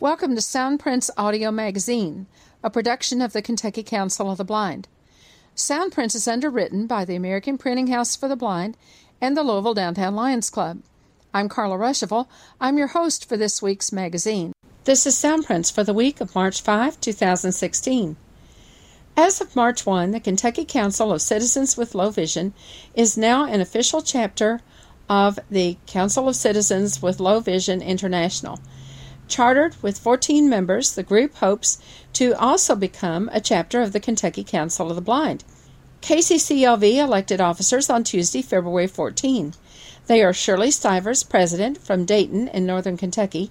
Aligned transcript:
Welcome 0.00 0.34
to 0.34 0.42
Soundprints 0.42 1.10
Audio 1.16 1.50
Magazine, 1.50 2.26
a 2.62 2.70
production 2.70 3.22
of 3.22 3.32
the 3.32 3.40
Kentucky 3.40 3.82
Council 3.82 4.30
of 4.30 4.36
the 4.36 4.44
Blind. 4.44 4.86
Soundprints 5.56 6.16
is 6.16 6.26
underwritten 6.26 6.88
by 6.88 7.04
the 7.04 7.14
American 7.14 7.56
Printing 7.56 7.86
House 7.86 8.16
for 8.16 8.26
the 8.26 8.34
Blind 8.34 8.76
and 9.20 9.36
the 9.36 9.44
Louisville 9.44 9.72
Downtown 9.72 10.16
Lions 10.16 10.50
Club. 10.50 10.82
I'm 11.32 11.48
Carla 11.48 11.76
Ruschival. 11.76 12.26
I'm 12.60 12.76
your 12.76 12.88
host 12.88 13.28
for 13.28 13.36
this 13.36 13.62
week's 13.62 13.92
magazine. 13.92 14.52
This 14.82 15.06
is 15.06 15.14
Soundprints 15.14 15.72
for 15.72 15.84
the 15.84 15.94
week 15.94 16.20
of 16.20 16.34
March 16.34 16.60
5, 16.60 17.00
2016. 17.00 18.16
As 19.16 19.40
of 19.40 19.54
March 19.54 19.86
1, 19.86 20.10
the 20.10 20.18
Kentucky 20.18 20.64
Council 20.64 21.12
of 21.12 21.22
Citizens 21.22 21.76
with 21.76 21.94
Low 21.94 22.10
Vision 22.10 22.52
is 22.96 23.16
now 23.16 23.44
an 23.44 23.60
official 23.60 24.02
chapter 24.02 24.60
of 25.08 25.38
the 25.48 25.76
Council 25.86 26.28
of 26.28 26.34
Citizens 26.34 27.00
with 27.00 27.20
Low 27.20 27.38
Vision 27.38 27.80
International. 27.80 28.58
Chartered 29.26 29.76
with 29.82 29.98
14 29.98 30.48
members, 30.48 30.94
the 30.94 31.02
group 31.02 31.36
hopes 31.36 31.78
to 32.12 32.34
also 32.34 32.74
become 32.74 33.30
a 33.32 33.40
chapter 33.40 33.80
of 33.80 33.92
the 33.92 34.00
Kentucky 34.00 34.44
Council 34.44 34.90
of 34.90 34.96
the 34.96 35.02
Blind. 35.02 35.44
KCCLV 36.02 36.96
elected 36.96 37.40
officers 37.40 37.88
on 37.88 38.04
Tuesday, 38.04 38.42
February 38.42 38.86
14. 38.86 39.54
They 40.06 40.22
are 40.22 40.34
Shirley 40.34 40.70
Stivers, 40.70 41.22
President 41.22 41.78
from 41.78 42.04
Dayton 42.04 42.48
in 42.48 42.66
Northern 42.66 42.98
Kentucky, 42.98 43.50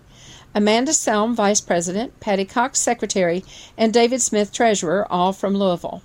Amanda 0.53 0.91
Selm, 0.91 1.33
Vice 1.33 1.61
President, 1.61 2.19
Patty 2.19 2.45
Cox, 2.45 2.79
Secretary, 2.79 3.43
and 3.75 3.91
David 3.91 4.21
Smith, 4.21 4.51
Treasurer, 4.51 5.11
all 5.11 5.33
from 5.33 5.55
Louisville. 5.55 6.03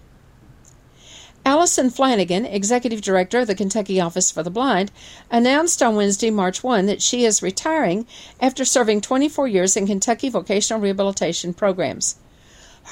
Allison 1.49 1.89
Flanagan, 1.89 2.45
Executive 2.45 3.01
Director 3.01 3.39
of 3.39 3.47
the 3.47 3.55
Kentucky 3.55 3.99
Office 3.99 4.31
for 4.31 4.43
the 4.43 4.51
Blind, 4.51 4.93
announced 5.31 5.83
on 5.83 5.97
Wednesday, 5.97 6.29
March 6.29 6.63
1, 6.63 6.85
that 6.85 7.01
she 7.01 7.25
is 7.25 7.43
retiring 7.43 8.07
after 8.39 8.67
serving 8.67 9.01
24 9.01 9.49
years 9.49 9.75
in 9.75 9.87
Kentucky 9.87 10.29
vocational 10.29 10.79
rehabilitation 10.79 11.55
programs. 11.55 12.17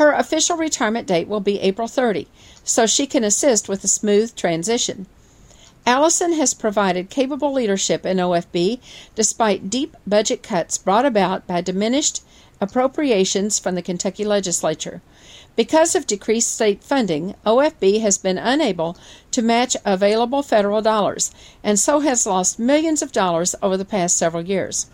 Her 0.01 0.11
official 0.11 0.57
retirement 0.57 1.07
date 1.07 1.29
will 1.29 1.41
be 1.41 1.61
April 1.61 1.87
30, 1.87 2.29
so 2.65 2.87
she 2.87 3.07
can 3.07 3.25
assist 3.25 3.69
with 3.69 3.85
a 3.85 3.89
smooth 3.89 4.35
transition. 4.35 5.05
Allison 5.85 6.33
has 6.33 6.55
provided 6.55 7.11
capable 7.11 7.53
leadership 7.53 8.07
in 8.07 8.17
OFB 8.17 8.81
despite 9.15 9.69
deep 9.69 9.95
budget 10.07 10.43
cuts 10.43 10.79
brought 10.79 11.05
about 11.05 11.47
by 11.47 11.61
diminished 11.61 12.25
appropriations 12.59 13.59
from 13.59 13.75
the 13.75 13.83
Kentucky 13.83 14.25
legislature. 14.25 15.03
Because 15.57 15.95
of 15.95 16.07
decreased 16.07 16.53
state 16.53 16.85
funding, 16.85 17.35
OFB 17.47 18.03
has 18.03 18.19
been 18.19 18.37
unable 18.37 18.97
to 19.31 19.41
match 19.41 19.75
available 19.87 20.43
federal 20.43 20.83
dollars 20.83 21.31
and 21.65 21.79
so 21.79 22.01
has 22.01 22.27
lost 22.27 22.59
millions 22.59 23.01
of 23.01 23.11
dollars 23.11 23.55
over 23.63 23.79
the 23.79 23.87
past 23.87 24.19
several 24.19 24.45
years. 24.45 24.87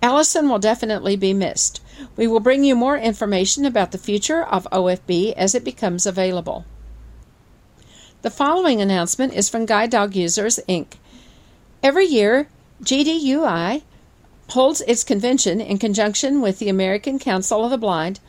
Allison 0.00 0.48
will 0.48 0.60
definitely 0.60 1.16
be 1.16 1.34
missed. 1.34 1.82
We 2.16 2.26
will 2.26 2.40
bring 2.40 2.64
you 2.64 2.74
more 2.74 2.96
information 2.96 3.66
about 3.66 3.90
the 3.90 3.98
future 3.98 4.42
of 4.42 4.68
OFB 4.72 5.34
as 5.34 5.54
it 5.54 5.64
becomes 5.64 6.06
available. 6.06 6.64
The 8.22 8.30
following 8.30 8.80
announcement 8.80 9.34
is 9.34 9.48
from 9.48 9.66
Guide 9.66 9.90
Dog 9.90 10.14
Users, 10.14 10.60
Inc. 10.68 10.94
Every 11.82 12.06
year, 12.06 12.48
GDUI 12.82 13.82
holds 14.50 14.80
its 14.82 15.04
convention 15.04 15.60
in 15.60 15.78
conjunction 15.78 16.40
with 16.40 16.58
the 16.58 16.68
American 16.68 17.18
Council 17.18 17.64
of 17.64 17.70
the 17.70 17.78
Blind 17.78 18.20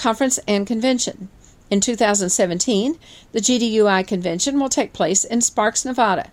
Conference 0.00 0.38
and 0.48 0.66
Convention. 0.66 1.28
In 1.68 1.80
2017, 1.80 2.98
the 3.32 3.38
GDUI 3.38 4.06
convention 4.06 4.58
will 4.58 4.70
take 4.70 4.94
place 4.94 5.24
in 5.24 5.42
Sparks, 5.42 5.84
Nevada, 5.84 6.30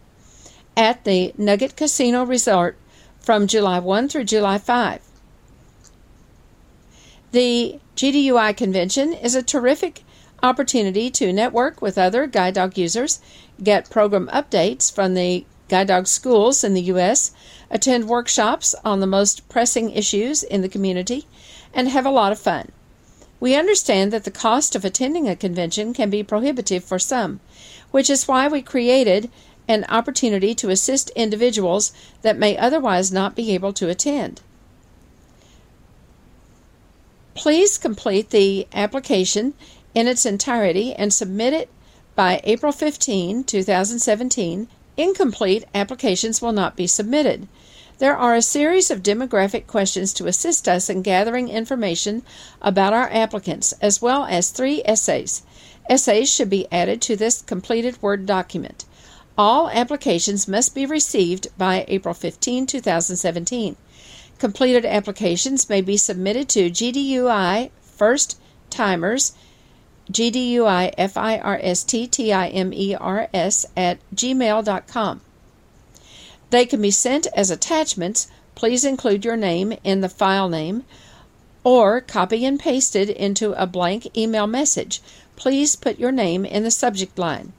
at 0.77 1.03
the 1.03 1.33
Nugget 1.37 1.75
Casino 1.75 2.23
Resort 2.23 2.77
from 3.19 3.45
July 3.45 3.79
1 3.79 4.07
through 4.07 4.23
July 4.23 4.57
5. 4.57 5.01
The 7.33 7.81
GDUI 7.97 8.55
convention 8.55 9.11
is 9.11 9.35
a 9.35 9.43
terrific 9.43 10.03
opportunity 10.41 11.11
to 11.11 11.33
network 11.33 11.81
with 11.81 11.97
other 11.97 12.25
guide 12.25 12.53
dog 12.53 12.77
users, 12.77 13.19
get 13.61 13.89
program 13.89 14.29
updates 14.31 14.89
from 14.89 15.13
the 15.13 15.45
guide 15.67 15.87
dog 15.87 16.07
schools 16.07 16.63
in 16.63 16.73
the 16.73 16.83
U.S., 16.83 17.33
attend 17.69 18.07
workshops 18.07 18.73
on 18.85 19.01
the 19.01 19.07
most 19.07 19.49
pressing 19.49 19.91
issues 19.91 20.41
in 20.41 20.61
the 20.61 20.69
community, 20.69 21.27
and 21.73 21.89
have 21.89 22.05
a 22.05 22.09
lot 22.09 22.31
of 22.31 22.39
fun. 22.39 22.71
We 23.39 23.55
understand 23.55 24.11
that 24.13 24.23
the 24.23 24.31
cost 24.31 24.75
of 24.75 24.83
attending 24.83 25.27
a 25.27 25.35
convention 25.35 25.93
can 25.93 26.09
be 26.09 26.23
prohibitive 26.23 26.83
for 26.83 26.97
some, 26.97 27.39
which 27.91 28.09
is 28.09 28.27
why 28.27 28.47
we 28.47 28.61
created 28.61 29.29
an 29.67 29.85
opportunity 29.89 30.55
to 30.55 30.69
assist 30.69 31.09
individuals 31.11 31.91
that 32.21 32.37
may 32.37 32.57
otherwise 32.57 33.11
not 33.11 33.35
be 33.35 33.51
able 33.53 33.73
to 33.73 33.89
attend. 33.89 34.41
Please 37.35 37.77
complete 37.77 38.31
the 38.31 38.67
application 38.73 39.53
in 39.93 40.07
its 40.07 40.25
entirety 40.25 40.93
and 40.93 41.13
submit 41.13 41.53
it 41.53 41.69
by 42.15 42.41
April 42.43 42.71
15, 42.71 43.43
2017. 43.43 44.67
Incomplete 44.95 45.65
applications 45.75 46.41
will 46.41 46.51
not 46.51 46.75
be 46.75 46.87
submitted. 46.87 47.47
There 47.99 48.15
are 48.15 48.35
a 48.35 48.43
series 48.43 48.91
of 48.91 49.01
demographic 49.01 49.65
questions 49.65 50.13
to 50.13 50.27
assist 50.27 50.67
us 50.67 50.87
in 50.87 51.01
gathering 51.01 51.49
information 51.49 52.21
about 52.61 52.93
our 52.93 53.09
applicants, 53.11 53.73
as 53.81 54.03
well 54.03 54.25
as 54.25 54.51
three 54.51 54.83
essays. 54.85 55.41
Essays 55.89 56.31
should 56.31 56.49
be 56.49 56.67
added 56.71 57.01
to 57.01 57.15
this 57.15 57.41
completed 57.41 57.99
Word 57.99 58.27
document. 58.27 58.85
All 59.35 59.67
applications 59.69 60.47
must 60.47 60.75
be 60.75 60.85
received 60.85 61.47
by 61.57 61.85
April 61.87 62.13
15, 62.13 62.67
2017. 62.67 63.75
Completed 64.37 64.85
applications 64.85 65.67
may 65.67 65.81
be 65.81 65.97
submitted 65.97 66.47
to 66.49 66.69
GDUI 66.69 67.71
First 67.81 68.39
Timers, 68.69 69.33
GDUI 70.11 70.93
F 70.99 71.17
I 71.17 71.39
R 71.39 71.59
S 71.63 71.83
T 71.83 72.05
T 72.05 72.31
I 72.31 72.49
M 72.49 72.71
E 72.73 72.93
R 72.93 73.27
S 73.33 73.65
at 73.75 73.97
gmail.com. 74.13 75.21
They 76.49 76.65
can 76.65 76.81
be 76.81 76.91
sent 76.91 77.27
as 77.35 77.51
attachments. 77.51 78.27
Please 78.55 78.85
include 78.85 79.25
your 79.25 79.37
name 79.37 79.73
in 79.83 80.01
the 80.01 80.09
file 80.09 80.49
name 80.49 80.85
or 81.63 81.99
copy 81.99 82.45
and 82.45 82.59
paste 82.59 82.95
it 82.95 83.09
into 83.09 83.51
a 83.61 83.67
blank 83.67 84.15
email 84.17 84.47
message. 84.47 85.01
Please 85.35 85.75
put 85.75 85.99
your 85.99 86.13
name 86.13 86.45
in 86.45 86.63
the 86.63 86.71
subject 86.71 87.19
line. 87.19 87.51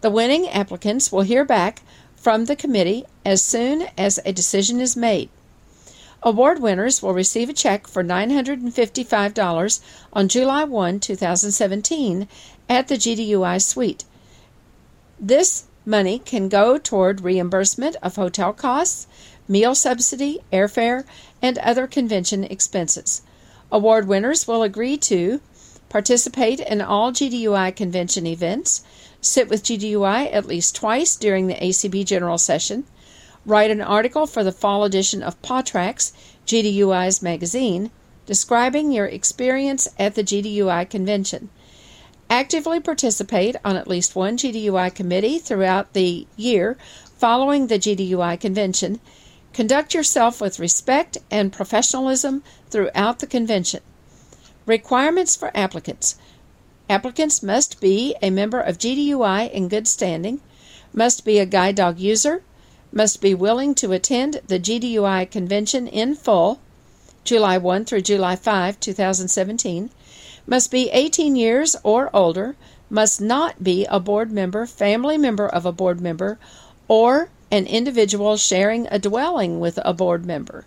The 0.00 0.10
winning 0.10 0.48
applicants 0.48 1.12
will 1.12 1.22
hear 1.22 1.44
back 1.44 1.82
from 2.16 2.46
the 2.46 2.56
committee 2.56 3.04
as 3.24 3.42
soon 3.42 3.86
as 3.96 4.18
a 4.24 4.32
decision 4.32 4.80
is 4.80 4.96
made. 4.96 5.28
Award 6.24 6.60
winners 6.60 7.00
will 7.02 7.14
receive 7.14 7.48
a 7.48 7.52
check 7.52 7.86
for 7.86 8.02
$955 8.02 9.80
on 10.12 10.28
July 10.28 10.64
1, 10.64 10.98
2017, 10.98 12.26
at 12.68 12.88
the 12.88 12.96
GDUI 12.96 13.62
suite. 13.62 14.04
This 15.20 15.66
Money 15.88 16.18
can 16.18 16.48
go 16.48 16.78
toward 16.78 17.20
reimbursement 17.20 17.94
of 18.02 18.16
hotel 18.16 18.52
costs, 18.52 19.06
meal 19.46 19.72
subsidy, 19.72 20.40
airfare, 20.52 21.04
and 21.40 21.58
other 21.58 21.86
convention 21.86 22.42
expenses. 22.42 23.22
Award 23.70 24.08
winners 24.08 24.48
will 24.48 24.64
agree 24.64 24.96
to 24.96 25.40
participate 25.88 26.58
in 26.58 26.80
all 26.82 27.12
GDUI 27.12 27.74
convention 27.76 28.26
events, 28.26 28.82
sit 29.20 29.48
with 29.48 29.62
GDUI 29.62 30.34
at 30.34 30.46
least 30.46 30.74
twice 30.74 31.14
during 31.14 31.46
the 31.46 31.54
ACB 31.54 32.04
General 32.04 32.38
Session, 32.38 32.82
write 33.44 33.70
an 33.70 33.80
article 33.80 34.26
for 34.26 34.42
the 34.42 34.50
fall 34.50 34.82
edition 34.82 35.22
of 35.22 35.40
PawTracks, 35.40 36.10
GDUI's 36.48 37.22
magazine, 37.22 37.92
describing 38.26 38.90
your 38.90 39.06
experience 39.06 39.86
at 40.00 40.16
the 40.16 40.24
GDUI 40.24 40.90
convention. 40.90 41.48
Actively 42.28 42.80
participate 42.80 43.54
on 43.64 43.76
at 43.76 43.86
least 43.86 44.16
one 44.16 44.36
GDUI 44.36 44.92
committee 44.94 45.38
throughout 45.38 45.92
the 45.92 46.26
year 46.36 46.76
following 47.16 47.68
the 47.68 47.78
GDUI 47.78 48.40
convention. 48.40 49.00
Conduct 49.52 49.94
yourself 49.94 50.40
with 50.40 50.58
respect 50.58 51.18
and 51.30 51.52
professionalism 51.52 52.42
throughout 52.68 53.20
the 53.20 53.26
convention. 53.26 53.80
Requirements 54.66 55.36
for 55.36 55.56
applicants 55.56 56.16
Applicants 56.88 57.42
must 57.42 57.80
be 57.80 58.14
a 58.22 58.30
member 58.30 58.60
of 58.60 58.78
GDUI 58.78 59.50
in 59.50 59.68
good 59.68 59.88
standing, 59.88 60.40
must 60.92 61.24
be 61.24 61.38
a 61.38 61.46
guide 61.46 61.76
dog 61.76 61.98
user, 61.98 62.42
must 62.92 63.20
be 63.20 63.34
willing 63.34 63.74
to 63.76 63.92
attend 63.92 64.40
the 64.46 64.60
GDUI 64.60 65.30
convention 65.30 65.88
in 65.88 66.14
full, 66.14 66.60
July 67.24 67.58
1 67.58 67.84
through 67.84 68.02
July 68.02 68.36
5, 68.36 68.78
2017 68.78 69.90
must 70.46 70.70
be 70.70 70.90
18 70.90 71.36
years 71.36 71.76
or 71.82 72.08
older, 72.14 72.56
must 72.88 73.20
not 73.20 73.62
be 73.62 73.84
a 73.86 73.98
board 73.98 74.30
member, 74.30 74.66
family 74.66 75.18
member 75.18 75.46
of 75.46 75.66
a 75.66 75.72
board 75.72 76.00
member, 76.00 76.38
or 76.88 77.30
an 77.50 77.66
individual 77.66 78.36
sharing 78.36 78.86
a 78.88 78.98
dwelling 78.98 79.60
with 79.60 79.78
a 79.84 79.92
board 79.92 80.24
member. 80.24 80.64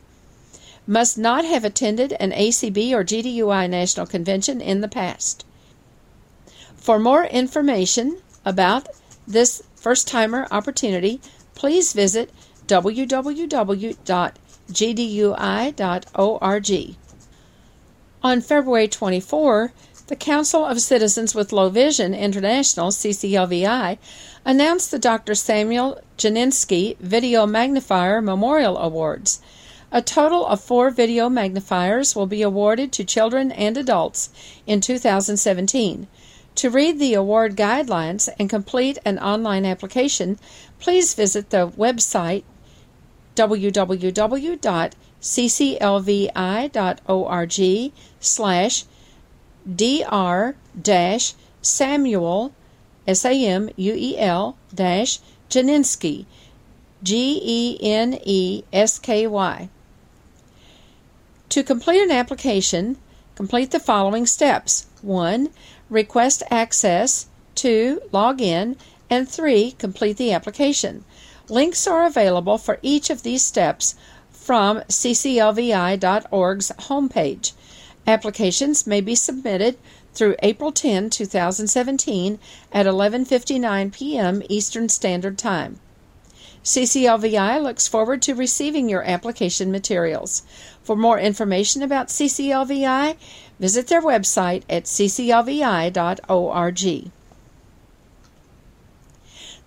Must 0.88 1.18
not 1.18 1.46
have 1.46 1.64
attended 1.64 2.14
an 2.14 2.32
ACB 2.32 2.92
or 2.92 3.04
GDUI 3.04 3.70
national 3.70 4.06
convention 4.06 4.60
in 4.62 4.82
the 4.82 4.88
past. 4.88 5.46
For 6.76 7.00
more 7.00 7.26
information 7.26 8.18
about 8.46 8.88
this 9.28 9.62
first 9.76 10.08
timer 10.08 10.48
opportunity, 10.52 11.22
please 11.54 11.94
visit 11.94 12.32
www.gdui.org. 12.68 14.00
On 18.22 18.42
February 18.42 18.90
24, 18.90 19.72
the 20.08 20.16
Council 20.18 20.66
of 20.66 20.82
Citizens 20.82 21.34
with 21.34 21.54
Low 21.54 21.70
Vision 21.70 22.14
International, 22.14 22.90
CCLVI, 22.90 23.98
announced 24.44 24.92
the 24.92 25.00
Dr. 25.00 25.34
Samuel 25.34 26.02
Genensky 26.18 26.98
Video 26.98 27.46
Magnifier 27.46 28.22
Memorial 28.22 28.78
Awards. 28.78 29.40
A 29.94 30.02
total 30.02 30.46
of 30.46 30.60
four 30.60 30.92
video 30.92 31.30
magnifiers 31.30 32.14
will 32.14 32.26
be 32.26 32.42
awarded 32.42 32.92
to 32.92 33.06
children 33.06 33.54
and 33.54 33.78
adults 33.78 34.32
in 34.68 34.82
2017. 34.82 36.08
To 36.56 36.70
read 36.70 37.00
the 37.00 37.14
award 37.14 37.56
guidelines 37.56 38.28
and 38.38 38.50
complete 38.50 38.98
an 39.06 39.18
online 39.18 39.66
application, 39.66 40.38
please 40.78 41.14
visit 41.14 41.52
the 41.52 41.70
website 41.70 42.44
www.cclvi.org 45.22 47.92
slash 48.20 48.86
dr 49.76 50.56
dash 50.82 51.34
Samuel 51.62 52.54
S 53.06 53.26
A 53.26 53.46
M 53.46 53.70
U 53.76 53.94
E 53.96 54.18
L 54.18 54.58
dash 54.74 55.20
Genensky 55.50 56.26
G 57.04 57.42
E 57.44 57.78
N 57.82 58.18
E 58.24 58.64
S 58.72 58.98
K 59.00 59.28
Y. 59.28 59.70
To 61.50 61.64
complete 61.64 62.02
an 62.02 62.12
application, 62.12 62.98
complete 63.36 63.72
the 63.72 63.80
following 63.80 64.26
steps. 64.26 64.86
1. 65.02 65.50
Request 65.90 66.44
access. 66.52 67.28
2. 67.56 68.02
Log 68.12 68.42
in. 68.42 68.78
And 69.10 69.28
3. 69.28 69.72
Complete 69.72 70.18
the 70.18 70.32
application. 70.32 71.04
Links 71.50 71.88
are 71.88 72.06
available 72.06 72.60
for 72.60 72.78
each 72.84 73.10
of 73.10 73.24
these 73.24 73.44
steps 73.44 73.96
from 74.50 74.80
cclvi.org's 74.90 76.72
homepage. 76.90 77.52
Applications 78.08 78.88
may 78.88 79.00
be 79.00 79.14
submitted 79.14 79.78
through 80.16 80.36
April 80.42 80.72
10, 80.72 81.12
2017 81.12 82.40
at 82.72 82.88
11:59 82.88 83.94
p.m. 83.94 84.42
Eastern 84.50 84.90
Standard 84.90 85.38
Time. 85.38 85.80
CCLVI 86.64 87.62
looks 87.62 87.88
forward 87.88 88.24
to 88.24 88.34
receiving 88.34 88.90
your 88.90 89.04
application 89.04 89.72
materials. 89.72 90.42
For 90.82 90.96
more 90.96 91.20
information 91.20 91.84
about 91.84 92.08
CCLVI, 92.08 93.18
visit 93.60 93.86
their 93.86 94.02
website 94.02 94.64
at 94.68 94.86
cclvi.org. 94.86 95.92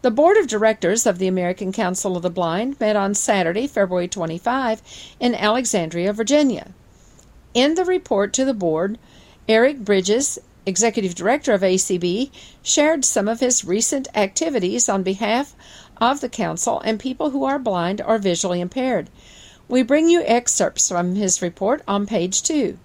The 0.03 0.11
Board 0.11 0.37
of 0.37 0.49
Directors 0.49 1.07
of 1.07 1.19
the 1.21 1.29
American 1.29 1.71
Council 1.71 2.17
of 2.17 2.25
the 2.25 2.29
Blind 2.29 2.81
met 2.81 2.97
on 2.97 3.15
Saturday, 3.15 3.69
February 3.69 4.09
25, 4.09 4.83
in 5.21 5.33
Alexandria, 5.33 6.13
Virginia. 6.13 6.73
In 7.55 7.77
the 7.77 7.85
report 7.85 8.33
to 8.33 8.45
the 8.45 8.53
board, 8.53 8.99
Eric 9.49 9.85
Bridges, 9.85 10.41
Executive 10.67 11.15
Director 11.15 11.53
of 11.53 11.61
ACB, 11.61 12.33
shared 12.65 13.05
some 13.05 13.29
of 13.29 13.39
his 13.39 13.65
recent 13.65 14.09
activities 14.13 14.89
on 14.89 15.05
behalf 15.05 15.55
of 15.99 16.21
the 16.21 16.29
Council 16.29 16.81
and 16.81 16.99
people 16.99 17.31
who 17.31 17.45
are 17.45 17.61
blind 17.61 18.03
or 18.05 18.19
visually 18.19 18.61
impaired. 18.61 19.09
We 19.69 19.85
bring 19.85 20.11
you 20.11 20.25
excerpts 20.27 20.89
from 20.89 21.15
his 21.15 21.41
report 21.41 21.81
on 21.87 22.09
page 22.09 22.43
2. 22.43 22.77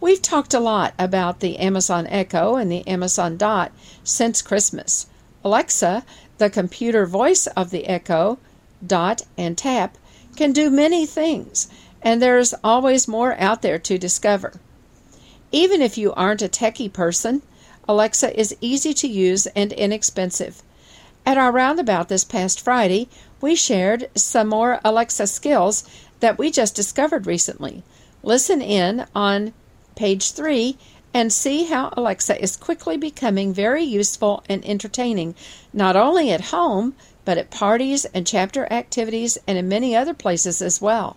We've 0.00 0.20
talked 0.20 0.54
a 0.54 0.58
lot 0.58 0.92
about 0.98 1.38
the 1.38 1.58
Amazon 1.58 2.08
Echo 2.08 2.56
and 2.56 2.68
the 2.68 2.84
Amazon 2.88 3.36
Dot 3.36 3.70
since 4.02 4.42
Christmas. 4.42 5.06
Alexa, 5.44 6.04
the 6.38 6.50
computer 6.50 7.06
voice 7.06 7.46
of 7.48 7.70
the 7.70 7.86
Echo, 7.86 8.38
Dot, 8.86 9.22
and 9.36 9.56
Tap, 9.56 9.96
can 10.36 10.52
do 10.52 10.70
many 10.70 11.06
things, 11.06 11.68
and 12.02 12.20
there's 12.20 12.54
always 12.62 13.08
more 13.08 13.34
out 13.38 13.62
there 13.62 13.78
to 13.78 13.98
discover. 13.98 14.54
Even 15.52 15.82
if 15.82 15.98
you 15.98 16.12
aren't 16.14 16.42
a 16.42 16.48
techie 16.48 16.92
person, 16.92 17.42
Alexa 17.88 18.38
is 18.38 18.56
easy 18.60 18.94
to 18.94 19.08
use 19.08 19.46
and 19.48 19.72
inexpensive. 19.72 20.62
At 21.26 21.38
our 21.38 21.52
roundabout 21.52 22.08
this 22.08 22.24
past 22.24 22.60
Friday, 22.60 23.08
we 23.40 23.54
shared 23.54 24.08
some 24.14 24.48
more 24.48 24.80
Alexa 24.84 25.26
skills 25.26 25.84
that 26.20 26.38
we 26.38 26.50
just 26.50 26.74
discovered 26.74 27.26
recently. 27.26 27.82
Listen 28.22 28.62
in 28.62 29.06
on 29.14 29.52
page 29.96 30.32
3 30.32 30.76
and 31.12 31.32
see 31.32 31.64
how 31.64 31.92
Alexa 31.96 32.40
is 32.40 32.56
quickly 32.56 32.96
becoming 32.96 33.52
very 33.52 33.82
useful 33.82 34.42
and 34.48 34.64
entertaining, 34.64 35.34
not 35.72 35.96
only 35.96 36.30
at 36.30 36.40
home, 36.40 36.94
but 37.24 37.38
at 37.38 37.50
parties 37.50 38.04
and 38.06 38.26
chapter 38.26 38.66
activities 38.72 39.38
and 39.46 39.58
in 39.58 39.68
many 39.68 39.94
other 39.94 40.14
places 40.14 40.62
as 40.62 40.80
well. 40.80 41.16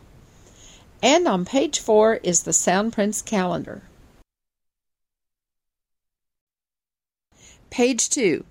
And 1.02 1.28
on 1.28 1.46
page 1.46 1.80
4 1.80 2.16
is 2.24 2.44
the 2.44 2.52
Soundprints 2.52 3.24
calendar. 3.24 3.84
Page 7.70 8.10
2. 8.10 8.46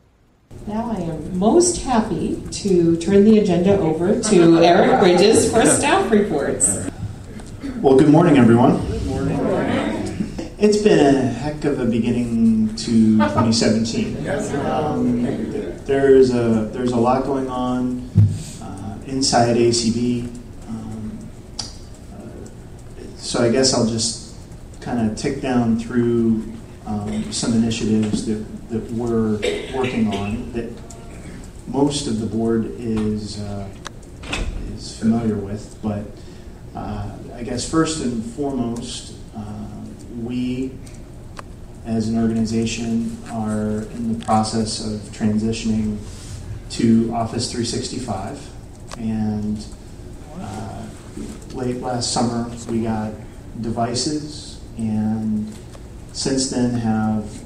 Now 0.66 0.90
I 0.90 1.00
am 1.00 1.38
most 1.38 1.82
happy 1.82 2.42
to 2.50 2.96
turn 2.98 3.24
the 3.24 3.38
agenda 3.38 3.78
over 3.78 4.20
to 4.20 4.58
Eric 4.58 5.00
Bridges 5.00 5.50
for 5.50 5.64
staff 5.64 6.10
reports. 6.10 6.88
Well, 7.80 7.96
good 7.96 8.10
morning, 8.10 8.36
everyone. 8.36 8.91
It's 10.62 10.76
been 10.76 11.16
a 11.16 11.22
heck 11.26 11.64
of 11.64 11.80
a 11.80 11.84
beginning 11.84 12.68
to 12.76 13.16
2017. 13.16 14.28
Um, 14.64 15.24
there's 15.86 16.32
a 16.32 16.70
there's 16.72 16.92
a 16.92 16.96
lot 16.96 17.24
going 17.24 17.48
on 17.48 18.08
uh, 18.62 18.96
inside 19.08 19.56
ACB. 19.56 20.28
Um, 20.68 21.18
uh, 22.12 22.18
so 23.16 23.42
I 23.42 23.50
guess 23.50 23.74
I'll 23.74 23.88
just 23.88 24.36
kind 24.80 25.10
of 25.10 25.18
tick 25.18 25.40
down 25.40 25.80
through 25.80 26.44
um, 26.86 27.32
some 27.32 27.54
initiatives 27.54 28.24
that, 28.26 28.68
that 28.68 28.88
we're 28.92 29.40
working 29.76 30.14
on 30.14 30.52
that 30.52 30.72
most 31.66 32.06
of 32.06 32.20
the 32.20 32.26
board 32.26 32.66
is 32.78 33.40
uh, 33.40 33.68
is 34.76 34.96
familiar 34.96 35.34
with, 35.34 35.76
but 35.82 36.04
uh, 36.76 37.10
I 37.34 37.42
guess 37.42 37.68
first 37.68 38.04
and 38.04 38.24
foremost 38.24 39.11
we, 40.16 40.72
as 41.84 42.08
an 42.08 42.18
organization, 42.20 43.16
are 43.30 43.82
in 43.94 44.18
the 44.18 44.24
process 44.24 44.84
of 44.84 45.00
transitioning 45.12 45.98
to 46.70 47.12
Office 47.14 47.50
365. 47.50 48.48
And 48.98 49.64
uh, 50.38 50.82
late 51.54 51.76
last 51.78 52.12
summer, 52.12 52.50
we 52.70 52.82
got 52.82 53.12
devices, 53.60 54.60
and 54.78 55.52
since 56.12 56.50
then 56.50 56.74
have 56.74 57.42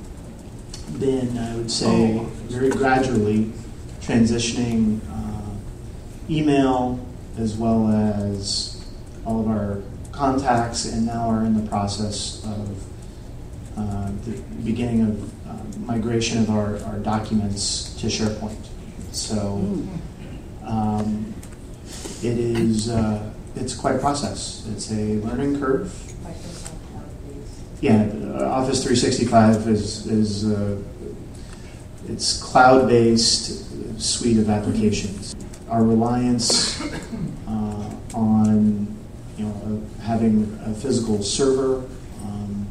been, 1.01 1.37
I 1.39 1.57
would 1.57 1.71
say, 1.71 2.25
very 2.49 2.71
gradually 2.71 3.53
transitioning 4.01 5.01
uh, 5.11 6.31
email 6.31 7.05
as 7.39 7.57
well 7.57 7.89
as 7.89 8.85
all 9.25 9.41
of 9.41 9.49
our 9.49 9.83
contacts 10.17 10.87
and 10.87 11.07
now 11.07 11.29
are 11.29 11.45
in 11.45 11.55
the 11.63 11.69
process 11.69 12.43
of 12.45 12.85
uh, 13.77 14.11
the 14.25 14.41
beginning 14.65 15.03
of 15.03 15.49
uh, 15.49 15.79
migration 15.81 16.39
of 16.39 16.51
our, 16.51 16.83
our 16.85 16.99
documents 17.01 17.95
to 18.01 18.07
SharePoint. 18.07 18.67
So 19.13 19.61
um, 20.65 21.35
it 22.23 22.39
is 22.39 22.89
uh, 22.89 23.31
it's 23.55 23.75
quite 23.75 23.97
a 23.97 23.99
process. 23.99 24.67
It's 24.73 24.91
a 24.91 25.17
learning 25.21 25.61
curve. 25.61 25.95
Yeah, 27.81 28.05
Office 28.41 28.83
365 28.83 29.69
is 29.69 30.07
is 30.07 30.51
uh, 30.51 30.79
it's 32.09 32.43
cloud-based 32.43 34.01
suite 34.01 34.39
of 34.39 34.49
applications. 34.49 35.37
Our 35.69 35.85
reliance 35.85 36.81
uh, 37.49 37.91
on 38.15 38.86
having 40.17 40.59
a 40.65 40.73
physical 40.73 41.23
server 41.23 41.85
um, 42.23 42.67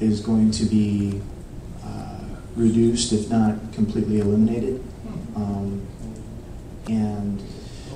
is 0.00 0.20
going 0.20 0.50
to 0.50 0.64
be 0.64 1.20
uh, 1.84 2.20
reduced, 2.56 3.12
if 3.12 3.28
not 3.28 3.54
completely 3.74 4.20
eliminated. 4.20 4.82
Um, 5.36 5.86
and 6.88 7.42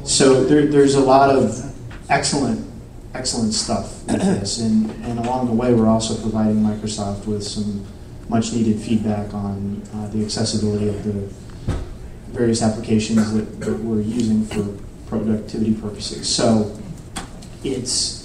so 0.04 0.44
there, 0.44 0.66
there's 0.66 0.97
a 0.97 1.00
lot 1.00 1.30
of 1.30 1.75
excellent, 2.11 2.71
excellent 3.14 3.54
stuff 3.54 4.04
with 4.04 4.21
this. 4.40 4.61
And, 4.61 4.90
and 5.06 5.18
along 5.18 5.47
the 5.47 5.54
way, 5.54 5.73
we're 5.73 5.88
also 5.88 6.21
providing 6.21 6.56
Microsoft 6.56 7.26
with 7.26 7.42
some 7.42 7.87
much 8.28 8.52
needed 8.52 8.78
feedback 8.78 9.32
on 9.32 9.82
uh, 9.94 10.09
the 10.09 10.23
accessibility 10.23 10.88
of 10.88 11.04
the 11.04 11.12
various 12.32 12.62
applications 12.62 13.32
that, 13.32 13.61
that 13.61 13.78
we're 13.78 14.02
using 14.02 14.44
for 14.44 14.78
productivity 15.09 15.75
purposes. 15.75 16.28
So 16.28 16.78
it's 17.64 18.22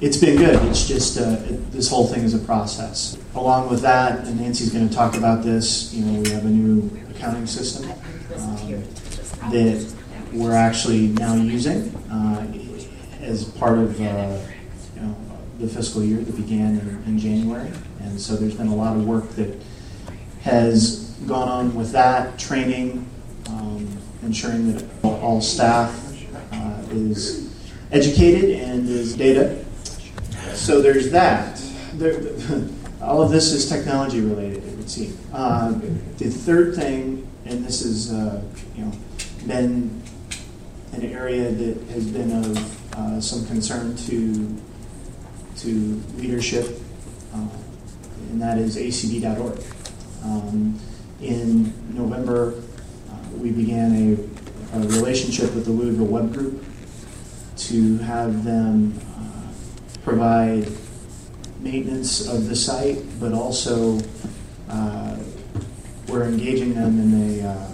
it's 0.00 0.16
been 0.16 0.36
good. 0.36 0.62
It's 0.68 0.86
just 0.86 1.18
uh, 1.18 1.36
it, 1.44 1.72
this 1.72 1.88
whole 1.88 2.06
thing 2.06 2.22
is 2.22 2.34
a 2.34 2.38
process. 2.38 3.18
Along 3.34 3.68
with 3.68 3.80
that, 3.82 4.26
and 4.26 4.40
Nancy's 4.40 4.72
going 4.72 4.88
to 4.88 4.94
talk 4.94 5.16
about 5.16 5.42
this. 5.42 5.92
You 5.92 6.04
know, 6.04 6.20
we 6.20 6.30
have 6.30 6.44
a 6.44 6.48
new 6.48 6.90
accounting 7.10 7.46
system 7.46 7.90
um, 8.36 8.84
that 9.50 9.94
we're 10.32 10.54
actually 10.54 11.08
now 11.08 11.34
using 11.34 11.94
uh, 12.10 12.46
as 13.20 13.44
part 13.44 13.78
of 13.78 14.00
uh, 14.00 14.38
you 14.94 15.00
know 15.00 15.16
the 15.58 15.68
fiscal 15.68 16.02
year 16.02 16.18
that 16.18 16.36
began 16.36 16.78
in, 16.78 17.02
in 17.06 17.18
January. 17.18 17.70
And 18.00 18.20
so 18.20 18.36
there's 18.36 18.54
been 18.54 18.68
a 18.68 18.74
lot 18.74 18.96
of 18.96 19.06
work 19.06 19.28
that 19.30 19.60
has 20.42 21.10
gone 21.26 21.48
on 21.48 21.74
with 21.74 21.90
that 21.92 22.38
training, 22.38 23.08
um, 23.48 23.88
ensuring 24.22 24.72
that 24.72 24.84
all 25.02 25.40
staff 25.40 25.92
uh, 26.52 26.82
is 26.90 27.52
educated 27.90 28.50
and 28.60 28.88
is 28.88 29.16
data. 29.16 29.64
So 30.54 30.82
there's 30.82 31.10
that. 31.10 31.60
There, 31.94 32.20
all 33.02 33.22
of 33.22 33.30
this 33.30 33.52
is 33.52 33.68
technology 33.68 34.20
related, 34.20 34.64
it 34.64 34.76
would 34.76 34.90
seem. 34.90 35.16
Uh, 35.32 35.72
the 36.18 36.30
third 36.30 36.74
thing, 36.74 37.26
and 37.44 37.64
this 37.64 37.82
has 37.82 38.12
uh, 38.12 38.42
you 38.76 38.84
know 38.84 38.92
been 39.46 40.02
an 40.92 41.02
area 41.02 41.50
that 41.50 41.82
has 41.90 42.06
been 42.06 42.32
of 42.32 42.94
uh, 42.94 43.20
some 43.20 43.46
concern 43.46 43.96
to 43.96 44.56
to 45.58 46.02
leadership, 46.16 46.80
uh, 47.34 47.48
and 48.30 48.40
that 48.40 48.58
is 48.58 48.76
acb.org. 48.76 49.62
Um, 50.24 50.78
in 51.20 51.72
November, 51.96 52.54
uh, 53.10 53.28
we 53.36 53.50
began 53.50 53.92
a, 54.72 54.76
a, 54.76 54.80
relationship 54.80 55.52
with 55.54 55.64
the 55.64 55.72
Louisville 55.72 56.06
Web 56.06 56.32
Group 56.32 56.64
to 57.56 57.98
have 57.98 58.44
them 58.44 59.00
provide 60.08 60.66
maintenance 61.60 62.26
of 62.26 62.48
the 62.48 62.56
site, 62.56 62.98
but 63.20 63.34
also 63.34 64.00
uh, 64.70 65.14
we're 66.08 66.24
engaging 66.24 66.72
them 66.72 66.98
in 66.98 67.42
a 67.42 67.48
uh, 67.48 67.68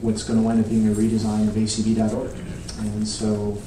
what's 0.00 0.22
going 0.22 0.38
to 0.38 0.44
wind 0.44 0.64
up 0.64 0.70
being 0.70 0.88
a 0.88 0.92
redesign 0.92 1.46
of 1.46 1.54
acb.org. 1.54 2.30
And 2.78 3.06
so 3.06 3.60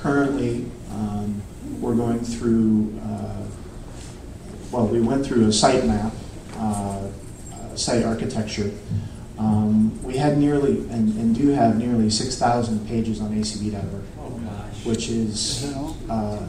currently, 0.00 0.66
um, 0.90 1.40
we're 1.80 1.94
going 1.94 2.20
through, 2.20 2.94
uh, 3.04 3.46
well, 4.70 4.86
we 4.86 5.00
went 5.00 5.24
through 5.24 5.48
a 5.48 5.52
site 5.52 5.86
map, 5.86 6.12
uh, 6.58 7.08
site 7.74 8.04
architecture. 8.04 8.70
Um, 9.38 10.02
we 10.04 10.18
had 10.18 10.36
nearly, 10.36 10.80
and, 10.90 11.16
and, 11.18 11.34
do 11.34 11.48
have 11.48 11.78
nearly 11.78 12.10
6,000 12.10 12.86
pages 12.86 13.20
on 13.20 13.34
acb.org, 13.34 14.02
oh, 14.20 14.30
which 14.84 15.08
is 15.08 15.74
uh, 16.10 16.46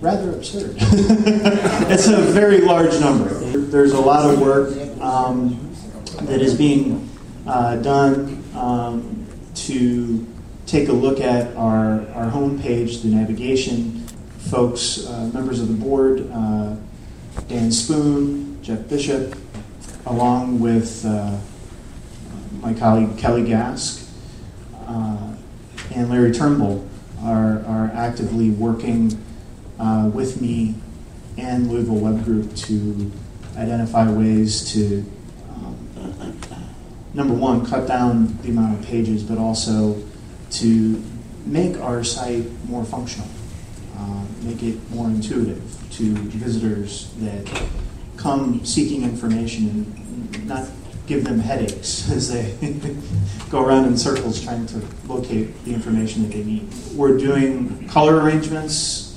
rather 0.00 0.32
absurd. 0.32 0.76
it's 0.80 2.06
a 2.06 2.16
very 2.16 2.60
large 2.60 2.98
number. 3.00 3.28
There's 3.28 3.92
a 3.92 4.00
lot 4.00 4.32
of 4.32 4.40
work 4.40 4.70
um, 5.00 5.74
that 6.22 6.40
is 6.40 6.54
being 6.54 7.08
uh, 7.46 7.76
done 7.76 8.44
um, 8.54 9.26
to 9.54 10.26
take 10.66 10.88
a 10.88 10.92
look 10.92 11.20
at 11.20 11.56
our, 11.56 12.06
our 12.12 12.30
homepage, 12.30 13.02
the 13.02 13.08
navigation, 13.08 14.06
folks, 14.50 15.06
uh, 15.06 15.30
members 15.32 15.60
of 15.60 15.68
the 15.68 15.74
board, 15.74 16.30
uh, 16.32 16.76
Dan 17.48 17.72
Spoone, 17.72 18.62
Jeff 18.62 18.88
Bishop, 18.88 19.34
along 20.06 20.60
with 20.60 21.04
uh, 21.04 21.38
my 22.60 22.74
colleague 22.74 23.16
Kelly 23.18 23.42
Gask 23.42 24.08
uh, 24.86 25.34
and 25.94 26.10
Larry 26.10 26.32
Turnbull, 26.32 26.86
are, 27.22 27.64
are 27.64 27.90
actively 27.94 28.50
working 28.50 29.18
uh, 29.78 30.10
with 30.12 30.40
me 30.40 30.74
and 31.36 31.70
Louisville 31.70 31.96
Web 31.96 32.24
Group 32.24 32.54
to 32.54 33.12
identify 33.56 34.10
ways 34.10 34.72
to, 34.72 35.04
um, 35.50 36.40
number 37.14 37.34
one, 37.34 37.64
cut 37.64 37.86
down 37.86 38.36
the 38.42 38.50
amount 38.50 38.78
of 38.78 38.86
pages, 38.86 39.22
but 39.22 39.38
also 39.38 40.00
to 40.52 41.02
make 41.46 41.78
our 41.80 42.04
site 42.04 42.44
more 42.68 42.84
functional, 42.84 43.28
uh, 43.96 44.24
make 44.42 44.62
it 44.62 44.90
more 44.90 45.06
intuitive 45.06 45.62
to 45.92 46.14
visitors 46.14 47.12
that 47.18 47.62
come 48.16 48.64
seeking 48.64 49.02
information 49.02 49.68
and 49.68 50.48
not 50.48 50.68
give 51.06 51.24
them 51.24 51.38
headaches 51.38 52.10
as 52.12 52.30
they 52.30 52.54
go 53.50 53.64
around 53.64 53.86
in 53.86 53.96
circles 53.96 54.42
trying 54.42 54.66
to 54.66 54.80
locate 55.06 55.64
the 55.64 55.72
information 55.72 56.22
that 56.22 56.32
they 56.32 56.44
need. 56.44 56.68
We're 56.94 57.16
doing 57.16 57.88
color 57.88 58.20
arrangements, 58.20 59.07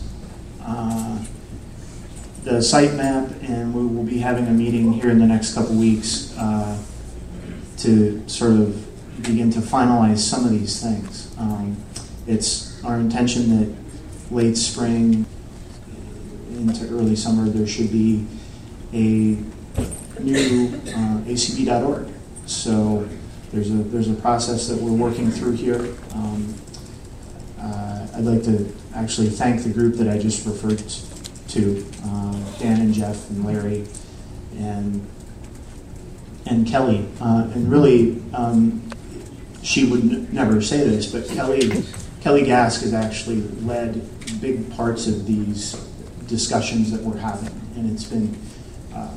uh, 0.66 1.24
the 2.44 2.62
site 2.62 2.94
map, 2.96 3.30
and 3.44 3.74
we 3.74 3.86
will 3.86 4.04
be 4.04 4.20
having 4.20 4.48
a 4.48 4.52
meeting 4.52 4.94
here 4.94 5.10
in 5.10 5.20
the 5.20 5.28
next 5.28 5.54
couple 5.54 5.76
weeks 5.76 6.36
uh, 6.38 6.82
to 7.78 8.28
sort 8.28 8.54
of 8.54 9.24
begin 9.24 9.52
to 9.52 9.60
finalize 9.60 10.20
some 10.20 10.46
of 10.46 10.52
these 10.52 10.82
things. 10.82 11.36
Um, 11.38 11.78
it's 12.28 12.84
our 12.84 12.98
intention 12.98 13.60
that 13.60 14.34
late 14.34 14.58
spring 14.58 15.26
into 16.52 16.88
early 16.90 17.16
summer 17.16 17.50
there 17.50 17.68
should 17.68 17.92
be 17.92 18.26
a 18.94 19.38
new 20.20 20.68
uh, 20.68 21.22
acb.org. 21.26 22.08
So 22.46 23.08
there's 23.52 23.70
a 23.70 23.76
there's 23.76 24.10
a 24.10 24.14
process 24.14 24.68
that 24.68 24.82
we're 24.82 24.92
working 24.92 25.32
through 25.32 25.54
here. 25.54 25.94
Um, 26.14 26.54
uh, 27.60 28.08
I'd 28.16 28.24
like 28.24 28.44
to 28.44 28.74
actually 28.96 29.30
thank 29.30 29.64
the 29.64 29.70
group 29.70 29.96
that 29.96 30.08
I 30.08 30.18
just 30.18 30.46
referred 30.46 30.84
to, 31.50 31.86
uh, 32.06 32.60
Dan 32.60 32.82
and 32.82 32.94
Jeff 32.94 33.30
and 33.30 33.46
Larry 33.46 33.86
and 34.58 35.06
and 36.48 36.68
Kelly, 36.68 37.08
uh, 37.22 37.50
and 37.54 37.70
really 37.72 38.22
um, 38.34 38.82
she 39.62 39.86
would 39.86 40.02
n- 40.02 40.28
never 40.32 40.62
say 40.62 40.80
this, 40.80 41.12
but 41.12 41.28
Kelly 41.30 41.84
Kelly 42.22 42.44
Gask 42.44 42.82
has 42.82 42.94
actually 42.94 43.42
led 43.64 44.02
big 44.42 44.72
parts 44.76 45.08
of 45.08 45.26
these 45.28 45.74
discussions 46.28 46.92
that 46.92 47.02
we're 47.02 47.18
having, 47.18 47.50
and 47.76 47.92
it's 47.92 48.06
been 48.06 48.36
uh, 48.94 49.12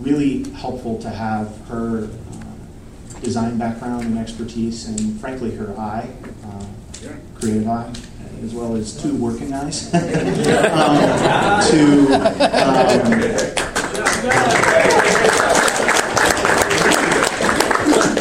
really 0.00 0.48
helpful 0.52 0.98
to 0.98 1.08
have 1.10 1.56
her 1.68 2.04
uh, 2.32 3.20
design 3.20 3.58
background 3.58 4.04
and 4.04 4.18
expertise, 4.18 4.86
and 4.88 5.20
frankly, 5.20 5.54
her 5.54 5.72
eye, 5.78 6.08
uh, 6.44 6.64
creative 7.38 7.68
eye, 7.68 7.92
as 8.42 8.54
well 8.54 8.76
as 8.76 9.00
two 9.00 9.14
working 9.16 9.52
eyes, 9.52 9.92
um, 9.94 10.02
to. 11.68 12.06
Um, 12.48 13.68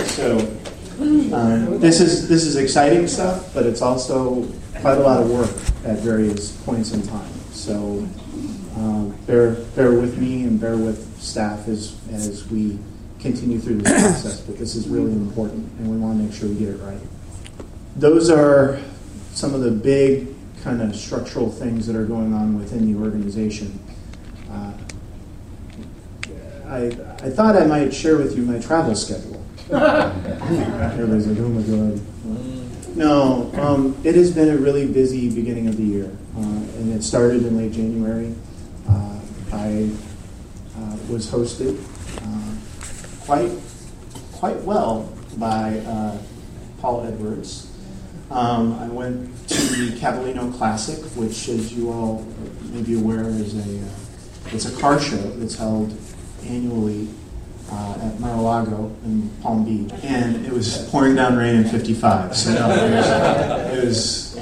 so 0.08 0.38
um, 1.34 1.80
this 1.80 2.02
is 2.02 2.28
this 2.28 2.44
is 2.44 2.56
exciting 2.56 3.08
stuff, 3.08 3.54
but 3.54 3.66
it's 3.66 3.82
also 3.82 4.48
quite 4.82 4.98
a 4.98 5.02
lot 5.02 5.22
of 5.22 5.30
work 5.30 5.50
at 5.86 6.00
various 6.00 6.52
points 6.64 6.94
in 6.94 7.06
time. 7.06 7.32
So 7.52 8.08
um, 8.76 9.16
bear 9.28 9.56
bear 9.76 9.92
with 9.92 10.18
me 10.18 10.44
and 10.44 10.60
bear 10.60 10.78
with 10.78 11.20
staff 11.22 11.68
as 11.68 11.96
as 12.12 12.48
we 12.50 12.80
continue 13.20 13.60
through 13.60 13.82
this 13.82 14.02
process. 14.02 14.42
But 14.42 14.58
this 14.58 14.76
is 14.76 14.88
really 14.88 15.12
important, 15.12 15.72
and 15.80 15.90
we 15.90 15.98
want 15.98 16.18
to 16.18 16.24
make 16.24 16.34
sure 16.34 16.50
we 16.50 16.56
get 16.56 16.70
it 16.70 16.78
right. 16.78 17.02
Those 17.96 18.30
are 18.30 18.80
some 19.38 19.54
of 19.54 19.62
the 19.62 19.70
big 19.70 20.28
kind 20.64 20.82
of 20.82 20.96
structural 20.96 21.52
things 21.52 21.86
that 21.86 21.96
are 21.96 22.06
going 22.06 22.34
on 22.34 22.58
within 22.58 22.92
the 22.92 23.00
organization. 23.00 23.80
Uh, 24.50 24.74
I, 26.66 26.86
I 27.24 27.30
thought 27.30 27.56
I 27.56 27.68
might 27.68 27.94
share 27.94 28.18
with 28.18 28.36
you 28.36 28.42
my 28.42 28.58
travel 28.58 28.96
schedule. 28.96 29.46
Everybody's 29.72 31.28
like, 31.28 31.38
oh 31.38 31.50
my 31.50 31.62
God. 31.62 32.96
No, 32.98 33.52
um, 33.62 33.96
it 34.04 34.16
has 34.16 34.32
been 34.32 34.50
a 34.50 34.58
really 34.58 34.92
busy 34.92 35.30
beginning 35.30 35.68
of 35.68 35.78
the 35.78 35.84
year, 35.84 36.18
uh, 36.36 36.40
and 36.40 36.92
it 36.92 37.04
started 37.04 37.46
in 37.46 37.56
late 37.56 37.74
January. 37.74 38.34
Uh, 38.90 39.20
I 39.54 39.92
uh, 40.76 40.98
was 41.12 41.30
hosted 41.30 41.80
uh, 42.24 43.24
quite 43.24 43.52
quite 44.32 44.60
well 44.64 45.14
by 45.38 45.78
uh, 45.82 46.18
Paul 46.82 47.06
Edwards. 47.06 47.67
Um, 48.30 48.74
I 48.80 48.88
went 48.88 49.48
to 49.50 49.56
the 49.56 49.98
Cavallino 50.00 50.56
Classic, 50.58 51.04
which, 51.16 51.48
as 51.48 51.74
you 51.74 51.92
all 51.92 52.26
may 52.72 52.82
be 52.82 53.00
aware, 53.00 53.24
is 53.24 53.56
a 53.56 53.86
uh, 53.86 53.90
it's 54.48 54.66
a 54.66 54.82
car 54.82 55.00
show 55.00 55.16
that's 55.16 55.56
held 55.56 55.98
annually 56.46 57.08
uh, 57.72 58.00
at 58.02 58.20
Mar-a-Lago 58.20 58.96
in 59.06 59.30
Palm 59.42 59.64
Beach, 59.64 59.92
and 60.04 60.46
it 60.46 60.52
was 60.52 60.88
pouring 60.90 61.16
down 61.16 61.38
rain 61.38 61.56
in 61.56 61.70
55. 61.70 62.36
So 62.36 62.54
no, 62.54 62.70
it, 62.70 62.92
was, 63.86 64.36
it 64.38 64.42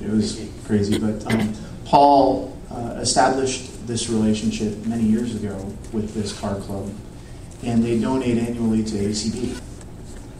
it 0.00 0.10
was 0.10 0.48
crazy. 0.64 0.98
But 0.98 1.32
um, 1.32 1.54
Paul 1.84 2.56
uh, 2.70 2.98
established 3.00 3.86
this 3.86 4.08
relationship 4.08 4.84
many 4.86 5.04
years 5.04 5.34
ago 5.36 5.54
with 5.92 6.12
this 6.12 6.38
car 6.38 6.56
club, 6.56 6.92
and 7.62 7.84
they 7.84 8.00
donate 8.00 8.38
annually 8.38 8.82
to 8.82 8.96
ACB. 8.96 9.60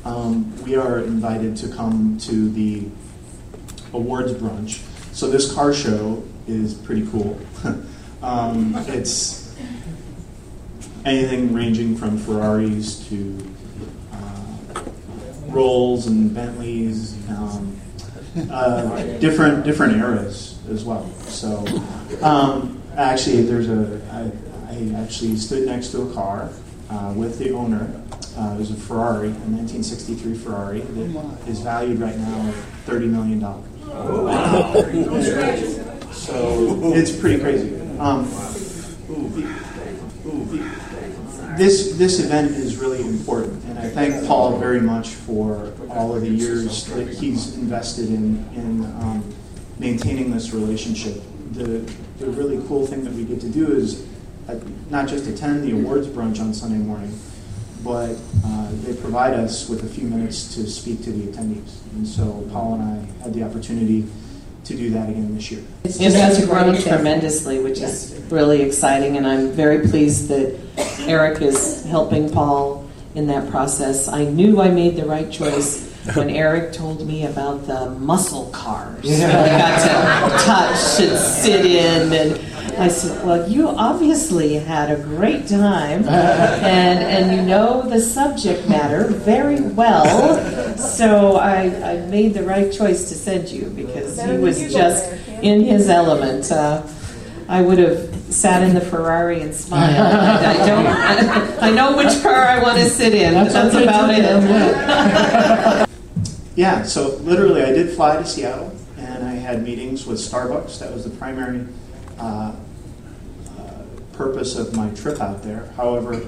Um, 0.06 0.56
we 0.62 0.76
are 0.76 1.00
invited 1.00 1.56
to 1.56 1.68
come 1.68 2.16
to 2.18 2.48
the 2.48 2.86
awards 3.92 4.32
brunch. 4.34 4.84
So 5.12 5.28
this 5.28 5.52
car 5.52 5.75
show 5.75 6.22
is 6.46 6.75
pretty 6.75 7.08
cool. 7.08 7.40
um, 8.22 8.72
it's 8.86 9.52
anything 11.04 11.52
ranging 11.52 11.96
from 11.96 12.18
Ferraris 12.18 13.08
to 13.08 13.52
uh, 14.12 14.80
Rolls 15.48 16.06
and 16.06 16.32
Bentleys, 16.32 17.16
um, 17.28 17.76
uh, 18.48 19.18
different 19.18 19.64
different 19.64 19.96
eras 19.96 20.56
as 20.70 20.84
well. 20.84 21.10
So 21.22 21.66
um, 22.22 22.80
actually, 22.96 23.42
there's 23.42 23.68
a 23.68 24.00
I, 24.12 24.72
I 24.72 25.02
actually 25.02 25.36
stood 25.36 25.66
next 25.66 25.88
to 25.88 26.02
a 26.02 26.14
car 26.14 26.50
uh, 26.90 27.12
with 27.16 27.40
the 27.40 27.50
owner. 27.50 28.02
Uh, 28.36 28.52
it 28.54 28.58
was 28.58 28.70
a 28.70 28.74
Ferrari, 28.74 29.28
a 29.28 29.48
1963 29.48 30.34
Ferrari 30.34 30.80
that 30.80 31.48
is 31.48 31.60
valued 31.60 31.98
right 31.98 32.16
now 32.18 32.48
at 32.48 32.54
30 32.84 33.06
million 33.06 33.38
dollars. 33.40 33.64
So 36.14 36.92
it's 36.94 37.16
pretty 37.18 37.40
crazy. 37.40 37.74
Um, 37.98 38.24
this 41.56 41.94
this 41.96 42.20
event 42.20 42.50
is 42.50 42.76
really 42.76 43.00
important, 43.00 43.64
and 43.64 43.78
I 43.78 43.88
thank 43.88 44.26
Paul 44.26 44.58
very 44.58 44.80
much 44.80 45.10
for 45.10 45.72
all 45.88 46.14
of 46.14 46.20
the 46.22 46.28
years 46.28 46.84
that 46.86 47.08
he's 47.08 47.56
invested 47.56 48.08
in 48.08 48.46
in 48.54 48.84
um, 49.00 49.34
maintaining 49.78 50.30
this 50.30 50.52
relationship. 50.52 51.22
The 51.52 51.90
the 52.18 52.26
really 52.26 52.62
cool 52.68 52.86
thing 52.86 53.04
that 53.04 53.14
we 53.14 53.24
get 53.24 53.40
to 53.40 53.48
do 53.48 53.72
is 53.74 54.04
uh, 54.48 54.56
not 54.90 55.08
just 55.08 55.26
attend 55.26 55.64
the 55.64 55.72
awards 55.72 56.06
brunch 56.06 56.40
on 56.40 56.52
Sunday 56.52 56.78
morning, 56.78 57.18
but 57.83 58.16
uh, 58.45 58.68
they 58.83 58.95
provide 58.95 59.35
us 59.35 59.68
with 59.68 59.85
a 59.85 59.88
few 59.88 60.09
minutes 60.09 60.54
to 60.54 60.68
speak 60.68 61.02
to 61.04 61.12
the 61.12 61.30
attendees. 61.30 61.83
And 61.92 62.06
so 62.06 62.47
Paul 62.50 62.75
and 62.75 62.83
I 62.83 63.23
had 63.23 63.35
the 63.35 63.42
opportunity 63.42 64.06
to 64.64 64.76
do 64.76 64.90
that 64.90 65.09
again 65.09 65.35
this 65.35 65.50
year. 65.50 65.62
It 65.85 66.12
has 66.14 66.45
grown 66.45 66.76
tremendously, 66.80 67.61
which 67.61 67.80
is 67.80 68.21
really 68.30 68.62
exciting, 68.62 69.16
and 69.16 69.26
I'm 69.26 69.52
very 69.52 69.87
pleased 69.88 70.28
that 70.28 70.59
Eric 71.06 71.40
is 71.40 71.85
helping 71.85 72.30
Paul 72.30 72.88
in 73.14 73.26
that 73.28 73.49
process. 73.50 74.09
I 74.09 74.25
knew 74.25 74.61
I 74.61 74.68
made 74.68 74.97
the 74.97 75.06
right 75.06 75.30
choice 75.30 75.92
when 76.14 76.30
Eric 76.45 76.73
told 76.73 77.06
me 77.06 77.26
about 77.26 77.66
the 77.66 77.90
muscle 77.90 78.50
cars 78.50 79.02
that 79.02 79.49
I 79.49 79.59
got 79.59 80.38
to 80.38 80.45
touch 80.45 81.00
and 81.00 81.18
sit 81.18 81.64
in 81.64 82.12
and 82.12 82.55
I 82.78 82.88
said, 82.88 83.25
"Well, 83.25 83.49
you 83.49 83.68
obviously 83.68 84.54
had 84.54 84.90
a 84.90 85.02
great 85.02 85.49
time, 85.49 86.04
and 86.09 86.99
and 86.99 87.37
you 87.37 87.42
know 87.42 87.88
the 87.88 88.00
subject 88.00 88.68
matter 88.68 89.06
very 89.06 89.61
well. 89.61 90.76
So 90.76 91.37
I, 91.37 91.92
I 91.92 91.97
made 92.06 92.35
the 92.35 92.42
right 92.42 92.71
choice 92.71 93.09
to 93.09 93.14
send 93.14 93.49
you 93.49 93.71
because 93.71 94.21
he 94.21 94.37
was 94.37 94.59
just 94.73 95.11
in 95.42 95.62
his 95.62 95.88
element. 95.88 96.52
Uh, 96.52 96.83
I 97.49 97.62
would 97.62 97.78
have 97.78 98.14
sat 98.33 98.62
in 98.62 98.75
the 98.75 98.80
Ferrari 98.80 99.40
and 99.40 99.54
smiled. 99.54 99.97
I 99.97 100.56
don't. 100.66 100.87
I, 100.87 101.68
I 101.68 101.71
know 101.71 101.97
which 101.97 102.21
car 102.23 102.35
I 102.35 102.62
want 102.62 102.78
to 102.78 102.90
sit 102.90 103.14
in. 103.14 103.35
That's, 103.35 103.54
that's 103.54 103.75
about 103.75 104.11
it. 104.12 105.88
yeah. 106.56 106.83
So 106.83 107.16
literally, 107.18 107.62
I 107.62 107.73
did 107.73 107.95
fly 107.97 108.16
to 108.16 108.25
Seattle, 108.26 108.76
and 108.99 109.25
I 109.25 109.33
had 109.33 109.62
meetings 109.62 110.06
with 110.06 110.18
Starbucks. 110.18 110.80
That 110.80 110.92
was 110.92 111.04
the 111.04 111.11
primary. 111.11 111.66
Uh, 112.18 112.52
purpose 114.16 114.56
of 114.56 114.75
my 114.75 114.90
trip 114.90 115.20
out 115.20 115.42
there. 115.42 115.73
However, 115.76 116.23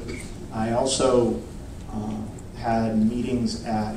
I 0.52 0.73
also 0.73 1.40
uh, 1.92 2.21
had 2.59 2.99
meetings 2.99 3.64
at 3.64 3.95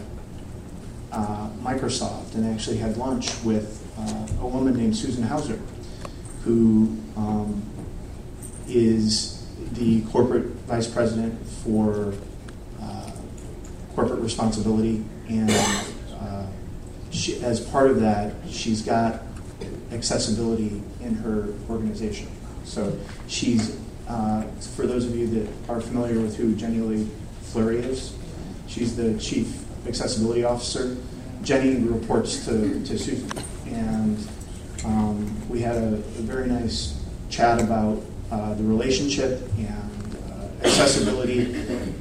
uh, 1.12 1.50
Microsoft 1.62 2.36
and 2.36 2.52
actually 2.54 2.78
had 2.78 2.98
lunch 2.98 3.42
with 3.44 3.78
uh, 3.98 4.44
a 4.44 4.48
woman 4.48 4.76
named 4.76 4.96
Susan 4.96 5.24
Hauser, 5.24 5.60
who 6.44 6.98
um, 7.18 7.62
is 8.68 9.46
the 9.74 10.02
corporate 10.04 10.46
vice 10.68 10.88
president 10.88 11.46
for 11.48 12.14
uh, 12.82 13.12
corporate 13.96 14.20
responsibility. 14.20 15.04
And 15.28 15.52
uh, 16.20 16.48
she, 17.12 17.44
as 17.44 17.60
part 17.60 17.90
of 17.90 18.00
that, 18.02 18.34
she's 18.50 18.82
got 18.82 19.22
accessibility 19.92 20.82
in 21.02 21.16
her 21.16 21.54
organization. 21.70 22.30
So 22.64 22.98
she's, 23.28 23.78
uh, 24.12 24.44
for 24.76 24.86
those 24.86 25.06
of 25.06 25.16
you 25.16 25.26
that 25.28 25.50
are 25.70 25.80
familiar 25.80 26.20
with 26.20 26.36
who 26.36 26.54
Jenny 26.56 26.80
Lee 26.80 27.10
Fleury 27.44 27.78
is, 27.78 28.14
she's 28.68 28.96
the 28.96 29.18
chief 29.18 29.64
accessibility 29.88 30.44
officer. 30.44 30.98
Jenny 31.44 31.76
reports 31.76 32.46
to, 32.46 32.84
to 32.84 33.00
Susan. 33.00 33.32
And 33.68 34.28
um, 34.84 35.50
we 35.50 35.62
had 35.62 35.78
a, 35.78 35.94
a, 35.94 36.22
very 36.28 36.48
nice 36.48 37.02
chat 37.30 37.62
about 37.62 38.02
uh, 38.32 38.54
the 38.56 38.64
relationship 38.64 39.50
and 39.58 40.16
uh, 40.30 40.66
accessibility. 40.66 41.46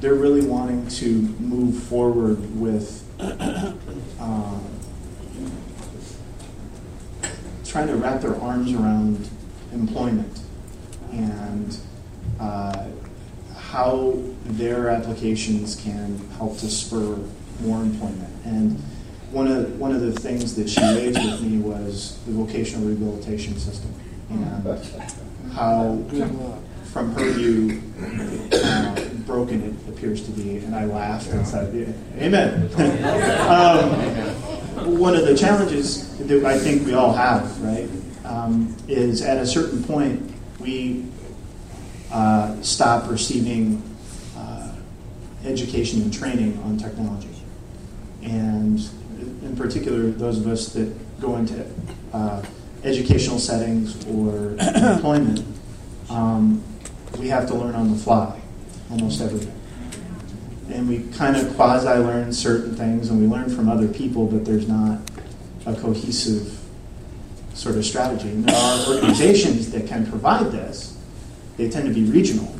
They're 0.01 0.15
really 0.15 0.45
wanting 0.45 0.87
to 0.87 1.05
move 1.39 1.81
forward 1.83 2.59
with 2.59 3.07
uh, 3.19 4.59
trying 7.65 7.87
to 7.87 7.95
wrap 7.95 8.21
their 8.21 8.35
arms 8.41 8.73
around 8.73 9.29
employment 9.71 10.41
and 11.11 11.77
uh, 12.41 12.87
how 13.55 14.19
their 14.45 14.89
applications 14.89 15.75
can 15.81 16.17
help 16.37 16.57
to 16.57 16.69
spur 16.69 17.17
more 17.61 17.81
employment. 17.81 18.33
And 18.43 18.77
one 19.31 19.47
of 19.47 19.79
one 19.79 19.93
of 19.93 20.01
the 20.01 20.11
things 20.11 20.55
that 20.55 20.69
she 20.69 20.81
raised 20.81 21.17
with 21.17 21.41
me 21.41 21.59
was 21.59 22.19
the 22.25 22.33
vocational 22.33 22.87
rehabilitation 22.87 23.57
system 23.57 23.93
and 24.29 25.53
how, 25.53 26.01
from 26.91 27.13
her 27.13 27.31
view, 27.31 27.81
uh, 28.51 29.05
broken 29.25 29.61
it 29.61 29.93
appears 29.93 30.25
to 30.25 30.31
be. 30.31 30.57
And 30.57 30.75
I 30.75 30.85
laughed 30.85 31.29
and 31.29 31.47
said, 31.47 31.73
"Amen." 32.17 32.69
um, 33.47 34.99
one 34.99 35.15
of 35.15 35.25
the 35.25 35.35
challenges 35.37 36.17
that 36.17 36.45
I 36.45 36.57
think 36.57 36.85
we 36.85 36.93
all 36.93 37.13
have, 37.13 37.61
right, 37.61 37.89
um, 38.25 38.75
is 38.87 39.21
at 39.21 39.37
a 39.37 39.45
certain 39.45 39.83
point 39.83 40.33
we 40.59 41.05
uh, 42.11 42.61
stop 42.61 43.09
receiving 43.09 43.81
uh, 44.37 44.73
education 45.45 46.01
and 46.01 46.13
training 46.13 46.61
on 46.63 46.77
technology. 46.77 47.27
And 48.23 48.79
in 49.43 49.55
particular, 49.55 50.11
those 50.11 50.37
of 50.37 50.47
us 50.47 50.73
that 50.73 50.93
go 51.21 51.37
into 51.37 51.65
uh, 52.13 52.43
educational 52.83 53.39
settings 53.39 54.05
or 54.07 54.55
employment, 54.75 55.45
um, 56.09 56.63
we 57.19 57.27
have 57.29 57.47
to 57.47 57.55
learn 57.55 57.75
on 57.75 57.91
the 57.91 57.97
fly 57.97 58.39
almost 58.89 59.21
everything. 59.21 59.57
And 60.69 60.87
we 60.87 61.03
kind 61.17 61.35
of 61.35 61.55
quasi 61.55 61.87
learn 61.87 62.31
certain 62.31 62.75
things 62.75 63.09
and 63.09 63.19
we 63.19 63.27
learn 63.27 63.49
from 63.49 63.69
other 63.69 63.87
people, 63.87 64.25
but 64.25 64.45
there's 64.45 64.67
not 64.67 64.99
a 65.65 65.75
cohesive 65.75 66.57
sort 67.53 67.75
of 67.75 67.85
strategy. 67.85 68.29
And 68.29 68.45
there 68.45 68.55
are 68.55 68.87
organizations 68.87 69.71
that 69.71 69.87
can 69.87 70.05
provide 70.09 70.51
this. 70.51 70.90
They 71.57 71.69
tend 71.69 71.87
to 71.87 71.93
be 71.93 72.03
regional, 72.03 72.53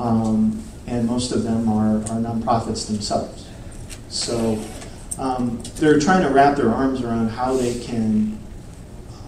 um, 0.00 0.62
and 0.86 1.06
most 1.06 1.32
of 1.32 1.42
them 1.42 1.68
are, 1.68 1.96
are 1.96 2.20
nonprofits 2.20 2.86
themselves. 2.86 3.48
So 4.08 4.58
um, 5.18 5.62
they're 5.76 5.98
trying 5.98 6.22
to 6.22 6.30
wrap 6.30 6.56
their 6.56 6.70
arms 6.70 7.02
around 7.02 7.28
how 7.28 7.56
they 7.56 7.78
can 7.80 8.38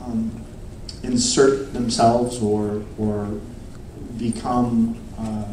um, 0.01 0.45
insert 1.03 1.73
themselves 1.73 2.41
or, 2.43 2.83
or 2.99 3.41
become 4.17 4.99
uh, 5.19 5.45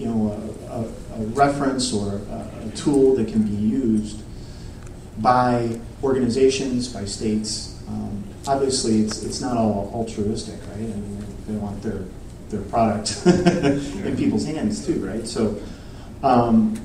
you 0.00 0.06
know, 0.06 0.56
a, 0.68 1.18
a, 1.18 1.22
a 1.22 1.26
reference 1.26 1.92
or 1.92 2.14
a, 2.14 2.66
a 2.66 2.70
tool 2.74 3.14
that 3.16 3.28
can 3.28 3.42
be 3.42 3.54
used 3.54 4.22
by 5.18 5.78
organizations, 6.02 6.88
by 6.88 7.04
states. 7.04 7.78
Um, 7.86 8.24
obviously, 8.46 9.00
it's, 9.00 9.22
it's 9.22 9.40
not 9.40 9.56
all 9.56 9.90
altruistic, 9.94 10.60
right? 10.68 10.76
I 10.76 10.82
mean, 10.82 11.24
they 11.46 11.54
want 11.54 11.82
their, 11.82 12.04
their 12.48 12.62
product 12.62 13.22
in 13.26 14.16
people's 14.16 14.44
hands 14.46 14.84
too, 14.84 15.04
right? 15.04 15.26
So, 15.26 15.60
um, 16.22 16.80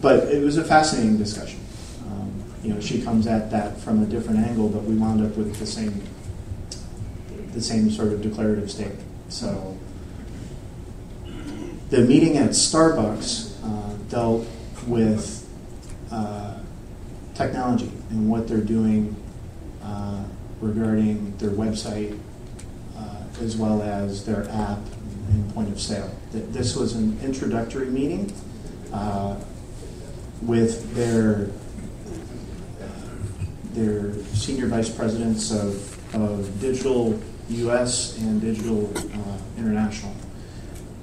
but 0.00 0.28
it 0.28 0.42
was 0.42 0.56
a 0.56 0.64
fascinating 0.64 1.18
discussion. 1.18 1.60
Um, 2.06 2.44
you 2.62 2.72
know, 2.72 2.80
she 2.80 3.02
comes 3.02 3.26
at 3.26 3.50
that 3.50 3.78
from 3.78 4.02
a 4.02 4.06
different 4.06 4.40
angle, 4.40 4.68
but 4.68 4.82
we 4.84 4.94
wound 4.94 5.24
up 5.24 5.36
with 5.36 5.56
the 5.56 5.66
same, 5.66 6.02
the 7.52 7.60
same 7.60 7.90
sort 7.90 8.12
of 8.12 8.22
declarative 8.22 8.70
statement. 8.70 9.06
So, 9.28 9.78
the 11.90 12.00
meeting 12.00 12.36
at 12.36 12.50
Starbucks 12.50 13.56
uh, 13.64 13.94
dealt 14.08 14.46
with 14.86 15.48
uh, 16.10 16.58
technology 17.34 17.90
and 18.10 18.28
what 18.30 18.48
they're 18.48 18.58
doing 18.58 19.16
uh, 19.82 20.24
regarding 20.60 21.36
their 21.38 21.50
website, 21.50 22.18
uh, 22.96 23.22
as 23.40 23.56
well 23.56 23.82
as 23.82 24.24
their 24.24 24.48
app 24.50 24.78
and 25.28 25.54
point 25.54 25.70
of 25.70 25.80
sale. 25.80 26.10
This 26.32 26.76
was 26.76 26.94
an 26.94 27.18
introductory 27.22 27.86
meeting 27.86 28.32
uh, 28.92 29.36
with 30.42 30.94
their 30.94 31.50
their 33.74 34.12
senior 34.34 34.66
vice 34.66 34.88
presidents 34.88 35.52
of, 35.52 36.14
of 36.14 36.60
digital 36.60 37.18
US 37.48 38.18
and 38.18 38.40
digital 38.40 38.92
uh, 38.96 39.38
international, 39.58 40.12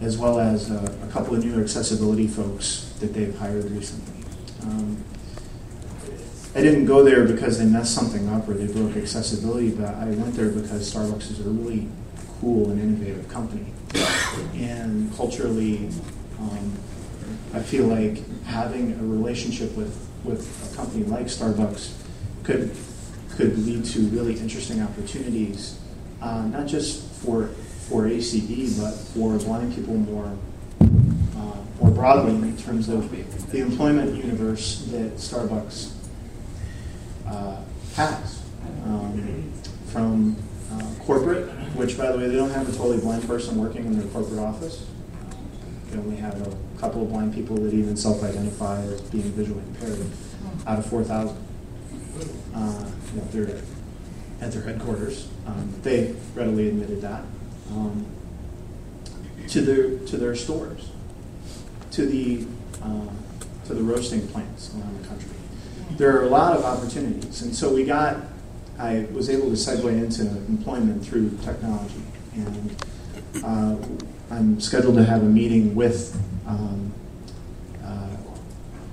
as 0.02 0.18
well 0.18 0.40
as 0.40 0.70
uh, 0.72 0.98
a 1.04 1.12
couple 1.12 1.36
of 1.36 1.44
new 1.44 1.62
accessibility 1.62 2.28
folks 2.28 2.94
that 3.00 3.14
they've 3.14 3.38
hired 3.38 3.70
recently. 3.72 4.24
Um, 4.64 5.04
I 6.58 6.62
didn't 6.62 6.86
go 6.86 7.04
there 7.04 7.24
because 7.24 7.60
they 7.60 7.66
messed 7.66 7.94
something 7.94 8.28
up 8.30 8.50
or 8.50 8.56
they 8.56 8.66
broke 8.66 8.98
accessibility, 8.98 9.70
but 9.70 9.94
I 9.94 10.06
went 10.06 10.34
there 10.34 10.50
because 10.50 10.92
Starbucks 10.92 11.30
is 11.30 11.46
a 11.46 11.50
really 11.52 11.88
cool 12.42 12.72
and 12.72 12.82
innovative 12.82 13.30
company. 13.30 13.68
And 14.56 15.16
culturally, 15.16 15.90
um, 16.40 16.74
I 17.54 17.62
feel 17.62 17.86
like 17.86 18.28
having 18.46 18.94
a 18.94 19.04
relationship 19.04 19.78
with, 19.78 20.10
with 20.24 20.74
a 20.74 20.76
company 20.76 21.04
like 21.04 21.28
Starbucks 21.28 21.94
could, 22.42 22.76
could 23.36 23.56
lead 23.60 23.86
to 23.86 24.00
really 24.08 24.40
interesting 24.40 24.82
opportunities, 24.82 25.80
uh, 26.24 26.42
not 26.48 26.66
just 26.66 27.08
for, 27.22 27.50
for 27.88 28.06
ACB, 28.06 28.82
but 28.82 28.94
for 28.94 29.38
blind 29.38 29.76
people 29.76 29.94
more, 29.94 30.36
uh, 30.82 31.58
more 31.80 31.92
broadly 31.92 32.32
in 32.32 32.58
terms 32.58 32.90
of 32.90 33.12
the 33.52 33.60
employment 33.60 34.16
universe 34.16 34.88
that 34.90 35.18
Starbucks 35.18 35.94
uh. 37.28 37.62
Um, 38.86 39.52
from 39.88 40.36
uh, 40.72 41.04
corporate, 41.04 41.50
which 41.76 41.98
by 41.98 42.12
the 42.12 42.18
way, 42.18 42.28
they 42.28 42.36
don't 42.36 42.52
have 42.52 42.70
a 42.70 42.72
totally 42.72 43.00
blind 43.00 43.26
person 43.28 43.58
working 43.58 43.86
in 43.86 43.98
their 43.98 44.08
corporate 44.10 44.40
office. 44.40 44.86
They 45.90 45.98
only 45.98 46.18
have 46.18 46.40
a 46.46 46.56
couple 46.80 47.02
of 47.04 47.10
blind 47.10 47.34
people 47.34 47.56
that 47.58 47.74
even 47.74 47.98
self-identify 47.98 48.82
as 48.82 49.02
being 49.02 49.32
visually 49.32 49.64
impaired 49.70 50.06
out 50.68 50.80
of 50.80 50.86
4,000. 50.86 51.36
Uh, 52.54 52.86
at 54.42 54.52
their 54.52 54.62
headquarters. 54.62 55.28
Um, 55.46 55.74
they 55.84 56.16
readily 56.36 56.70
admitted 56.70 57.02
that. 57.02 57.24
Um, 57.72 58.06
to 59.48 59.62
their 59.62 59.98
to 60.08 60.18
their 60.18 60.36
stores, 60.36 60.92
to 61.92 62.06
the 62.06 62.46
uh, 62.82 63.08
to 63.66 63.74
the 63.74 63.82
roasting 63.82 64.28
plants 64.28 64.74
around 64.74 65.02
the 65.02 65.08
country. 65.08 65.30
There 65.92 66.16
are 66.18 66.24
a 66.24 66.30
lot 66.30 66.56
of 66.56 66.64
opportunities, 66.64 67.42
and 67.42 67.56
so 67.56 67.74
we 67.74 67.86
got. 67.86 68.18
I 68.80 69.08
was 69.12 69.30
able 69.30 69.46
to 69.50 69.56
segue 69.56 69.90
into 69.90 70.22
employment 70.22 71.04
through 71.04 71.36
technology, 71.38 72.04
and 72.36 72.86
uh, 73.44 73.76
I'm 74.30 74.60
scheduled 74.60 74.96
to 74.98 75.04
have 75.04 75.24
a 75.24 75.26
meeting 75.26 75.74
with 75.74 76.16
um, 76.46 76.94
uh, 77.84 78.10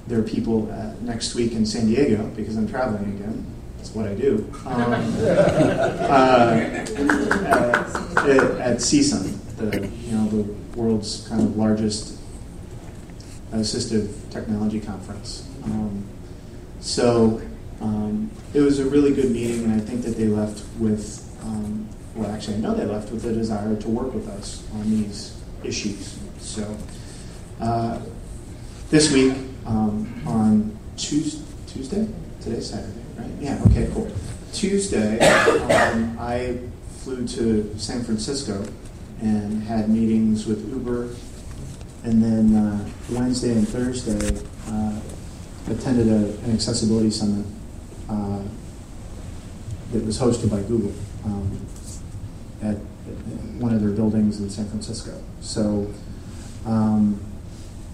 their 0.07 0.23
people 0.23 0.71
uh, 0.73 0.95
next 1.03 1.35
week 1.35 1.53
in 1.53 1.67
San 1.67 1.87
Diego 1.87 2.27
because 2.37 2.57
I'm 2.57 2.69
traveling 2.69 3.15
again. 3.17 3.45
That's 3.77 3.95
what 3.95 4.07
I 4.07 4.15
do. 4.15 4.51
Um, 4.65 4.93
uh, 4.93 6.57
at, 8.17 8.41
at 8.61 8.77
CSUN, 8.79 9.39
the 9.57 9.87
you 9.87 10.17
know 10.17 10.27
the 10.29 10.45
world's 10.75 11.29
kind 11.29 11.43
of 11.43 11.57
largest 11.57 12.19
assistive 13.53 14.09
technology 14.31 14.81
conference. 14.81 15.47
Um, 15.65 16.05
so 16.85 17.41
um, 17.81 18.31
it 18.53 18.61
was 18.61 18.79
a 18.79 18.85
really 18.85 19.15
good 19.15 19.31
meeting, 19.31 19.65
and 19.65 19.73
I 19.73 19.81
think 19.85 20.03
that 20.03 20.17
they 20.17 20.27
left 20.27 20.63
with, 20.79 21.27
um, 21.43 21.89
well, 22.15 22.31
actually, 22.31 22.57
I 22.57 22.61
know 22.61 22.75
they 22.75 22.85
left 22.85 23.11
with 23.11 23.25
a 23.25 23.33
desire 23.33 23.75
to 23.75 23.89
work 23.89 24.13
with 24.13 24.29
us 24.29 24.63
on 24.75 24.91
these 24.91 25.35
issues. 25.65 26.19
So 26.39 26.77
uh, 27.59 28.01
this 28.91 29.11
week 29.13 29.35
um, 29.67 30.23
on 30.27 30.79
Tues- 30.99 31.43
Tuesday, 31.67 32.07
today's 32.43 32.69
Saturday, 32.69 33.01
right? 33.17 33.31
Yeah. 33.41 33.59
Okay. 33.67 33.89
Cool. 33.95 34.11
Tuesday, 34.53 35.19
um, 35.21 36.17
I 36.21 36.59
flew 36.99 37.27
to 37.29 37.77
San 37.79 38.05
Francisco 38.05 38.65
and 39.23 39.63
had 39.63 39.89
meetings 39.89 40.47
with 40.47 40.69
Uber, 40.71 41.09
and 42.05 42.23
then 42.23 42.55
uh, 42.55 42.89
Wednesday 43.11 43.53
and 43.53 43.67
Thursday 43.67 44.39
uh, 44.69 45.01
attended 45.69 46.09
a, 46.09 46.39
an 46.45 46.53
accessibility 46.53 47.11
summit 47.11 47.47
uh, 48.09 48.43
that 49.93 50.05
was 50.05 50.19
hosted 50.19 50.51
by 50.51 50.61
Google 50.63 50.93
um, 51.25 51.67
at, 52.63 52.75
at 52.75 52.81
one 53.59 53.73
of 53.73 53.81
their 53.81 53.93
buildings 53.93 54.41
in 54.41 54.51
San 54.51 54.69
Francisco. 54.69 55.23
So, 55.41 55.93
um, 56.67 57.21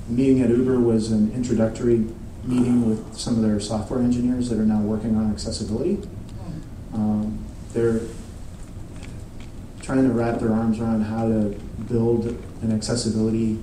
meeting 0.09 0.40
at 0.42 0.50
Uber 0.50 0.80
was 0.80 1.12
an 1.12 1.33
introductory 1.33 2.04
meeting 2.44 2.88
with 2.88 3.14
some 3.16 3.37
of 3.37 3.42
their 3.42 3.61
software 3.61 4.00
engineers 4.00 4.48
that 4.48 4.59
are 4.59 4.66
now 4.66 4.80
working 4.80 5.16
on 5.16 5.30
accessibility. 5.30 5.98
Um, 6.94 7.44
they're 7.72 8.00
trying 9.83 10.06
to 10.09 10.12
wrap 10.12 10.40
their 10.40 10.52
arms 10.52 10.80
around 10.80 11.02
how 11.02 11.28
to 11.28 11.56
build 11.88 12.26
an 12.62 12.72
accessibility 12.72 13.59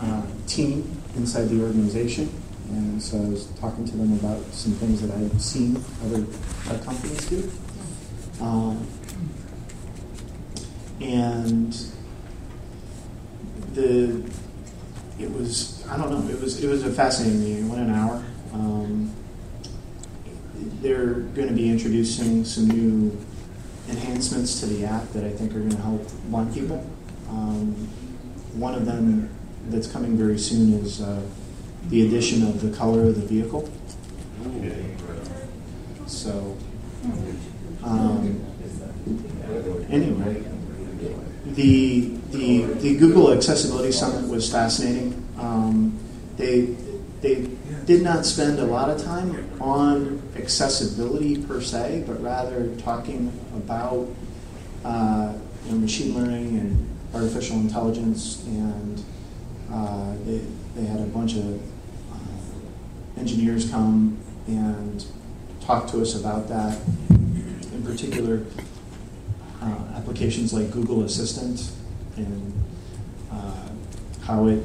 uh, 0.00 0.22
team 0.46 1.00
inside 1.16 1.48
the 1.48 1.62
organization. 1.62 2.30
And 2.70 3.02
so 3.02 3.18
I 3.18 3.28
was 3.28 3.46
talking 3.60 3.84
to 3.84 3.96
them 3.96 4.12
about 4.14 4.42
some 4.52 4.72
things 4.72 5.02
that 5.02 5.14
I've 5.14 5.40
seen 5.40 5.76
other 6.04 6.24
tech 6.64 6.84
companies 6.84 7.26
do. 7.26 7.50
Um, 8.40 8.86
and 11.00 11.76
the 13.74 14.22
it 15.18 15.30
was 15.32 15.86
I 15.88 15.96
don't 15.96 16.10
know 16.10 16.28
it 16.32 16.40
was 16.40 16.62
it 16.62 16.68
was 16.68 16.84
a 16.84 16.90
fascinating 16.90 17.40
meeting. 17.40 17.66
It 17.66 17.68
went 17.68 17.82
an 17.82 17.94
hour. 17.94 18.24
Um, 18.52 19.12
they're 20.80 21.14
going 21.14 21.48
to 21.48 21.54
be 21.54 21.68
introducing 21.70 22.44
some 22.44 22.68
new 22.68 23.18
enhancements 23.88 24.60
to 24.60 24.66
the 24.66 24.84
app 24.84 25.08
that 25.12 25.24
I 25.24 25.30
think 25.30 25.52
are 25.52 25.60
going 25.60 25.70
to 25.70 25.82
help 25.82 26.02
one 26.28 26.52
people. 26.52 26.88
Um, 27.28 27.72
one 28.54 28.74
of 28.74 28.86
them 28.86 29.30
that's 29.68 29.86
coming 29.86 30.16
very 30.16 30.38
soon 30.38 30.74
is 30.74 31.00
uh, 31.00 31.22
the 31.88 32.06
addition 32.06 32.42
of 32.46 32.60
the 32.60 32.76
color 32.76 33.04
of 33.04 33.14
the 33.20 33.26
vehicle. 33.26 33.70
So, 36.06 36.56
um, 37.82 38.44
anyway, 39.90 40.44
the, 41.46 42.00
the 42.30 42.62
the 42.62 42.96
Google 42.96 43.32
Accessibility 43.32 43.92
Summit 43.92 44.28
was 44.28 44.50
fascinating. 44.50 45.26
Um, 45.38 45.98
they 46.36 46.74
they 47.20 47.48
did 47.84 48.02
not 48.02 48.24
spend 48.26 48.58
a 48.58 48.64
lot 48.64 48.90
of 48.90 49.02
time 49.02 49.50
on 49.60 50.22
accessibility 50.36 51.42
per 51.44 51.60
se, 51.60 52.04
but 52.06 52.22
rather 52.22 52.74
talking 52.76 53.32
about 53.54 54.08
uh, 54.84 55.32
you 55.66 55.72
know, 55.72 55.78
machine 55.78 56.14
learning 56.14 56.58
and 56.58 56.90
artificial 57.14 57.56
intelligence, 57.56 58.42
and 58.46 59.02
uh, 59.72 60.14
they, 60.24 60.40
they 60.74 60.84
had 60.84 61.00
a 61.00 61.06
bunch 61.06 61.36
of 61.36 61.60
engineers 63.16 63.70
come 63.70 64.18
and 64.46 65.04
talk 65.60 65.86
to 65.88 66.00
us 66.00 66.18
about 66.18 66.48
that. 66.48 66.78
In 67.10 67.82
particular, 67.84 68.44
uh, 69.62 69.96
applications 69.96 70.52
like 70.52 70.70
Google 70.70 71.04
Assistant 71.04 71.70
and 72.16 72.52
uh, 73.32 73.68
how 74.22 74.46
it 74.46 74.62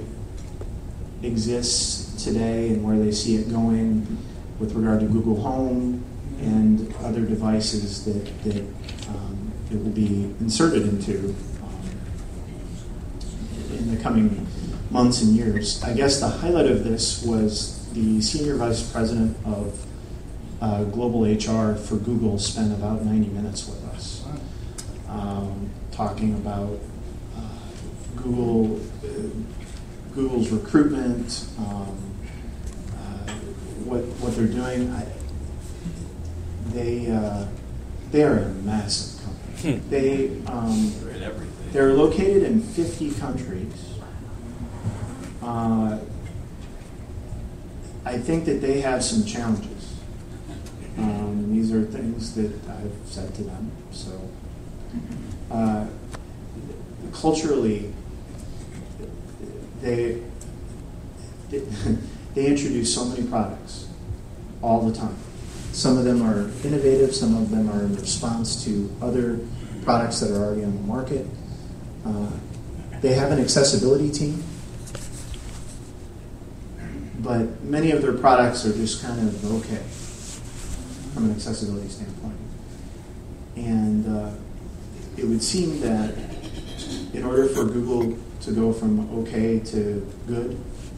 exists 1.24 2.24
today 2.24 2.70
and 2.70 2.84
where 2.84 2.98
they 2.98 3.12
see 3.12 3.36
it 3.36 3.50
going 3.50 4.18
with 4.60 4.74
regard 4.74 5.00
to 5.00 5.06
Google 5.06 5.40
Home 5.42 6.04
and 6.42 6.94
other 6.98 7.22
devices 7.22 8.06
that, 8.06 8.44
that 8.44 8.62
um, 9.10 9.52
it 9.72 9.76
will 9.76 9.92
be 9.92 10.34
inserted 10.40 10.84
into 10.84 11.36
um, 11.64 11.90
in 13.78 13.96
the 13.96 14.02
coming 14.02 14.46
months 14.92 15.22
and 15.22 15.36
years. 15.36 15.84
I 15.84 15.94
guess 15.94 16.20
the 16.20 16.28
highlight 16.28 16.68
of 16.68 16.84
this 16.84 17.24
was 17.24 17.79
the 18.00 18.22
senior 18.22 18.56
vice 18.56 18.90
president 18.92 19.36
of 19.46 19.86
uh, 20.62 20.84
global 20.86 21.24
HR 21.24 21.76
for 21.76 21.98
Google 21.98 22.40
spent 22.40 22.72
about 22.72 23.04
90 23.04 23.28
minutes 23.30 23.68
with 23.68 23.84
us 23.90 24.26
um, 25.10 25.70
talking 25.92 26.34
about 26.36 26.80
uh, 27.36 27.42
Google, 28.16 28.80
uh, 29.04 30.16
Google's 30.16 30.50
recruitment, 30.50 31.46
um, 31.58 32.16
uh, 32.94 33.32
what 33.84 34.02
what 34.22 34.36
they're 34.36 34.48
doing. 34.48 34.90
I, 34.94 35.06
they 36.72 37.12
uh, 37.12 37.48
they 38.12 38.24
are 38.24 38.40
a 38.40 38.50
massive 38.50 39.26
company. 39.26 39.82
They 39.90 40.42
um, 40.46 40.94
they're 41.72 41.94
located 41.94 42.44
in 42.44 42.62
50 42.62 43.12
countries. 43.16 43.74
I 48.06 48.18
think 48.18 48.46
that 48.46 48.62
they 48.62 48.82
have 48.82 49.04
some 49.04 49.26
challenges. 49.26 49.94
Um, 50.98 51.54
these 51.54 51.72
are 51.72 51.84
things 51.84 52.36
that 52.36 52.52
I've 52.70 52.96
said 53.06 53.34
to 53.36 53.44
them. 53.44 53.72
So, 53.92 54.30
uh, 55.52 55.88
culturally, 57.14 57.94
they, 59.82 60.22
they 61.50 61.60
they 62.36 62.46
introduce 62.46 62.94
so 62.94 63.06
many 63.06 63.28
products 63.28 63.88
all 64.62 64.82
the 64.82 64.96
time. 64.96 65.16
Some 65.72 65.98
of 65.98 66.04
them 66.04 66.22
are 66.22 66.50
innovative, 66.66 67.16
some 67.16 67.36
of 67.36 67.50
them 67.52 67.70
are 67.70 67.82
in 67.82 67.96
response 67.96 68.64
to 68.66 68.94
other 69.02 69.40
products 69.84 70.20
that 70.20 70.32
are 70.32 70.44
already 70.44 70.64
on 70.64 70.76
the 70.76 70.82
market. 70.82 71.26
Uh, 72.06 72.30
they 73.02 73.14
have 73.14 73.32
an 73.32 73.40
accessibility 73.40 74.12
team, 74.12 74.44
but 77.20 77.62
many 77.64 77.92
of 77.92 78.02
their 78.02 78.14
products 78.14 78.66
are 78.66 78.74
just 78.74 79.04
kind 79.04 79.20
of 79.20 79.62
okay 79.62 79.84
from 81.14 81.26
an 81.26 81.32
accessibility 81.32 81.90
standpoint. 81.90 82.38
And 83.56 84.08
uh, 84.08 84.32
it 85.18 85.26
would 85.26 85.44
seem 85.44 85.82
that 85.82 86.16
in 87.14 87.24
order 87.26 87.48
for 87.48 87.66
Google 87.66 88.18
to 88.42 88.52
go 88.52 88.72
from 88.72 89.10
okay 89.20 89.60
to 89.60 90.08
good, 90.28 90.58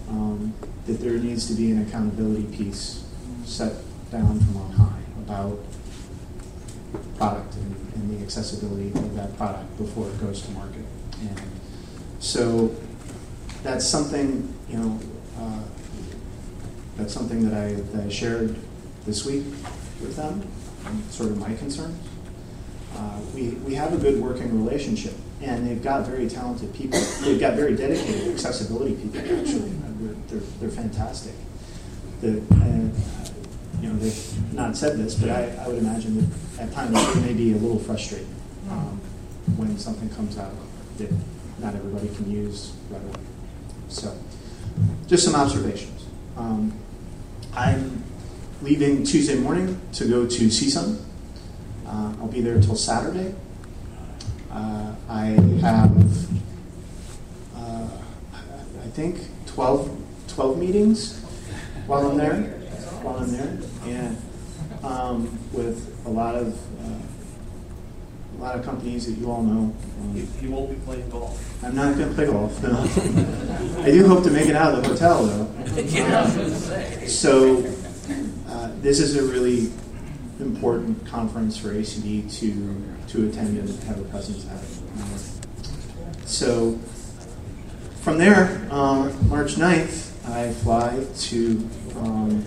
um, 0.09 0.53
that 0.85 0.99
there 0.99 1.13
needs 1.13 1.47
to 1.47 1.53
be 1.53 1.71
an 1.71 1.87
accountability 1.87 2.43
piece 2.55 3.03
set 3.45 3.73
down 4.11 4.39
from 4.39 4.57
on 4.57 4.71
high 4.73 4.99
about 5.17 5.59
product 7.17 7.55
and, 7.55 7.93
and 7.95 8.19
the 8.19 8.23
accessibility 8.23 8.89
of 8.89 9.15
that 9.15 9.35
product 9.37 9.77
before 9.77 10.07
it 10.07 10.19
goes 10.19 10.41
to 10.41 10.51
market. 10.51 10.85
And 11.21 11.41
so 12.19 12.75
that's 13.63 13.85
something, 13.85 14.53
you 14.67 14.77
know, 14.77 14.99
uh, 15.39 15.61
that's 16.97 17.13
something 17.13 17.47
that 17.49 17.53
I, 17.53 17.73
that 17.73 18.05
I 18.05 18.09
shared 18.09 18.55
this 19.05 19.25
week 19.25 19.45
with 20.01 20.15
them, 20.15 20.47
sort 21.09 21.31
of 21.31 21.37
my 21.37 21.53
concerns. 21.55 21.97
Uh, 22.95 23.19
we, 23.33 23.49
we 23.65 23.73
have 23.75 23.93
a 23.93 23.97
good 23.97 24.21
working 24.21 24.63
relationship, 24.63 25.13
and 25.41 25.65
they've 25.65 25.81
got 25.81 26.05
very 26.05 26.27
talented 26.27 26.73
people. 26.73 26.99
They've 27.21 27.39
got 27.39 27.55
very 27.55 27.75
dedicated 27.75 28.33
accessibility 28.33 28.95
people, 28.95 29.19
actually. 29.19 29.69
They're, 29.69 30.15
they're, 30.27 30.47
they're 30.59 30.69
fantastic. 30.69 31.33
The, 32.19 32.43
and, 32.51 32.93
you 33.81 33.89
know, 33.89 33.95
they've 33.95 34.53
not 34.53 34.75
said 34.75 34.97
this, 34.97 35.15
but 35.15 35.29
I, 35.29 35.55
I 35.63 35.67
would 35.67 35.79
imagine 35.79 36.29
that 36.55 36.63
at 36.67 36.73
times 36.73 36.95
it 37.17 37.21
may 37.21 37.33
be 37.33 37.53
a 37.53 37.57
little 37.57 37.79
frustrating 37.79 38.35
um, 38.69 38.99
when 39.55 39.77
something 39.77 40.09
comes 40.09 40.37
out 40.37 40.53
that 40.97 41.09
not 41.59 41.73
everybody 41.73 42.09
can 42.15 42.29
use 42.29 42.73
right 42.89 43.01
away. 43.01 43.19
So, 43.87 44.15
just 45.07 45.23
some 45.23 45.35
observations. 45.35 46.05
Um, 46.37 46.73
I'm 47.53 48.01
leaving 48.61 49.03
Tuesday 49.03 49.35
morning 49.35 49.79
to 49.93 50.07
go 50.07 50.25
to 50.25 50.43
CSUN. 50.47 51.01
Uh, 51.85 52.13
I'll 52.19 52.27
be 52.27 52.39
there 52.39 52.55
until 52.55 52.75
Saturday. 52.77 53.35
Uh, 54.49 54.95
I 55.09 55.25
have, 55.59 55.91
uh, 57.55 57.87
I 58.81 58.87
think, 58.93 59.19
12, 59.47 60.01
12 60.29 60.57
meetings 60.57 61.19
while 61.87 62.09
I'm 62.09 62.17
there. 62.17 62.41
While 63.01 63.17
I'm 63.17 63.31
there, 63.33 63.57
and 63.85 64.17
um, 64.83 65.37
with 65.51 65.93
a 66.05 66.09
lot 66.09 66.35
of 66.35 66.53
uh, 66.53 66.99
a 68.41 68.43
lot 68.43 68.55
of 68.55 68.65
companies 68.65 69.05
that 69.05 69.21
you 69.21 69.31
all 69.31 69.43
know. 69.43 69.71
Um, 70.01 70.15
You, 70.15 70.27
you 70.41 70.49
won't 70.49 70.71
be 70.71 70.75
playing 70.77 71.07
golf. 71.11 71.63
I'm 71.63 71.75
not 71.75 71.95
going 71.95 72.09
to 72.09 72.15
play 72.15 72.25
golf. 72.25 72.61
No. 72.63 73.83
I 73.83 73.91
do 73.91 74.07
hope 74.07 74.23
to 74.23 74.31
make 74.31 74.47
it 74.47 74.55
out 74.55 74.73
of 74.73 74.81
the 74.81 74.89
hotel, 74.89 75.25
though. 75.25 75.47
Yeah, 75.81 76.21
I 76.21 76.25
was 76.25 76.35
gonna 76.35 76.55
say. 76.55 77.07
So, 77.07 77.63
uh, 78.49 78.71
this 78.81 78.99
is 78.99 79.15
a 79.15 79.23
really 79.23 79.71
important 80.39 81.05
conference 81.05 81.55
for 81.55 81.69
ACB 81.69 82.33
to 82.39 82.83
to 83.09 83.29
attend 83.29 83.57
and 83.59 83.83
have 83.83 83.99
a 83.99 84.03
presence 84.05 84.47
at. 84.49 86.27
So, 86.27 86.79
from 88.01 88.17
there, 88.17 88.67
um, 88.71 89.29
March 89.29 89.55
9th, 89.55 90.27
I 90.29 90.51
fly 90.51 91.05
to 91.29 91.69
um, 91.97 92.45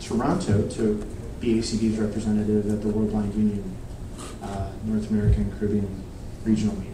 Toronto 0.00 0.66
to 0.68 1.06
be 1.40 1.58
ACB's 1.58 1.98
representative 1.98 2.70
at 2.72 2.82
the 2.82 2.88
World 2.88 3.10
Blind 3.12 3.34
Union 3.34 3.76
uh, 4.42 4.71
North 4.84 5.10
American 5.10 5.50
Caribbean 5.58 6.02
Regional 6.44 6.74
Meeting. 6.76 6.88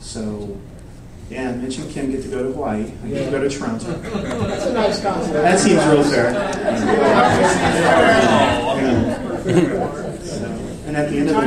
So, 0.00 0.56
yeah, 1.30 1.52
Mitch 1.52 1.78
and 1.78 1.90
Kim 1.90 2.10
get 2.10 2.22
to 2.22 2.28
go 2.28 2.42
to 2.42 2.52
Hawaii. 2.52 2.90
I 3.04 3.08
get 3.08 3.24
to 3.26 3.30
go 3.30 3.42
to 3.42 3.48
Toronto. 3.50 3.92
That's 3.92 4.66
a 4.66 4.72
nice 4.72 5.00
concept. 5.02 5.32
That 5.34 5.58
seems 5.58 5.84
real 5.86 6.02
fair. 6.04 6.32
Yeah. 6.32 6.52
So, 10.22 10.44
and 10.86 10.96
at 10.96 11.10
the 11.10 11.18
end 11.18 11.28
of 11.28 11.34
the 11.36 11.42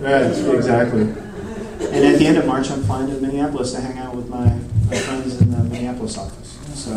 right, 0.00 0.54
exactly. 0.56 1.00
And 1.00 2.04
at 2.04 2.18
the 2.18 2.26
end 2.26 2.36
of 2.38 2.46
March, 2.46 2.70
I'm 2.70 2.82
flying 2.82 3.08
to 3.08 3.18
Minneapolis 3.20 3.72
to 3.72 3.80
hang 3.80 3.98
out 3.98 4.14
with 4.14 4.28
my, 4.28 4.44
my 4.88 4.96
friends 4.96 5.40
in 5.40 5.50
the 5.50 5.62
Minneapolis 5.64 6.16
office. 6.18 6.58
So, 6.74 6.92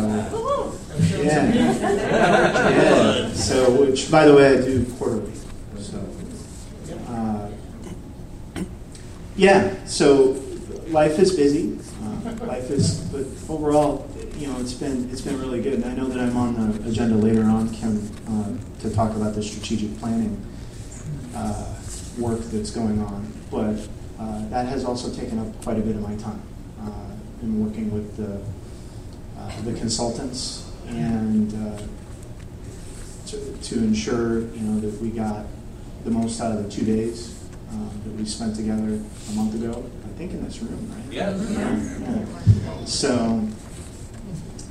yeah, 1.22 1.52
yeah. 1.52 3.32
So, 3.32 3.70
which 3.80 4.10
by 4.10 4.26
the 4.26 4.34
way, 4.34 4.58
I 4.58 4.60
do 4.60 4.84
quarterly. 4.98 5.32
So, 5.78 5.98
uh, 7.08 7.48
yeah. 9.40 9.84
So, 9.86 10.36
life 10.88 11.18
is 11.18 11.34
busy. 11.34 11.78
Uh, 12.02 12.44
life 12.44 12.70
is, 12.70 13.00
but 13.10 13.24
overall, 13.48 14.06
you 14.36 14.46
know, 14.46 14.60
it's 14.60 14.74
been 14.74 15.08
it's 15.10 15.22
been 15.22 15.40
really 15.40 15.62
good. 15.62 15.74
And 15.74 15.84
I 15.86 15.94
know 15.94 16.06
that 16.08 16.20
I'm 16.20 16.36
on 16.36 16.54
the 16.54 16.88
agenda 16.88 17.16
later 17.16 17.44
on, 17.44 17.72
Kim, 17.72 18.10
uh, 18.28 18.82
to 18.82 18.94
talk 18.94 19.16
about 19.16 19.34
the 19.34 19.42
strategic 19.42 19.98
planning 19.98 20.44
uh, 21.34 21.74
work 22.18 22.40
that's 22.40 22.70
going 22.70 23.00
on. 23.00 23.32
But 23.50 23.76
uh, 24.18 24.46
that 24.50 24.66
has 24.66 24.84
also 24.84 25.10
taken 25.10 25.38
up 25.38 25.62
quite 25.62 25.78
a 25.78 25.82
bit 25.82 25.96
of 25.96 26.02
my 26.02 26.14
time 26.16 26.42
uh, 26.82 27.42
in 27.42 27.64
working 27.64 27.90
with 27.92 28.16
the 28.18 28.42
uh, 29.40 29.62
the 29.62 29.72
consultants 29.72 30.70
and 30.86 31.50
to, 33.26 33.56
to 33.62 33.78
ensure 33.78 34.40
you 34.40 34.60
know 34.60 34.80
that 34.80 35.00
we 35.00 35.08
got 35.08 35.46
the 36.04 36.10
most 36.10 36.40
out 36.42 36.52
of 36.52 36.62
the 36.62 36.70
two 36.70 36.84
days 36.84 37.39
um, 37.72 37.90
that 38.04 38.12
we 38.14 38.24
spent 38.24 38.56
together 38.56 38.98
a 39.28 39.32
month 39.32 39.54
ago. 39.54 39.84
I 40.04 40.18
think 40.18 40.32
in 40.32 40.44
this 40.44 40.60
room, 40.60 40.90
right? 40.92 41.12
Yeah. 41.12 41.36
Yeah. 41.36 42.84
So, 42.84 43.46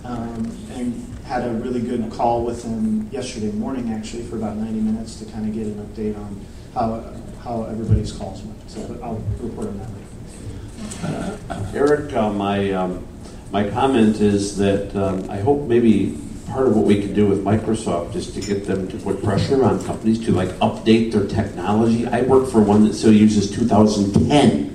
um, 0.03 0.57
and 0.73 1.17
had 1.25 1.45
a 1.45 1.51
really 1.51 1.81
good 1.81 2.11
call 2.11 2.43
with 2.43 2.63
them 2.63 3.07
yesterday 3.11 3.51
morning, 3.51 3.93
actually, 3.93 4.23
for 4.23 4.35
about 4.35 4.57
90 4.57 4.79
minutes 4.79 5.15
to 5.15 5.25
kind 5.25 5.47
of 5.47 5.53
get 5.53 5.67
an 5.67 5.85
update 5.85 6.17
on 6.17 6.45
how 6.73 7.13
how 7.43 7.63
everybody's 7.63 8.11
calls 8.11 8.41
went. 8.43 8.69
So 8.69 8.99
I'll 9.01 9.21
report 9.41 9.67
on 9.67 9.77
that 9.79 9.89
later. 9.93 11.39
Eric, 11.73 12.13
uh, 12.13 12.31
my, 12.31 12.71
um, 12.71 13.05
my 13.51 13.69
comment 13.69 14.19
is 14.19 14.57
that 14.57 14.95
um, 14.95 15.29
I 15.29 15.37
hope 15.37 15.61
maybe 15.67 16.17
part 16.49 16.67
of 16.67 16.75
what 16.75 16.85
we 16.85 17.01
can 17.01 17.13
do 17.13 17.27
with 17.27 17.43
Microsoft 17.43 18.15
is 18.15 18.31
to 18.33 18.41
get 18.41 18.65
them 18.65 18.87
to 18.87 18.97
put 18.97 19.23
pressure 19.23 19.63
on 19.63 19.83
companies 19.85 20.23
to 20.25 20.31
like 20.31 20.49
update 20.59 21.11
their 21.11 21.27
technology. 21.27 22.07
I 22.07 22.21
work 22.23 22.49
for 22.49 22.61
one 22.61 22.83
that 22.85 22.93
still 22.93 23.13
uses 23.13 23.51
2010. 23.51 24.67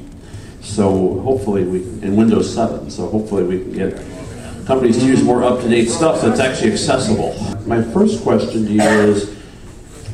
So 0.63 1.21
hopefully 1.21 1.65
we, 1.65 1.79
in 2.03 2.17
Windows 2.17 2.53
7, 2.55 2.91
so 2.91 3.09
hopefully 3.09 3.43
we 3.43 3.59
can 3.59 3.73
get 3.73 4.67
companies 4.67 4.99
to 4.99 5.05
use 5.05 5.23
more 5.23 5.45
up-to-date 5.45 5.91
stuff 5.91 6.23
that's 6.23 6.41
actually 6.41 6.73
accessible. 6.73 7.35
My 7.67 7.83
first 7.83 8.23
question 8.23 8.65
to 8.65 8.73
you 8.73 8.81
is, 8.81 9.37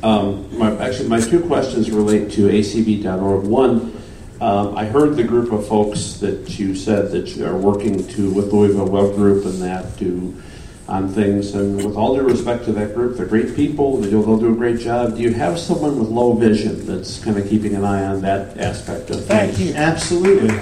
um, 0.03 0.59
my, 0.59 0.77
actually, 0.85 1.09
my 1.09 1.21
two 1.21 1.41
questions 1.45 1.91
relate 1.91 2.33
to 2.33 2.49
acb.org. 2.49 3.45
One, 3.45 3.97
um, 4.41 4.77
I 4.77 4.87
heard 4.87 5.17
the 5.17 5.23
group 5.23 5.53
of 5.53 5.69
folks 5.69 6.15
that 6.15 6.59
you 6.59 6.75
said 6.75 7.13
that 7.13 7.37
you 7.37 7.45
are 7.45 7.57
working 7.57 8.07
to 8.09 8.31
with 8.33 8.53
Louisville 8.53 8.89
Web 8.89 9.15
Group 9.15 9.45
and 9.45 9.61
that 9.63 9.99
to 9.99 10.43
on 10.91 11.09
things. 11.09 11.55
And 11.55 11.77
with 11.77 11.97
all 11.97 12.17
due 12.17 12.23
respect 12.23 12.65
to 12.65 12.73
that 12.73 12.95
group, 12.95 13.17
they're 13.17 13.27
great 13.27 13.55
people. 13.55 13.99
They 13.99 14.11
do, 14.11 14.23
they'll 14.23 14.39
do 14.39 14.53
a 14.53 14.57
great 14.57 14.81
job. 14.81 15.17
Do 15.17 15.23
you 15.23 15.33
have 15.33 15.59
someone 15.59 15.99
with 15.99 16.09
low 16.09 16.33
vision 16.33 16.85
that's 16.85 17.23
kind 17.23 17.39
of 17.39 17.49
keeping 17.49 17.75
an 17.75 17.85
eye 17.85 18.05
on 18.05 18.21
that 18.23 18.59
aspect 18.59 19.11
of 19.11 19.25
Thank 19.25 19.55
things? 19.55 19.71
you. 19.71 19.75
Absolutely. 19.75 20.59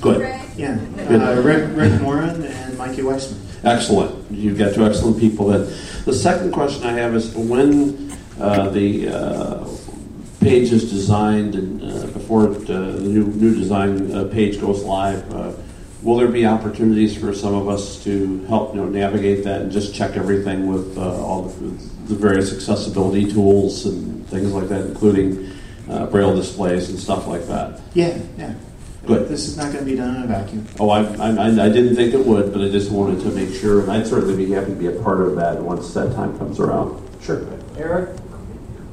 Good. 0.00 0.20
Yeah. 0.56 0.78
Uh, 1.08 1.40
Rick, 1.40 1.70
Rick 1.74 2.00
Moran 2.02 2.44
and 2.44 2.78
Mikey 2.78 3.02
Weissman. 3.02 3.40
Excellent. 3.64 4.30
You've 4.30 4.58
got 4.58 4.74
two 4.74 4.84
excellent 4.84 5.18
people. 5.18 5.46
Then 5.46 5.62
the 6.04 6.12
second 6.12 6.52
question 6.52 6.84
I 6.84 6.92
have 6.92 7.14
is 7.14 7.34
when 7.34 8.12
uh, 8.38 8.68
the 8.68 9.08
uh, 9.08 9.68
page 10.40 10.70
is 10.70 10.90
designed 10.90 11.54
and 11.54 11.82
uh, 11.82 12.06
before 12.08 12.52
it, 12.52 12.68
uh, 12.68 12.92
the 12.92 13.00
new 13.00 13.26
new 13.28 13.54
design 13.54 14.12
uh, 14.12 14.24
page 14.24 14.60
goes 14.60 14.84
live, 14.84 15.34
uh, 15.34 15.52
will 16.04 16.16
there 16.16 16.28
be 16.28 16.46
opportunities 16.46 17.16
for 17.16 17.34
some 17.34 17.54
of 17.54 17.68
us 17.68 18.04
to 18.04 18.44
help 18.44 18.74
you 18.74 18.80
know 18.80 18.88
navigate 18.88 19.42
that 19.44 19.62
and 19.62 19.72
just 19.72 19.94
check 19.94 20.16
everything 20.16 20.66
with 20.66 20.96
uh, 20.98 21.24
all 21.24 21.42
the, 21.42 21.68
the 22.06 22.14
various 22.14 22.52
accessibility 22.52 23.30
tools 23.32 23.86
and 23.86 24.26
things 24.28 24.52
like 24.52 24.68
that, 24.68 24.82
including 24.82 25.50
uh, 25.88 26.06
braille 26.06 26.36
displays 26.36 26.90
and 26.90 26.98
stuff 26.98 27.26
like 27.26 27.46
that? 27.46 27.80
Yeah, 27.94 28.18
yeah. 28.36 28.54
Good. 29.06 29.28
This 29.28 29.48
is 29.48 29.56
not 29.58 29.70
going 29.70 29.84
to 29.84 29.90
be 29.90 29.96
done 29.96 30.16
in 30.16 30.22
a 30.22 30.26
vacuum. 30.26 30.66
Oh, 30.80 30.88
I, 30.88 31.02
I, 31.16 31.46
I 31.46 31.68
didn't 31.68 31.94
think 31.94 32.14
it 32.14 32.24
would, 32.24 32.54
but 32.54 32.62
I 32.62 32.70
just 32.70 32.90
wanted 32.90 33.20
to 33.20 33.30
make 33.32 33.52
sure, 33.54 33.82
and 33.82 33.92
I'd 33.92 34.06
certainly 34.06 34.34
be 34.34 34.50
happy 34.52 34.70
to 34.70 34.76
be 34.76 34.86
a 34.86 34.98
part 35.02 35.20
of 35.20 35.36
that 35.36 35.60
once 35.60 35.92
that 35.92 36.14
time 36.14 36.38
comes 36.38 36.58
around. 36.58 37.06
Sure. 37.22 37.46
Eric? 37.76 38.18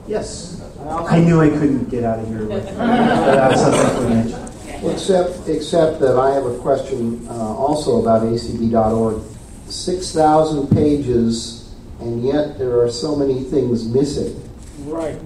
Yes. 0.08 0.62
I 0.86 1.20
knew 1.20 1.40
I 1.40 1.48
couldn't 1.48 1.90
get 1.90 2.04
out 2.04 2.20
of 2.20 2.28
here 2.28 2.46
without 2.46 3.58
something 3.58 3.96
for 3.96 4.10
Mitch. 4.10 4.51
Except, 4.84 5.48
except 5.48 6.00
that 6.00 6.18
I 6.18 6.34
have 6.34 6.46
a 6.46 6.58
question 6.58 7.28
uh, 7.28 7.34
also 7.34 8.02
about 8.02 8.24
acb.org. 8.24 9.22
6,000 9.68 10.68
pages, 10.70 11.74
and 12.00 12.24
yet 12.26 12.58
there 12.58 12.82
are 12.82 12.90
so 12.90 13.16
many 13.16 13.44
things 13.44 13.88
missing. 13.88 14.38
Right. 14.80 15.18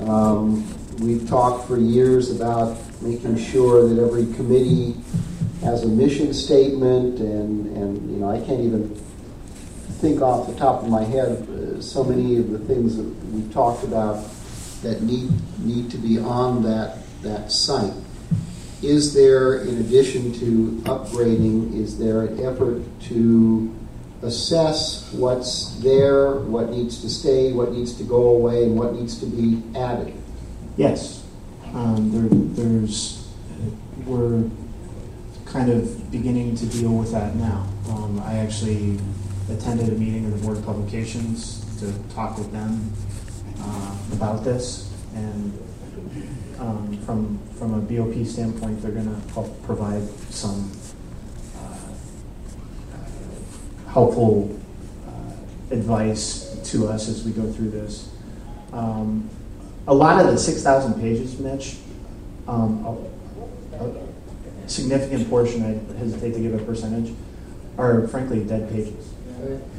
Um, 0.00 0.66
we've 0.98 1.28
talked 1.28 1.68
for 1.68 1.78
years 1.78 2.30
about 2.30 2.76
making 3.02 3.36
sure 3.36 3.88
that 3.88 4.02
every 4.02 4.32
committee 4.34 4.96
has 5.62 5.84
a 5.84 5.88
mission 5.88 6.32
statement, 6.32 7.20
and, 7.20 7.66
and 7.76 8.10
you 8.10 8.18
know, 8.18 8.30
I 8.30 8.38
can't 8.38 8.60
even 8.60 8.94
think 10.00 10.22
off 10.22 10.46
the 10.46 10.54
top 10.54 10.82
of 10.82 10.88
my 10.88 11.02
head 11.02 11.48
uh, 11.48 11.80
so 11.80 12.04
many 12.04 12.36
of 12.38 12.50
the 12.50 12.58
things 12.60 12.96
that 12.96 13.04
we've 13.32 13.52
talked 13.52 13.82
about 13.82 14.24
that 14.82 15.02
need 15.02 15.28
need 15.58 15.90
to 15.90 15.98
be 15.98 16.18
on 16.18 16.62
that 16.62 16.98
that 17.22 17.50
site. 17.50 17.92
Is 18.82 19.12
there, 19.12 19.62
in 19.62 19.78
addition 19.78 20.32
to 20.34 20.82
upgrading, 20.84 21.74
is 21.74 21.98
there 21.98 22.22
an 22.22 22.38
effort 22.44 22.82
to 23.08 23.74
assess 24.22 25.12
what's 25.12 25.76
there, 25.80 26.36
what 26.36 26.70
needs 26.70 27.00
to 27.02 27.08
stay, 27.08 27.52
what 27.52 27.72
needs 27.72 27.94
to 27.94 28.04
go 28.04 28.28
away, 28.28 28.64
and 28.64 28.78
what 28.78 28.94
needs 28.94 29.18
to 29.18 29.26
be 29.26 29.62
added? 29.76 30.14
Yes, 30.76 31.24
um, 31.74 32.12
there, 32.12 32.64
there's 32.64 33.28
we're 34.06 34.48
kind 35.44 35.70
of 35.70 36.10
beginning 36.10 36.54
to 36.56 36.66
deal 36.66 36.92
with 36.92 37.12
that 37.12 37.34
now. 37.34 37.66
Um, 37.90 38.20
I 38.24 38.36
actually 38.36 38.98
attended 39.50 39.88
a 39.88 39.92
meeting 39.92 40.26
of 40.26 40.38
the 40.38 40.46
Board 40.46 40.58
of 40.58 40.64
Publications 40.64 41.64
to 41.80 41.92
talk 42.14 42.38
with 42.38 42.52
them 42.52 42.92
uh, 43.60 43.96
about 44.12 44.44
this, 44.44 44.92
and 45.14 45.52
um, 46.58 46.98
from 47.04 47.38
from 47.58 47.74
a 47.74 47.80
BOP 47.80 48.26
standpoint, 48.26 48.82
they're 48.82 48.90
going 48.90 49.06
to 49.06 49.32
help 49.32 49.62
provide 49.62 50.06
some 50.30 50.70
uh, 51.56 51.76
helpful 53.92 54.58
uh, 55.06 55.74
advice 55.74 56.58
to 56.70 56.88
us 56.88 57.08
as 57.08 57.24
we 57.24 57.32
go 57.32 57.50
through 57.52 57.70
this. 57.70 58.10
Um, 58.72 59.28
a 59.86 59.94
lot 59.94 60.22
of 60.22 60.30
the 60.30 60.38
6,000 60.38 61.00
pages, 61.00 61.38
Mitch, 61.38 61.76
um, 62.46 62.84
a, 62.84 63.84
a 63.84 64.68
significant 64.68 65.30
portion, 65.30 65.64
I 65.64 65.98
hesitate 65.98 66.34
to 66.34 66.40
give 66.40 66.54
a 66.54 66.62
percentage, 66.62 67.14
are 67.78 68.06
frankly 68.08 68.44
dead 68.44 68.70
pages. 68.70 69.14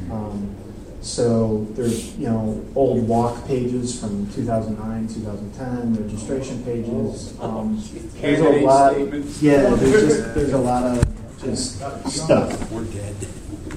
Um, 0.10 0.56
so 1.02 1.66
there's, 1.72 2.16
you 2.18 2.28
know, 2.28 2.66
old 2.76 3.08
walk 3.08 3.48
pages 3.48 4.00
from 4.00 4.30
2009, 4.34 5.08
2010, 5.08 6.04
registration 6.04 6.64
pages. 6.64 7.40
Um, 7.40 7.82
there's 8.16 8.40
a 8.40 8.66
lot. 8.66 8.94
statements. 8.94 9.42
Yeah, 9.42 9.76
there's 9.76 10.02
just 10.02 10.36
there's 10.36 10.54
a 10.54 10.58
lot 10.58 10.84
of 10.84 11.42
just 11.42 11.76
stuff. 12.10 12.72
We're 12.72 12.84
dead. 12.86 13.16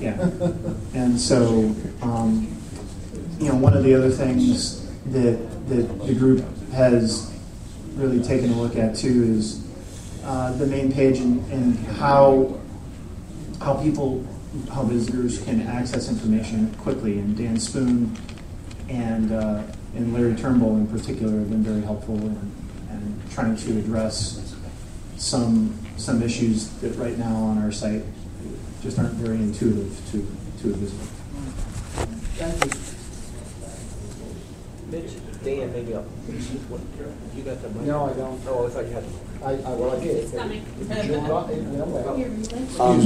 Yeah, 0.00 0.20
and 0.94 1.20
so 1.20 1.72
um, 2.02 2.48
you 3.38 3.48
know, 3.48 3.54
one 3.56 3.76
of 3.76 3.84
the 3.84 3.94
other 3.94 4.10
things 4.10 4.88
that 5.06 5.38
that 5.68 6.06
the 6.06 6.14
group 6.14 6.44
has 6.72 7.32
really 7.94 8.22
taken 8.22 8.50
a 8.50 8.60
look 8.60 8.76
at 8.76 8.96
too 8.96 9.22
is 9.24 9.64
uh, 10.24 10.52
the 10.52 10.66
main 10.66 10.92
page 10.92 11.18
and, 11.18 11.52
and 11.52 11.78
how 11.96 12.58
how 13.60 13.74
people 13.80 14.26
how 14.70 14.82
visitors 14.82 15.42
can 15.44 15.62
access 15.62 16.08
information 16.08 16.74
quickly. 16.76 17.18
And 17.18 17.36
Dan 17.36 17.58
Spoone 17.58 18.16
and 18.88 19.32
uh, 19.32 19.62
and 19.94 20.14
Larry 20.14 20.34
Turnbull 20.34 20.76
in 20.76 20.86
particular 20.86 21.38
have 21.38 21.50
been 21.50 21.62
very 21.62 21.82
helpful 21.82 22.16
in, 22.16 22.52
in 22.90 23.22
trying 23.30 23.56
to 23.56 23.78
address 23.78 24.54
some 25.16 25.78
some 25.96 26.22
issues 26.22 26.68
that 26.80 26.96
right 26.96 27.16
now 27.18 27.34
on 27.34 27.58
our 27.58 27.72
site 27.72 28.02
just 28.82 28.98
aren't 28.98 29.14
very 29.14 29.36
intuitive 29.36 30.00
to 30.10 30.26
to 30.62 30.70
a 30.70 30.76
visitor. 30.76 31.08
Thank 32.36 32.64
you. 32.64 32.92
Mitch, 34.90 35.12
Dan, 35.44 35.72
maybe 35.72 35.94
up. 35.94 36.04
You 36.28 37.42
got 37.42 37.62
the 37.62 37.68
mic? 37.70 37.82
No, 37.82 38.06
I 38.06 38.12
don't. 38.12 38.40
Oh, 38.46 38.66
I 38.66 38.70
thought 38.70 38.86
you 38.86 38.92
had. 38.92 39.04
I, 39.42 39.50
I, 39.50 39.74
well, 39.74 39.96
I 39.96 40.00
did. 40.00 40.16
It's 40.16 40.32
coming. 40.32 40.64
Um, 42.78 43.00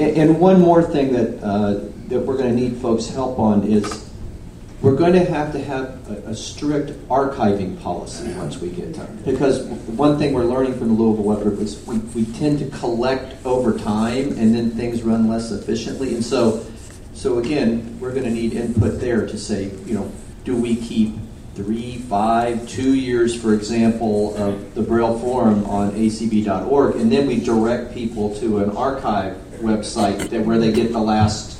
and 0.00 0.40
one 0.40 0.60
more 0.60 0.82
thing 0.82 1.12
that 1.12 1.42
uh, 1.42 1.74
that 2.08 2.20
we're 2.20 2.36
going 2.36 2.54
to 2.54 2.60
need 2.60 2.76
folks' 2.78 3.08
help 3.08 3.38
on 3.38 3.62
is 3.64 4.10
we're 4.82 4.96
going 4.96 5.12
to 5.12 5.24
have 5.24 5.52
to 5.52 5.62
have 5.62 6.10
a, 6.10 6.30
a 6.30 6.34
strict 6.34 6.90
archiving 7.08 7.80
policy 7.80 8.32
once 8.34 8.58
we 8.58 8.70
get 8.70 8.94
done. 8.94 9.22
Because 9.24 9.62
one 9.62 10.18
thing 10.18 10.34
we're 10.34 10.44
learning 10.44 10.78
from 10.78 10.88
the 10.88 10.94
Louisville 10.94 11.24
Web 11.24 11.42
Group 11.42 11.60
is 11.60 11.84
we, 11.86 11.98
we 11.98 12.24
tend 12.32 12.58
to 12.58 12.68
collect 12.78 13.44
over 13.46 13.78
time, 13.78 14.36
and 14.38 14.54
then 14.54 14.70
things 14.72 15.02
run 15.02 15.28
less 15.28 15.52
efficiently. 15.52 16.14
And 16.14 16.24
so, 16.24 16.64
so 17.14 17.38
again, 17.38 17.98
we're 18.00 18.12
going 18.12 18.24
to 18.24 18.30
need 18.30 18.54
input 18.54 19.00
there 19.00 19.26
to 19.26 19.38
say, 19.38 19.70
you 19.86 19.94
know, 19.94 20.10
do 20.44 20.56
we 20.56 20.76
keep 20.76 21.14
three, 21.56 21.96
five, 21.96 22.68
two 22.68 22.94
years, 22.94 23.34
for 23.34 23.54
example, 23.54 24.36
of 24.36 24.74
the 24.74 24.82
Braille 24.82 25.18
Forum 25.18 25.64
on 25.64 25.90
acb.org, 25.92 26.96
and 26.96 27.10
then 27.10 27.26
we 27.26 27.40
direct 27.40 27.94
people 27.94 28.34
to 28.36 28.58
an 28.58 28.76
archive 28.76 29.34
website 29.60 30.28
that, 30.28 30.44
where 30.44 30.58
they 30.58 30.70
get 30.70 30.92
the 30.92 31.00
last 31.00 31.58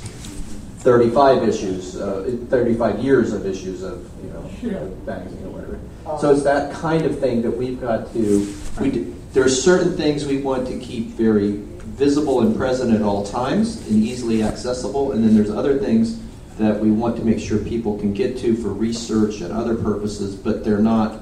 35 0.81 1.49
issues, 1.49 1.95
uh, 1.95 2.37
35 2.49 2.99
years 2.99 3.33
of 3.33 3.47
issues 3.47 3.81
of, 3.81 4.07
you 4.23 4.29
know, 4.69 4.97
magazine 5.07 5.43
or 5.45 5.49
whatever. 5.49 5.79
So 6.21 6.31
it's 6.31 6.43
that 6.43 6.71
kind 6.73 7.03
of 7.03 7.19
thing 7.19 7.41
that 7.41 7.51
we've 7.51 7.81
got 7.81 8.13
to. 8.13 8.55
We 8.79 8.91
do, 8.91 9.15
there 9.33 9.43
are 9.43 9.49
certain 9.49 9.97
things 9.97 10.25
we 10.25 10.37
want 10.37 10.67
to 10.67 10.79
keep 10.79 11.07
very 11.07 11.63
visible 11.97 12.41
and 12.41 12.55
present 12.55 12.93
at 12.93 13.01
all 13.01 13.25
times 13.25 13.77
and 13.89 14.03
easily 14.03 14.43
accessible, 14.43 15.13
and 15.13 15.23
then 15.23 15.33
there's 15.33 15.49
other 15.49 15.79
things 15.79 16.19
that 16.57 16.79
we 16.79 16.91
want 16.91 17.15
to 17.17 17.23
make 17.23 17.39
sure 17.39 17.59
people 17.59 17.97
can 17.97 18.13
get 18.13 18.37
to 18.39 18.55
for 18.55 18.69
research 18.69 19.41
and 19.41 19.51
other 19.51 19.75
purposes, 19.75 20.35
but 20.35 20.63
they're 20.63 20.79
not 20.79 21.21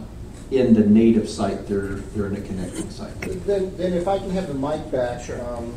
in 0.51 0.73
the 0.73 0.85
native 0.85 1.27
site, 1.29 1.67
they're, 1.67 1.95
they're 2.13 2.27
in 2.27 2.35
a 2.35 2.41
connecting 2.41 2.89
site. 2.89 3.19
Then, 3.45 3.75
then 3.77 3.93
if 3.93 4.07
I 4.07 4.19
can 4.19 4.29
have 4.31 4.47
the 4.47 4.53
mic 4.53 4.91
back, 4.91 5.29
um, 5.29 5.73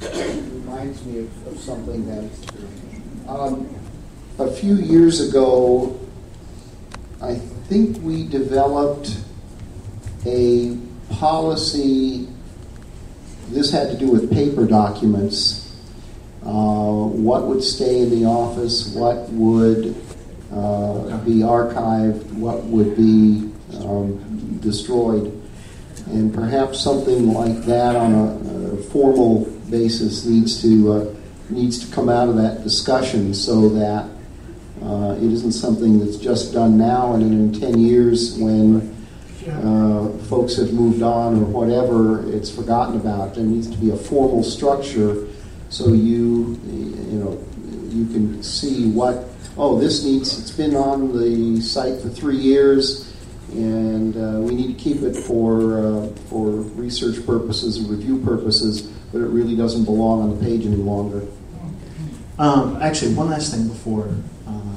reminds 0.00 1.04
me 1.04 1.20
of, 1.20 1.46
of 1.46 1.58
something 1.58 2.06
then. 2.06 2.30
Um, 3.28 3.74
a 4.38 4.50
few 4.50 4.74
years 4.74 5.28
ago, 5.28 5.98
I 7.22 7.34
think 7.34 8.02
we 8.02 8.26
developed 8.26 9.16
a 10.26 10.76
policy. 11.10 12.28
This 13.48 13.70
had 13.70 13.90
to 13.90 13.96
do 13.96 14.10
with 14.10 14.32
paper 14.32 14.66
documents. 14.66 15.59
Uh, 16.44 17.04
what 17.06 17.46
would 17.46 17.62
stay 17.62 18.00
in 18.00 18.10
the 18.10 18.24
office? 18.24 18.94
What 18.94 19.28
would 19.30 19.94
uh, 20.52 21.18
be 21.18 21.40
archived? 21.40 22.32
What 22.32 22.64
would 22.64 22.96
be 22.96 23.52
um, 23.84 24.58
destroyed? 24.62 25.36
And 26.06 26.32
perhaps 26.32 26.80
something 26.80 27.32
like 27.32 27.62
that 27.66 27.94
on 27.94 28.14
a, 28.14 28.74
a 28.74 28.76
formal 28.84 29.44
basis 29.68 30.24
needs 30.24 30.62
to 30.62 30.92
uh, 30.92 31.14
needs 31.50 31.86
to 31.86 31.94
come 31.94 32.08
out 32.08 32.28
of 32.28 32.36
that 32.36 32.62
discussion 32.62 33.34
so 33.34 33.68
that 33.68 34.08
uh, 34.82 35.14
it 35.16 35.30
isn't 35.30 35.52
something 35.52 35.98
that's 35.98 36.16
just 36.16 36.52
done 36.52 36.78
now 36.78 37.14
and 37.14 37.22
in 37.22 37.60
10 37.60 37.78
years 37.78 38.38
when 38.38 38.96
uh, 39.48 40.08
folks 40.28 40.56
have 40.56 40.72
moved 40.72 41.02
on 41.02 41.34
or 41.34 41.44
whatever, 41.44 42.30
it's 42.32 42.50
forgotten 42.50 42.96
about. 42.96 43.34
There 43.34 43.44
needs 43.44 43.68
to 43.70 43.76
be 43.78 43.90
a 43.90 43.96
formal 43.96 44.42
structure 44.42 45.26
so 45.70 45.88
you 45.88 46.60
you 46.66 47.18
know 47.18 47.42
you 47.88 48.04
can 48.06 48.42
see 48.42 48.90
what 48.90 49.24
oh 49.56 49.78
this 49.80 50.04
needs 50.04 50.38
it's 50.38 50.50
been 50.50 50.76
on 50.76 51.16
the 51.16 51.60
site 51.60 52.00
for 52.00 52.08
three 52.08 52.36
years 52.36 53.16
and 53.52 54.16
uh, 54.16 54.40
we 54.40 54.54
need 54.54 54.76
to 54.76 54.84
keep 54.84 55.02
it 55.02 55.16
for 55.16 55.78
uh, 55.78 56.06
for 56.28 56.50
research 56.76 57.24
purposes 57.24 57.78
and 57.78 57.88
review 57.88 58.18
purposes 58.18 58.82
but 59.12 59.18
it 59.18 59.26
really 59.26 59.56
doesn't 59.56 59.84
belong 59.84 60.22
on 60.22 60.38
the 60.38 60.44
page 60.44 60.66
any 60.66 60.76
longer 60.76 61.26
Um, 62.40 62.78
actually, 62.80 63.12
one 63.14 63.28
last 63.28 63.52
thing 63.52 63.68
before 63.68 64.08
uh, 64.48 64.76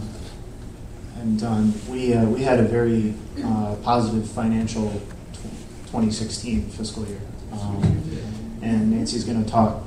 I'm 1.22 1.38
done. 1.38 1.74
We, 1.88 2.14
uh, 2.14 2.26
we 2.26 2.44
had 2.44 2.60
a 2.60 2.64
very 2.64 3.14
uh, 3.42 3.78
positive 3.82 4.30
financial 4.30 4.90
tw- 5.32 5.88
2016 5.88 6.70
fiscal 6.72 7.08
year. 7.08 7.22
Um, 7.54 8.04
and 8.62 8.92
Nancy's 8.92 9.24
going 9.24 9.42
to 9.42 9.50
talk 9.50 9.82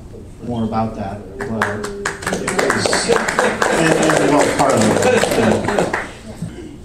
more 0.45 0.65
about 0.65 0.95
that. 0.97 1.21
But 1.39 1.87
it 2.43 2.51
was, 2.75 3.11
and, 3.11 3.93
and 3.99 4.31
well, 4.31 4.59
part 4.59 4.73
of 4.73 4.81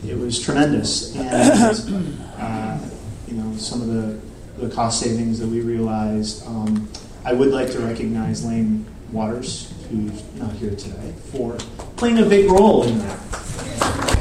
it. 0.04 0.10
it 0.10 0.18
was 0.18 0.40
tremendous. 0.40 1.16
And, 1.16 2.20
uh, 2.38 2.80
you 3.28 3.36
know, 3.36 3.56
some 3.58 3.82
of 3.82 3.88
the, 3.88 4.20
the 4.66 4.74
cost 4.74 5.00
savings 5.00 5.40
that 5.40 5.48
we 5.48 5.62
realized. 5.62 6.46
Um, 6.48 6.90
I 7.24 7.34
would 7.34 7.50
like 7.50 7.72
to 7.72 7.80
recognize 7.80 8.44
Lane 8.44 8.86
Waters, 9.12 9.74
who's 9.90 10.24
not 10.36 10.54
here 10.54 10.76
today, 10.76 11.14
for 11.32 11.54
playing 11.96 12.18
a 12.20 12.26
big 12.26 12.50
role 12.50 12.84
in 12.84 12.98
that. 12.98 13.20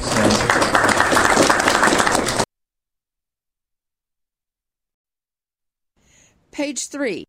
So, 0.03 0.61
Page 6.53 6.89
3. 6.89 7.25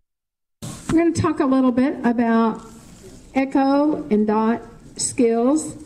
We're 0.92 1.00
going 1.00 1.14
to 1.14 1.22
talk 1.22 1.40
a 1.40 1.46
little 1.46 1.72
bit 1.72 2.06
about 2.06 2.66
echo 3.34 4.06
and 4.10 4.28
dot 4.28 4.62
skills 4.98 5.78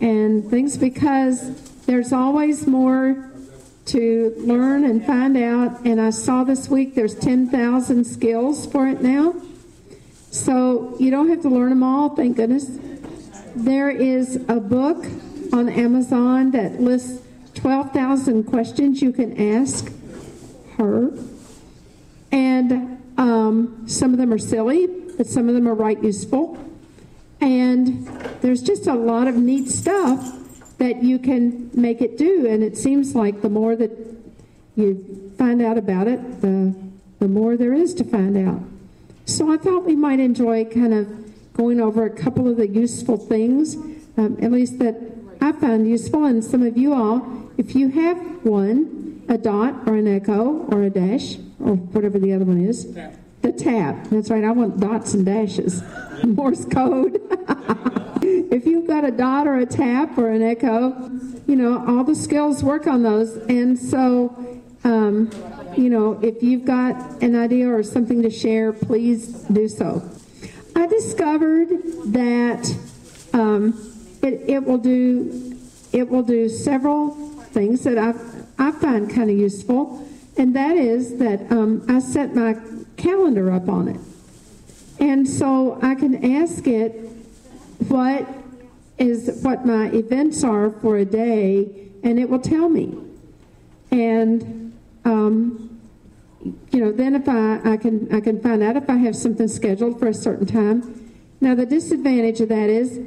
and 0.00 0.48
things 0.48 0.78
because 0.78 1.82
there's 1.82 2.14
always 2.14 2.66
more 2.66 3.30
to 3.84 4.34
learn 4.38 4.84
and 4.84 5.04
find 5.04 5.36
out. 5.36 5.84
And 5.84 6.00
I 6.00 6.08
saw 6.08 6.44
this 6.44 6.70
week 6.70 6.94
there's 6.94 7.14
10,000 7.14 8.06
skills 8.06 8.64
for 8.64 8.88
it 8.88 9.02
now. 9.02 9.34
So 10.30 10.96
you 10.98 11.10
don't 11.10 11.28
have 11.28 11.42
to 11.42 11.50
learn 11.50 11.68
them 11.68 11.82
all, 11.82 12.16
thank 12.16 12.38
goodness. 12.38 12.70
There 13.54 13.90
is 13.90 14.36
a 14.48 14.60
book 14.60 15.04
on 15.52 15.68
Amazon 15.68 16.52
that 16.52 16.80
lists 16.80 17.22
12,000 17.52 18.44
questions 18.44 19.02
you 19.02 19.12
can 19.12 19.38
ask 19.38 19.92
her. 20.78 21.10
And 22.32 22.97
um, 23.18 23.82
some 23.86 24.12
of 24.12 24.18
them 24.18 24.32
are 24.32 24.38
silly, 24.38 24.86
but 24.86 25.26
some 25.26 25.48
of 25.48 25.54
them 25.54 25.68
are 25.68 25.74
right 25.74 26.02
useful. 26.02 26.56
And 27.40 28.06
there's 28.40 28.62
just 28.62 28.86
a 28.86 28.94
lot 28.94 29.26
of 29.26 29.34
neat 29.34 29.68
stuff 29.68 30.78
that 30.78 31.02
you 31.02 31.18
can 31.18 31.70
make 31.74 32.00
it 32.00 32.16
do. 32.16 32.46
And 32.46 32.62
it 32.62 32.78
seems 32.78 33.14
like 33.14 33.42
the 33.42 33.48
more 33.48 33.74
that 33.76 33.90
you 34.76 35.32
find 35.36 35.60
out 35.60 35.76
about 35.76 36.06
it, 36.06 36.40
the, 36.40 36.74
the 37.18 37.28
more 37.28 37.56
there 37.56 37.74
is 37.74 37.92
to 37.94 38.04
find 38.04 38.36
out. 38.36 38.62
So 39.26 39.52
I 39.52 39.56
thought 39.56 39.84
we 39.84 39.96
might 39.96 40.20
enjoy 40.20 40.64
kind 40.64 40.94
of 40.94 41.52
going 41.54 41.80
over 41.80 42.06
a 42.06 42.10
couple 42.10 42.48
of 42.48 42.56
the 42.56 42.68
useful 42.68 43.16
things, 43.16 43.74
um, 44.16 44.38
at 44.40 44.52
least 44.52 44.78
that 44.78 44.96
I 45.40 45.52
found 45.52 45.88
useful. 45.88 46.24
And 46.24 46.44
some 46.44 46.62
of 46.62 46.76
you 46.76 46.94
all, 46.94 47.50
if 47.56 47.74
you 47.74 47.88
have 47.90 48.44
one, 48.44 49.24
a 49.28 49.36
dot 49.36 49.74
or 49.86 49.96
an 49.96 50.06
echo 50.06 50.64
or 50.68 50.84
a 50.84 50.90
dash 50.90 51.36
or 51.60 51.74
whatever 51.76 52.18
the 52.18 52.32
other 52.32 52.44
one 52.44 52.64
is, 52.64 52.92
the 53.42 53.52
tap. 53.52 54.08
That's 54.10 54.30
right. 54.30 54.44
I 54.44 54.50
want 54.50 54.80
dots 54.80 55.14
and 55.14 55.24
dashes. 55.24 55.82
Morse 56.24 56.64
code. 56.64 57.20
if 58.22 58.66
you've 58.66 58.86
got 58.86 59.04
a 59.04 59.10
dot 59.10 59.46
or 59.46 59.58
a 59.58 59.66
tap 59.66 60.18
or 60.18 60.30
an 60.30 60.42
echo, 60.42 61.10
you 61.46 61.56
know, 61.56 61.84
all 61.86 62.04
the 62.04 62.14
skills 62.14 62.62
work 62.62 62.86
on 62.86 63.02
those. 63.02 63.36
And 63.48 63.78
so, 63.78 64.60
um, 64.84 65.30
you 65.76 65.90
know, 65.90 66.18
if 66.22 66.42
you've 66.42 66.64
got 66.64 67.22
an 67.22 67.36
idea 67.36 67.68
or 67.68 67.82
something 67.82 68.22
to 68.22 68.30
share, 68.30 68.72
please 68.72 69.42
do 69.44 69.68
so. 69.68 70.02
I 70.74 70.86
discovered 70.86 71.68
that 72.12 72.76
um, 73.32 73.74
it, 74.22 74.48
it 74.48 74.64
will 74.64 74.78
do 74.78 75.56
it 75.92 76.08
will 76.08 76.22
do 76.22 76.48
several 76.48 77.10
things 77.52 77.82
that 77.84 77.98
I 77.98 78.14
I 78.58 78.72
find 78.72 79.12
kind 79.12 79.30
of 79.30 79.38
useful, 79.38 80.06
and 80.38 80.54
that 80.54 80.76
is 80.76 81.18
that 81.18 81.50
um, 81.50 81.84
I 81.88 81.98
set 81.98 82.34
my 82.34 82.56
calendar 82.96 83.50
up 83.50 83.68
on 83.68 83.88
it, 83.88 84.00
and 85.00 85.28
so 85.28 85.78
I 85.82 85.96
can 85.96 86.24
ask 86.38 86.66
it 86.66 86.92
what 87.88 88.26
is 88.98 89.40
what 89.42 89.66
my 89.66 89.86
events 89.86 90.44
are 90.44 90.70
for 90.70 90.96
a 90.96 91.04
day, 91.04 91.90
and 92.04 92.18
it 92.18 92.30
will 92.30 92.38
tell 92.38 92.68
me. 92.68 92.96
And 93.90 94.76
um, 95.04 95.80
you 96.70 96.80
know, 96.80 96.92
then 96.92 97.16
if 97.16 97.28
I, 97.28 97.72
I 97.72 97.76
can 97.76 98.14
I 98.14 98.20
can 98.20 98.40
find 98.40 98.62
out 98.62 98.76
if 98.76 98.88
I 98.88 98.96
have 98.96 99.16
something 99.16 99.48
scheduled 99.48 99.98
for 99.98 100.06
a 100.06 100.14
certain 100.14 100.46
time. 100.46 101.12
Now 101.40 101.56
the 101.56 101.66
disadvantage 101.66 102.40
of 102.40 102.48
that 102.50 102.70
is 102.70 103.00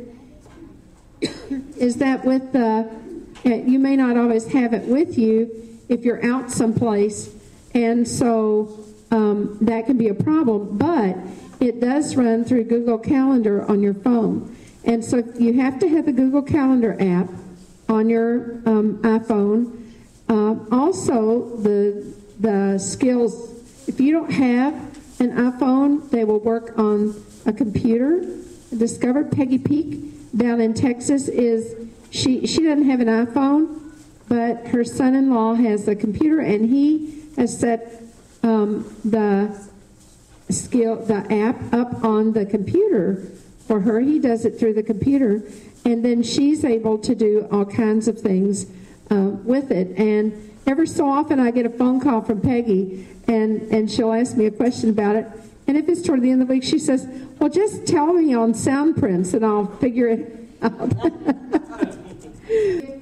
is 1.77 1.95
that 1.97 2.25
with 2.25 2.51
the 2.51 2.91
you 3.43 3.79
may 3.79 3.95
not 3.95 4.17
always 4.17 4.47
have 4.47 4.73
it 4.73 4.83
with 4.83 5.17
you 5.17 5.70
if 5.91 6.05
you're 6.05 6.25
out 6.25 6.49
someplace, 6.49 7.35
and 7.73 8.07
so 8.07 8.85
um, 9.11 9.57
that 9.61 9.85
can 9.85 9.97
be 9.97 10.07
a 10.07 10.13
problem. 10.13 10.77
But 10.77 11.17
it 11.59 11.79
does 11.79 12.15
run 12.15 12.45
through 12.45 12.63
Google 12.63 12.97
Calendar 12.97 13.69
on 13.69 13.81
your 13.81 13.93
phone. 13.93 14.55
And 14.83 15.03
so 15.03 15.23
you 15.37 15.53
have 15.61 15.79
to 15.79 15.87
have 15.89 16.05
the 16.05 16.11
Google 16.11 16.41
Calendar 16.41 16.97
app 16.99 17.29
on 17.87 18.09
your 18.09 18.61
um, 18.65 18.97
iPhone. 19.03 19.93
Uh, 20.27 20.55
also, 20.71 21.57
the 21.57 22.15
the 22.39 22.79
skills. 22.79 23.49
If 23.87 23.99
you 23.99 24.13
don't 24.13 24.31
have 24.31 24.73
an 25.19 25.31
iPhone, 25.51 26.09
they 26.09 26.23
will 26.23 26.39
work 26.39 26.79
on 26.79 27.21
a 27.45 27.51
computer. 27.51 28.23
I 28.71 28.77
discovered 28.77 29.31
Peggy 29.31 29.59
Peak 29.59 30.35
down 30.35 30.61
in 30.61 30.73
Texas 30.73 31.27
is 31.27 31.75
she 32.09 32.47
she 32.47 32.63
doesn't 32.63 32.85
have 32.89 33.01
an 33.01 33.07
iPhone, 33.07 33.90
but 34.31 34.65
her 34.67 34.85
son-in-law 34.85 35.55
has 35.55 35.89
a 35.89 35.93
computer, 35.93 36.39
and 36.39 36.69
he 36.69 37.21
has 37.35 37.59
set 37.59 38.01
um, 38.43 38.95
the 39.03 39.53
skill 40.49 40.95
the 41.05 41.29
app 41.33 41.73
up 41.73 42.01
on 42.05 42.31
the 42.31 42.45
computer 42.45 43.27
for 43.67 43.81
her. 43.81 43.99
He 43.99 44.19
does 44.19 44.45
it 44.45 44.57
through 44.57 44.75
the 44.75 44.83
computer, 44.83 45.43
and 45.83 46.05
then 46.05 46.23
she's 46.23 46.63
able 46.63 46.97
to 46.99 47.13
do 47.13 47.45
all 47.51 47.65
kinds 47.65 48.07
of 48.07 48.21
things 48.21 48.67
uh, 49.09 49.31
with 49.43 49.69
it. 49.69 49.99
And 49.99 50.57
ever 50.65 50.85
so 50.85 51.09
often, 51.09 51.41
I 51.41 51.51
get 51.51 51.65
a 51.65 51.69
phone 51.69 51.99
call 51.99 52.21
from 52.21 52.39
Peggy, 52.39 53.05
and 53.27 53.63
and 53.63 53.91
she'll 53.91 54.13
ask 54.13 54.37
me 54.37 54.45
a 54.45 54.51
question 54.51 54.91
about 54.91 55.17
it. 55.17 55.27
And 55.67 55.75
if 55.75 55.89
it's 55.89 56.01
toward 56.01 56.21
the 56.21 56.31
end 56.31 56.41
of 56.41 56.47
the 56.47 56.53
week, 56.53 56.63
she 56.63 56.79
says, 56.79 57.05
"Well, 57.37 57.49
just 57.49 57.85
tell 57.85 58.13
me 58.13 58.33
on 58.33 58.53
Soundprints, 58.53 59.33
and 59.33 59.45
I'll 59.45 59.65
figure 59.65 60.07
it 60.07 60.47
out." 60.61 61.97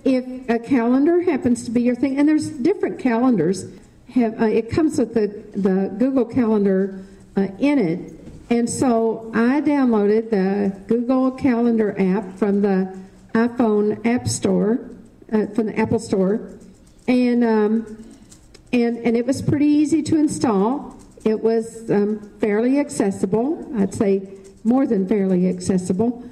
if 0.05 0.49
a 0.49 0.59
calendar 0.59 1.21
happens 1.21 1.65
to 1.65 1.71
be 1.71 1.81
your 1.81 1.95
thing, 1.95 2.17
and 2.19 2.27
there's 2.27 2.49
different 2.49 2.99
calendars. 2.99 3.65
Have 4.13 4.41
uh, 4.41 4.45
it 4.45 4.71
comes 4.71 4.97
with 4.97 5.13
the 5.13 5.27
the 5.57 5.93
Google 5.97 6.25
Calendar 6.25 7.03
uh, 7.37 7.47
in 7.59 7.79
it, 7.79 8.13
and 8.49 8.69
so 8.69 9.31
I 9.33 9.61
downloaded 9.61 10.29
the 10.29 10.75
Google 10.87 11.31
Calendar 11.31 11.95
app 11.99 12.37
from 12.37 12.61
the 12.61 12.97
iPhone 13.33 14.05
App 14.05 14.27
Store, 14.27 14.79
uh, 15.31 15.45
from 15.47 15.67
the 15.67 15.79
Apple 15.79 15.99
Store, 15.99 16.57
and 17.07 17.43
um, 17.43 18.05
and 18.73 18.97
and 18.97 19.15
it 19.15 19.25
was 19.25 19.41
pretty 19.41 19.67
easy 19.67 20.01
to 20.03 20.17
install. 20.17 20.95
It 21.25 21.41
was 21.41 21.91
um, 21.91 22.19
fairly 22.39 22.79
accessible. 22.79 23.71
I'd 23.77 23.93
say 23.93 24.27
more 24.63 24.87
than 24.87 25.07
fairly 25.07 25.47
accessible, 25.47 26.27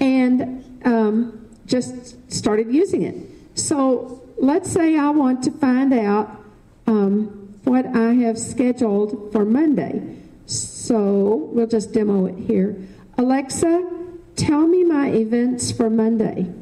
and 0.00 0.64
um, 0.84 1.41
just 1.72 2.30
started 2.30 2.70
using 2.70 3.00
it. 3.00 3.16
So 3.54 4.22
let's 4.36 4.70
say 4.70 4.98
I 4.98 5.08
want 5.08 5.42
to 5.44 5.50
find 5.50 5.94
out 5.94 6.30
um, 6.86 7.24
what 7.64 7.86
I 7.86 8.12
have 8.24 8.38
scheduled 8.38 9.32
for 9.32 9.46
Monday. 9.46 10.18
So 10.44 11.48
we'll 11.50 11.66
just 11.66 11.94
demo 11.94 12.26
it 12.26 12.36
here. 12.36 12.76
Alexa, 13.16 13.88
tell 14.36 14.66
me 14.66 14.84
my 14.84 15.08
events 15.12 15.72
for 15.72 15.88
Monday. 15.88 16.52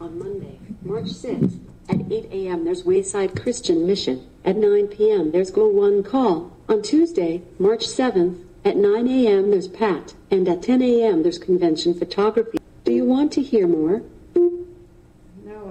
On 0.00 0.18
Monday, 0.18 0.58
March 0.82 1.06
6th, 1.06 1.60
at 1.88 2.00
8 2.10 2.28
a.m., 2.32 2.64
there's 2.64 2.84
Wayside 2.84 3.40
Christian 3.40 3.86
Mission. 3.86 4.26
At 4.44 4.56
9 4.56 4.88
p.m., 4.88 5.30
there's 5.30 5.52
Go 5.52 5.68
One 5.68 6.02
Call. 6.02 6.52
On 6.68 6.82
Tuesday, 6.82 7.42
March 7.60 7.86
7th, 7.86 8.44
at 8.64 8.76
9 8.76 9.06
a.m., 9.06 9.52
there's 9.52 9.68
Pat. 9.68 10.14
And 10.32 10.48
at 10.48 10.62
10 10.62 10.82
a.m., 10.82 11.22
there's 11.22 11.38
Convention 11.38 11.94
Photography. 11.94 12.58
Do 12.84 12.92
you 12.92 13.04
want 13.04 13.30
to 13.34 13.42
hear 13.42 13.68
more? 13.68 14.02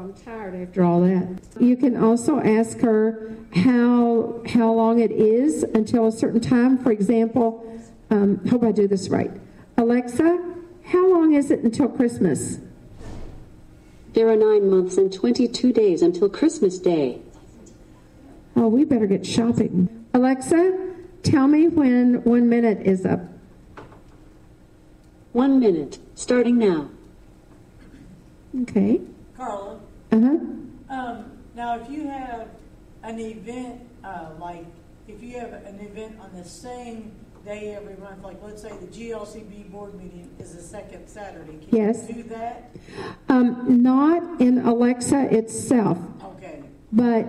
No, 0.07 0.13
I'm 0.13 0.23
tired 0.23 0.55
after 0.55 0.83
all 0.83 1.01
that. 1.01 1.39
You 1.59 1.75
can 1.75 1.97
also 1.97 2.39
ask 2.39 2.79
her 2.79 3.35
how 3.53 4.41
how 4.47 4.71
long 4.71 4.99
it 4.99 5.11
is 5.11 5.63
until 5.63 6.07
a 6.07 6.11
certain 6.11 6.39
time. 6.39 6.77
For 6.77 6.91
example, 6.91 7.63
um, 8.09 8.45
hope 8.47 8.63
I 8.63 8.71
do 8.71 8.87
this 8.87 9.09
right. 9.09 9.31
Alexa, 9.77 10.55
how 10.85 11.11
long 11.11 11.33
is 11.33 11.51
it 11.51 11.59
until 11.61 11.89
Christmas? 11.89 12.59
There 14.13 14.29
are 14.29 14.35
nine 14.35 14.69
months 14.69 14.97
and 14.97 15.11
22 15.11 15.73
days 15.73 16.01
until 16.01 16.29
Christmas 16.29 16.79
Day. 16.79 17.21
Oh, 18.55 18.67
we 18.67 18.85
better 18.85 19.05
get 19.05 19.25
shopping. 19.25 20.05
Alexa, 20.13 20.93
tell 21.21 21.47
me 21.47 21.67
when 21.67 22.23
one 22.23 22.49
minute 22.49 22.81
is 22.81 23.05
up. 23.05 23.19
One 25.33 25.59
minute, 25.59 25.99
starting 26.15 26.57
now. 26.57 26.89
Okay. 28.63 29.01
Carla, 29.35 29.79
Huh. 30.11 30.17
um, 30.89 31.31
now 31.55 31.77
if 31.79 31.89
you 31.89 32.07
have 32.07 32.47
an 33.03 33.19
event, 33.19 33.81
uh, 34.03 34.29
like 34.39 34.65
if 35.07 35.21
you 35.21 35.39
have 35.39 35.53
an 35.53 35.79
event 35.79 36.17
on 36.21 36.31
the 36.35 36.47
same 36.47 37.11
day 37.45 37.75
every 37.75 37.95
month, 37.97 38.23
like 38.23 38.37
let's 38.43 38.61
say 38.61 38.69
the 38.69 38.87
GLCB 38.87 39.71
board 39.71 39.93
meeting 39.95 40.29
is 40.39 40.55
the 40.55 40.61
second 40.61 41.07
Saturday, 41.07 41.57
can 41.65 41.75
Yes. 41.77 42.05
you 42.09 42.15
do 42.15 42.23
that? 42.29 42.71
Um, 43.29 43.81
not 43.83 44.41
in 44.41 44.59
Alexa 44.59 45.33
itself, 45.35 45.97
Okay, 46.23 46.61
but 46.91 47.25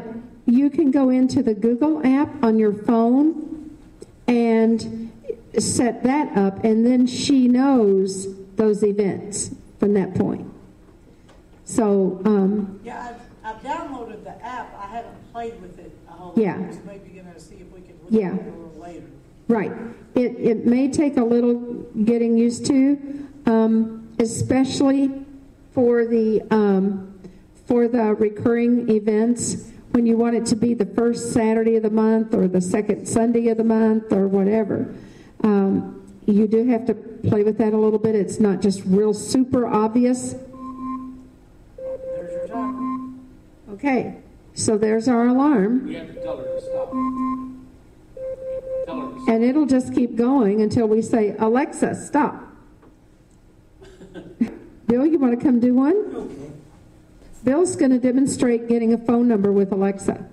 you 0.46 0.70
can 0.70 0.90
go 0.90 1.10
into 1.10 1.42
the 1.42 1.54
Google 1.54 2.04
app 2.06 2.42
on 2.42 2.58
your 2.58 2.72
phone 2.72 3.76
and 4.26 5.10
set 5.58 6.02
that 6.04 6.36
up, 6.36 6.64
and 6.64 6.84
then 6.86 7.06
she 7.06 7.48
knows 7.48 8.26
those 8.56 8.82
events 8.82 9.54
from 9.78 9.94
that 9.94 10.14
point. 10.14 10.46
So, 11.68 12.22
um, 12.24 12.80
yeah, 12.82 13.14
I've, 13.44 13.56
I've 13.56 13.62
downloaded 13.62 14.24
the 14.24 14.42
app, 14.42 14.74
I 14.82 14.86
haven't 14.86 15.32
played 15.34 15.60
with 15.60 15.78
it 15.78 15.92
a 16.08 16.12
whole 16.12 16.32
Yeah. 16.34 16.56
lot, 16.56 16.72
so 16.72 16.80
maybe 16.86 17.10
gonna 17.10 17.38
see 17.38 17.56
if 17.56 17.70
we 17.74 17.82
can 17.82 17.94
Yeah. 18.08 18.34
it 18.34 18.80
later. 18.80 19.04
Right. 19.48 19.72
It, 20.14 20.36
it 20.38 20.66
may 20.66 20.88
take 20.88 21.18
a 21.18 21.24
little 21.24 21.84
getting 22.04 22.38
used 22.38 22.64
to, 22.66 22.98
um, 23.44 24.08
especially 24.18 25.10
for 25.72 26.06
the, 26.06 26.40
um, 26.50 27.12
for 27.66 27.86
the 27.86 28.14
recurring 28.14 28.88
events, 28.88 29.70
when 29.90 30.06
you 30.06 30.16
want 30.16 30.36
it 30.36 30.46
to 30.46 30.56
be 30.56 30.72
the 30.72 30.86
first 30.86 31.32
Saturday 31.34 31.76
of 31.76 31.82
the 31.82 31.90
month 31.90 32.32
or 32.32 32.48
the 32.48 32.62
second 32.62 33.06
Sunday 33.06 33.48
of 33.48 33.58
the 33.58 33.64
month 33.64 34.10
or 34.10 34.26
whatever. 34.26 34.94
Um, 35.44 36.00
you 36.24 36.48
do 36.48 36.66
have 36.68 36.86
to 36.86 36.94
play 36.94 37.42
with 37.42 37.58
that 37.58 37.74
a 37.74 37.76
little 37.76 37.98
bit. 37.98 38.14
It's 38.14 38.40
not 38.40 38.62
just 38.62 38.82
real 38.86 39.12
super 39.12 39.66
obvious. 39.66 40.34
Okay, 43.78 44.16
so 44.54 44.76
there's 44.76 45.06
our 45.06 45.28
alarm. 45.28 45.86
You 45.86 45.98
have 45.98 46.12
to 46.12 46.20
tell 46.20 46.36
her 46.36 46.42
to 46.42 46.60
stop. 46.60 46.90
Tell 48.84 49.00
her 49.00 49.14
to 49.14 49.20
stop. 49.20 49.28
And 49.28 49.44
it'll 49.44 49.66
just 49.66 49.94
keep 49.94 50.16
going 50.16 50.62
until 50.62 50.88
we 50.88 51.00
say, 51.00 51.36
Alexa, 51.38 51.94
stop. 51.94 52.42
Bill, 54.88 55.06
you 55.06 55.20
want 55.20 55.38
to 55.38 55.44
come 55.44 55.60
do 55.60 55.74
one? 55.74 55.94
Okay. 56.12 56.50
Bill's 57.44 57.76
going 57.76 57.92
to 57.92 58.00
demonstrate 58.00 58.66
getting 58.66 58.94
a 58.94 58.98
phone 58.98 59.28
number 59.28 59.52
with 59.52 59.70
Alexa. 59.70 60.28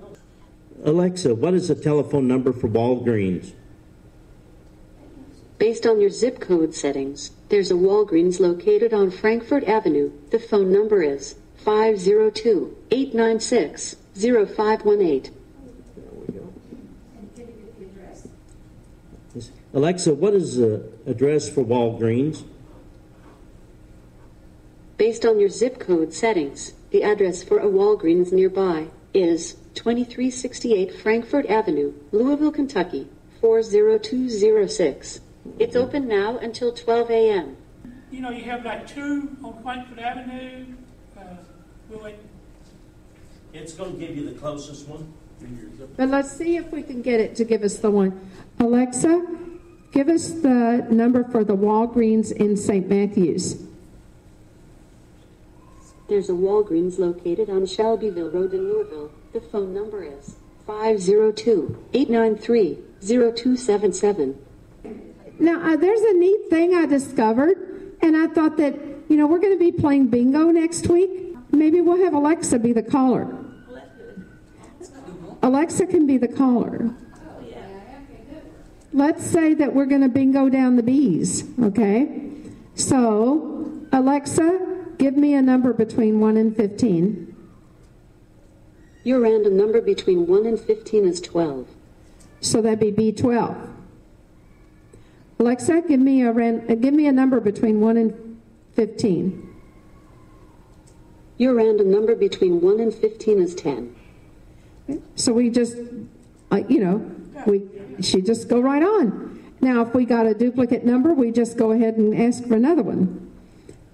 Alexa, 0.83 1.35
what 1.35 1.53
is 1.53 1.67
the 1.67 1.75
telephone 1.75 2.27
number 2.27 2.51
for 2.51 2.67
Walgreens? 2.67 3.53
Based 5.59 5.85
on 5.85 6.01
your 6.01 6.09
zip 6.09 6.39
code 6.39 6.73
settings, 6.73 7.29
there's 7.49 7.69
a 7.69 7.75
Walgreens 7.75 8.39
located 8.39 8.91
on 8.91 9.11
Frankfort 9.11 9.65
Avenue. 9.65 10.11
The 10.31 10.39
phone 10.39 10.73
number 10.73 11.03
is 11.03 11.35
502 11.65 12.77
896 12.91 13.95
0518. 14.15 15.33
Alexa, 19.73 20.13
what 20.13 20.33
is 20.33 20.55
the 20.55 20.89
address 21.05 21.49
for 21.49 21.63
Walgreens? 21.65 22.43
Based 24.97 25.25
on 25.25 25.39
your 25.39 25.49
zip 25.49 25.79
code 25.79 26.13
settings, 26.13 26.73
the 26.91 27.03
address 27.03 27.43
for 27.43 27.59
a 27.59 27.65
Walgreens 27.65 28.31
nearby 28.31 28.87
is 29.13 29.55
2368 29.73 30.95
Frankfort 30.95 31.45
Avenue, 31.47 31.93
Louisville, 32.13 32.51
Kentucky 32.51 33.09
40206. 33.41 35.19
It's 35.59 35.75
open 35.75 36.07
now 36.07 36.37
until 36.37 36.71
12 36.71 37.09
a.m. 37.09 37.57
You 38.11 38.21
know, 38.21 38.29
you 38.29 38.43
have 38.45 38.63
like 38.63 38.87
two 38.87 39.35
on 39.43 39.61
Frankfort 39.61 39.99
Avenue. 39.99 40.65
Uh, 41.17 41.21
we'll. 41.89 42.11
It's 43.53 43.73
gonna 43.73 43.91
give 43.91 44.15
you 44.15 44.29
the 44.29 44.37
closest 44.39 44.87
one. 44.87 45.13
But 45.97 46.09
let's 46.09 46.31
see 46.31 46.57
if 46.57 46.71
we 46.71 46.83
can 46.83 47.01
get 47.01 47.19
it 47.19 47.35
to 47.37 47.45
give 47.45 47.63
us 47.63 47.77
the 47.77 47.91
one. 47.91 48.29
Alexa, 48.59 49.25
give 49.91 50.09
us 50.09 50.29
the 50.29 50.87
number 50.89 51.23
for 51.23 51.43
the 51.43 51.55
Walgreens 51.55 52.31
in 52.31 52.57
St. 52.57 52.87
Matthews. 52.87 53.61
There's 56.07 56.29
a 56.29 56.33
Walgreens 56.33 56.99
located 56.99 57.49
on 57.49 57.65
Shelbyville 57.65 58.29
Road 58.29 58.53
in 58.53 58.69
Louisville. 58.69 59.11
The 59.33 59.41
phone 59.41 59.73
number 59.73 60.03
is 60.03 60.35
502 60.67 61.77
893 61.93 62.77
0277. 63.01 64.39
Now, 65.39 65.73
uh, 65.73 65.75
there's 65.75 66.01
a 66.01 66.13
neat 66.13 66.49
thing 66.49 66.75
I 66.75 66.85
discovered, 66.85 67.97
and 68.01 68.15
I 68.15 68.27
thought 68.27 68.57
that, 68.57 68.75
you 69.09 69.17
know, 69.17 69.27
we're 69.27 69.39
going 69.39 69.57
to 69.57 69.59
be 69.59 69.71
playing 69.71 70.07
bingo 70.07 70.51
next 70.51 70.87
week. 70.87 71.24
Maybe 71.55 71.81
we'll 71.81 72.03
have 72.03 72.13
Alexa 72.13 72.59
be 72.59 72.73
the 72.73 72.83
caller. 72.83 73.33
Alexa 75.41 75.85
can 75.87 76.05
be 76.05 76.17
the 76.17 76.27
caller. 76.27 76.93
Let's 78.93 79.25
say 79.25 79.53
that 79.55 79.73
we're 79.73 79.85
going 79.85 80.01
to 80.01 80.09
bingo 80.09 80.49
down 80.49 80.75
the 80.75 80.83
bees, 80.83 81.43
okay? 81.61 82.31
So, 82.75 83.71
Alexa, 83.91 84.93
give 84.97 85.17
me 85.17 85.33
a 85.33 85.41
number 85.41 85.73
between 85.73 86.19
1 86.19 86.37
and 86.37 86.55
15. 86.55 87.35
Your 89.03 89.19
random 89.19 89.55
number 89.57 89.81
between 89.81 90.27
1 90.27 90.45
and 90.45 90.59
15 90.59 91.05
is 91.05 91.21
12. 91.21 91.67
So 92.41 92.61
that'd 92.61 92.79
be 92.79 92.91
B12. 92.91 93.69
Alexa, 95.39 95.81
give 95.87 95.99
me 95.99 96.21
a 96.23 96.31
ran- 96.31 96.65
give 96.81 96.93
me 96.93 97.07
a 97.07 97.11
number 97.11 97.39
between 97.39 97.81
1 97.81 97.97
and 97.97 98.39
15. 98.73 99.54
Your 101.37 101.53
random 101.53 101.91
number 101.91 102.15
between 102.15 102.61
1 102.61 102.79
and 102.79 102.93
15 102.93 103.39
is 103.39 103.55
10. 103.55 103.95
So 105.15 105.33
we 105.33 105.49
just, 105.49 105.77
uh, 106.51 106.61
you 106.69 106.79
know, 106.79 107.11
we 107.45 107.67
she 108.01 108.21
just 108.21 108.47
go 108.47 108.59
right 108.59 108.83
on. 108.83 109.53
Now, 109.61 109.81
if 109.81 109.93
we 109.93 110.05
got 110.05 110.27
a 110.27 110.33
duplicate 110.33 110.85
number, 110.85 111.13
we 111.13 111.31
just 111.31 111.57
go 111.57 111.71
ahead 111.71 111.95
and 111.95 112.19
ask 112.19 112.45
for 112.45 112.55
another 112.55 112.83
one. 112.83 113.31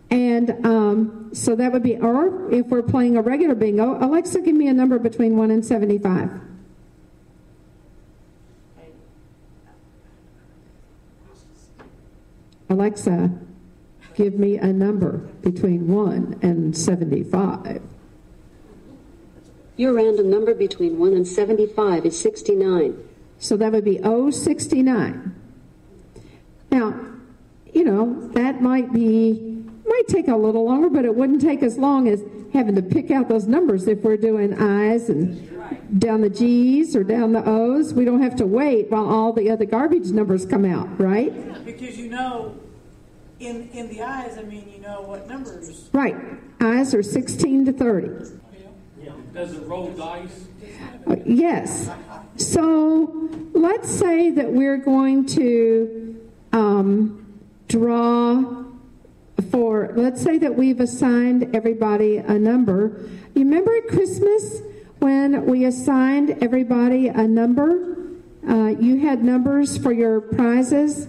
And 0.09 0.65
um, 0.65 1.29
so 1.33 1.55
that 1.55 1.71
would 1.71 1.83
be, 1.83 1.95
or 1.97 2.51
if 2.51 2.67
we're 2.67 2.81
playing 2.81 3.15
a 3.15 3.21
regular 3.21 3.55
bingo, 3.55 3.97
Alexa, 4.03 4.41
give 4.41 4.55
me 4.55 4.67
a 4.67 4.73
number 4.73 4.99
between 4.99 5.37
1 5.37 5.51
and 5.51 5.65
75. 5.65 6.29
Alexa, 12.69 13.29
give 14.15 14.35
me 14.35 14.57
a 14.57 14.67
number 14.67 15.17
between 15.41 15.87
1 15.87 16.39
and 16.41 16.75
75. 16.75 17.81
Your 19.77 19.93
random 19.93 20.29
number 20.29 20.53
between 20.53 20.99
1 20.99 21.13
and 21.13 21.27
75 21.27 22.05
is 22.05 22.19
69. 22.19 22.97
So 23.39 23.57
that 23.57 23.71
would 23.71 23.85
be 23.85 23.99
069. 24.03 25.35
Now, 26.71 26.99
you 27.73 27.83
know, 27.83 28.27
that 28.33 28.61
might 28.61 28.93
be, 28.93 29.63
might 29.85 30.07
take 30.07 30.27
a 30.27 30.35
little 30.35 30.65
longer, 30.65 30.89
but 30.89 31.05
it 31.05 31.15
wouldn't 31.15 31.41
take 31.41 31.63
as 31.63 31.77
long 31.77 32.07
as 32.07 32.23
having 32.53 32.75
to 32.75 32.81
pick 32.81 33.11
out 33.11 33.29
those 33.29 33.47
numbers 33.47 33.87
if 33.87 34.03
we're 34.03 34.17
doing 34.17 34.53
I's 34.61 35.09
and 35.09 35.99
down 35.99 36.21
the 36.21 36.29
G's 36.29 36.95
or 36.95 37.03
down 37.03 37.31
the 37.31 37.43
O's. 37.45 37.93
We 37.93 38.05
don't 38.05 38.21
have 38.21 38.35
to 38.37 38.45
wait 38.45 38.91
while 38.91 39.07
all 39.07 39.33
the 39.33 39.49
other 39.49 39.65
garbage 39.65 40.11
numbers 40.11 40.45
come 40.45 40.65
out, 40.65 40.99
right? 40.99 41.65
Because 41.65 41.97
you 41.97 42.09
know, 42.09 42.55
in, 43.41 43.69
in 43.73 43.89
the 43.89 44.03
eyes, 44.03 44.37
I 44.37 44.43
mean, 44.43 44.71
you 44.73 44.81
know 44.81 45.01
what 45.01 45.27
numbers. 45.27 45.89
Right. 45.91 46.15
I's 46.59 46.93
are 46.93 47.03
16 47.03 47.65
to 47.65 47.73
30. 47.73 48.07
Yeah. 49.03 49.11
Does 49.33 49.53
it 49.53 49.65
roll 49.65 49.91
dice? 49.91 50.45
Uh, 51.07 51.15
Yes. 51.25 51.89
So 52.35 53.29
let's 53.53 53.89
say 53.89 54.29
that 54.31 54.51
we're 54.51 54.77
going 54.77 55.25
to 55.27 56.29
um, 56.53 57.39
draw 57.67 58.63
for, 59.49 59.91
let's 59.95 60.21
say 60.21 60.37
that 60.37 60.55
we've 60.55 60.79
assigned 60.79 61.55
everybody 61.55 62.17
a 62.17 62.37
number. 62.37 63.09
You 63.33 63.43
remember 63.43 63.75
at 63.75 63.87
Christmas 63.87 64.61
when 64.99 65.45
we 65.45 65.65
assigned 65.65 66.37
everybody 66.41 67.07
a 67.07 67.27
number? 67.27 67.97
Uh, 68.47 68.75
you 68.79 68.99
had 68.99 69.23
numbers 69.23 69.77
for 69.77 69.91
your 69.91 70.21
prizes? 70.21 71.07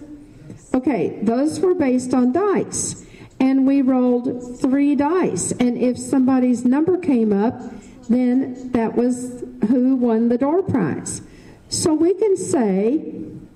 Okay, 0.75 1.19
those 1.23 1.61
were 1.61 1.75
based 1.75 2.15
on 2.15 2.33
dice. 2.33 3.05
And 3.41 3.67
we 3.67 3.83
rolled 3.83 4.61
three 4.61 4.95
dice. 4.95 5.53
And 5.53 5.77
if 5.77 5.99
somebody's 5.99 6.65
number 6.65 6.97
came 6.97 7.33
up, 7.33 7.61
then 8.09 8.71
that 8.73 8.95
was 8.95 9.45
who 9.69 9.97
won 9.97 10.29
the 10.29 10.39
door 10.39 10.63
prize. 10.63 11.23
So 11.69 11.95
we 11.95 12.15
can 12.15 12.37
say, 12.37 13.15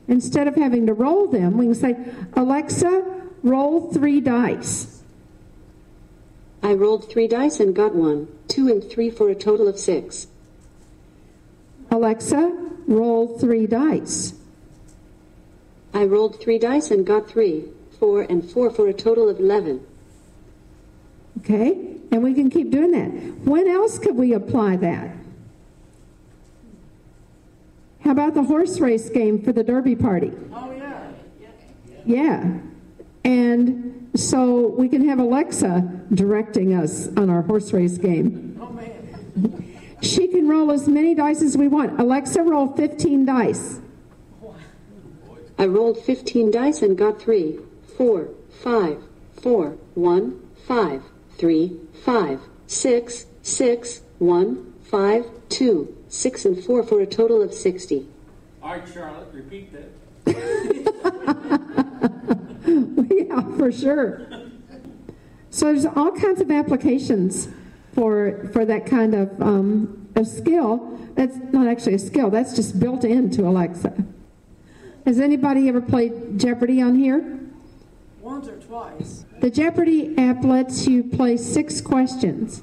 instead 0.09 0.49
of 0.49 0.57
having 0.57 0.87
to 0.87 0.95
roll 0.95 1.27
them, 1.27 1.57
we 1.57 1.67
can 1.67 1.75
say, 1.75 1.97
Alexa, 2.35 3.23
roll 3.43 3.93
three 3.93 4.21
dice. 4.21 5.03
I 6.63 6.73
rolled 6.73 7.09
three 7.11 7.29
dice 7.29 7.61
and 7.61 7.75
got 7.75 7.95
one, 7.95 8.29
two 8.49 8.69
and 8.69 8.83
three 8.83 9.11
for 9.11 9.29
a 9.29 9.35
total 9.35 9.69
of 9.69 9.79
six. 9.79 10.27
Alexa, 11.91 12.71
roll 12.89 13.39
three 13.39 13.67
dice. 13.67 14.35
I 15.97 16.05
rolled 16.05 16.39
three 16.39 16.59
dice 16.59 16.91
and 16.91 17.07
got 17.07 17.27
three, 17.27 17.65
four 17.99 18.21
and 18.21 18.45
four 18.45 18.69
for 18.69 18.87
a 18.87 18.93
total 18.93 19.31
of 19.31 19.41
11. 19.41 19.81
Okay? 21.39 21.97
And 22.13 22.23
we 22.23 22.35
can 22.35 22.51
keep 22.51 22.71
doing 22.71 22.91
that. 22.91 23.09
When 23.49 23.67
else 23.67 23.99
could 23.99 24.15
we 24.15 24.35
apply 24.35 24.77
that? 24.77 25.17
How 28.01 28.11
about 28.11 28.35
the 28.35 28.43
horse 28.43 28.79
race 28.79 29.09
game 29.09 29.41
for 29.43 29.53
the 29.53 29.65
Derby 29.65 29.97
party? 29.97 30.33
Oh, 30.53 30.71
yeah. 30.73 31.13
Yeah. 31.41 31.49
yeah. 32.05 32.59
And 33.25 34.11
so 34.15 34.69
we 34.69 34.91
can 34.91 35.09
have 35.09 35.19
Alexa 35.19 35.81
directing 36.13 36.75
us 36.75 37.09
on 37.17 37.31
our 37.31 37.41
horse 37.41 37.73
race 37.73 37.97
game. 37.97 38.59
Oh, 38.61 38.69
man. 38.71 39.75
She 40.03 40.29
can 40.29 40.47
roll 40.47 40.71
as 40.73 40.87
many 40.87 41.15
dice 41.15 41.41
as 41.41 41.57
we 41.57 41.69
want. 41.69 41.99
Alexa, 41.99 42.43
roll 42.43 42.69
15 42.77 43.25
dice. 43.25 43.81
I 45.59 45.67
rolled 45.67 45.99
15 46.05 46.51
dice 46.51 46.83
and 46.83 46.99
got 46.99 47.21
three, 47.21 47.59
four, 47.97 48.29
five, 48.63 49.03
four, 49.41 49.79
one, 49.95 50.41
five, 50.67 51.03
three, 51.39 51.79
five, 52.05 52.41
six, 52.67 53.27
six, 53.43 54.03
one, 54.19 54.75
five, 54.85 55.25
two, 55.49 55.97
six, 56.09 56.45
and 56.45 56.63
four 56.63 56.83
for 56.83 57.01
a 57.01 57.07
total 57.07 57.43
of 57.43 57.55
60. 57.55 58.07
All 58.63 58.73
right, 58.73 58.83
Charlotte, 58.93 59.29
repeat 59.33 59.73
that. 59.73 59.91
yeah, 63.11 63.57
for 63.57 63.71
sure. 63.73 64.27
So 65.51 65.67
there's 65.67 65.87
all 65.87 66.11
kinds 66.13 66.41
of 66.41 66.51
applications 66.51 67.49
for 67.95 68.51
for 68.53 68.65
that 68.67 68.85
kind 68.85 69.15
of 69.15 69.41
um, 69.41 70.09
a 70.17 70.25
skill. 70.25 70.99
That's 71.15 71.37
not 71.53 71.67
actually 71.67 71.95
a 71.95 71.99
skill. 71.99 72.29
That's 72.29 72.55
just 72.55 72.79
built 72.79 73.05
into 73.05 73.47
Alexa. 73.47 73.95
Has 75.07 75.21
anybody 75.21 75.69
ever 75.69 75.81
played 75.81 76.37
Jeopardy 76.37 76.83
on 76.83 76.97
here? 76.97 77.39
Once 78.21 78.49
or 78.49 78.57
twice. 78.57 79.25
The 79.41 79.51
Jeopardy 79.51 80.19
app 80.19 80.43
lets 80.43 80.89
you 80.89 81.05
play 81.05 81.37
six 81.37 81.81
questions, 81.81 82.61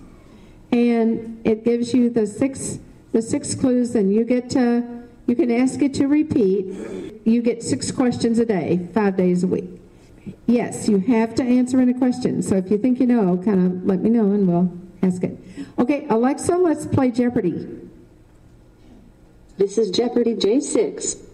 and 0.69 1.39
it 1.45 1.63
gives 1.63 1.93
you 1.93 2.09
the 2.09 2.27
six 2.27 2.79
the 3.13 3.21
six 3.21 3.55
clues, 3.55 3.95
and 3.95 4.13
you 4.13 4.25
get 4.25 4.49
to 4.51 4.83
you 5.25 5.37
can 5.37 5.51
ask 5.51 5.81
it 5.81 5.93
to 5.93 6.07
repeat. 6.07 6.65
You 7.25 7.41
get 7.41 7.63
six 7.63 7.91
questions 7.91 8.39
a 8.39 8.45
day, 8.45 8.89
five 8.93 9.15
days 9.15 9.45
a 9.45 9.47
week. 9.47 9.69
Yes, 10.45 10.89
you 10.89 10.99
have 10.99 11.33
to 11.35 11.43
answer 11.43 11.79
in 11.79 11.87
a 11.87 11.97
question. 11.97 12.41
So 12.41 12.57
if 12.57 12.69
you 12.69 12.77
think 12.77 12.99
you 12.99 13.07
know, 13.07 13.37
kind 13.37 13.65
of 13.65 13.85
let 13.85 14.01
me 14.01 14.09
know, 14.09 14.31
and 14.31 14.45
we'll 14.45 14.69
ask 15.01 15.23
it. 15.23 15.39
Okay, 15.79 16.07
Alexa, 16.09 16.57
let's 16.57 16.85
play 16.85 17.09
Jeopardy. 17.09 17.69
This 19.55 19.77
is 19.77 19.91
Jeopardy 19.91 20.35
J6. 20.35 21.29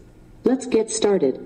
Let's 0.50 0.66
get 0.66 0.89
started. 0.89 1.45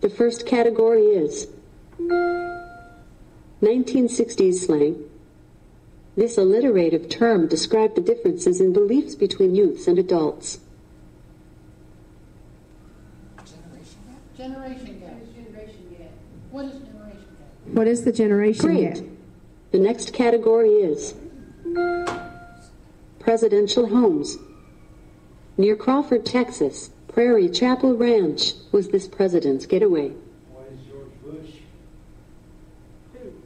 The 0.00 0.10
first 0.12 0.44
category 0.44 1.02
is 1.02 1.46
1960s 3.62 4.54
slang. 4.54 5.08
This 6.16 6.36
alliterative 6.36 7.08
term 7.08 7.46
described 7.46 7.94
the 7.94 8.00
differences 8.00 8.60
in 8.60 8.72
beliefs 8.72 9.14
between 9.14 9.54
youths 9.54 9.86
and 9.86 10.00
adults. 10.00 10.58
Generation 14.36 14.98
gap. 14.98 15.12
Generation 15.32 15.96
gap. 15.96 16.10
What 16.50 16.64
is 16.64 16.72
generation 16.72 17.36
gap? 17.38 17.72
What 17.72 17.86
is 17.86 18.02
the 18.02 18.10
generation 18.10 18.66
Great. 18.66 18.94
gap? 18.94 19.04
The 19.70 19.78
next 19.78 20.12
category 20.12 20.70
is 20.70 21.14
presidential 23.20 23.86
homes. 23.86 24.38
Near 25.58 25.76
Crawford, 25.76 26.26
Texas, 26.26 26.90
Prairie 27.08 27.48
Chapel 27.48 27.96
Ranch 27.96 28.52
was 28.72 28.88
this 28.88 29.08
president's 29.08 29.64
getaway. 29.64 30.12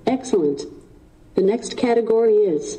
Excellent. 0.06 0.62
The 1.36 1.42
next 1.42 1.76
category 1.76 2.34
is 2.34 2.78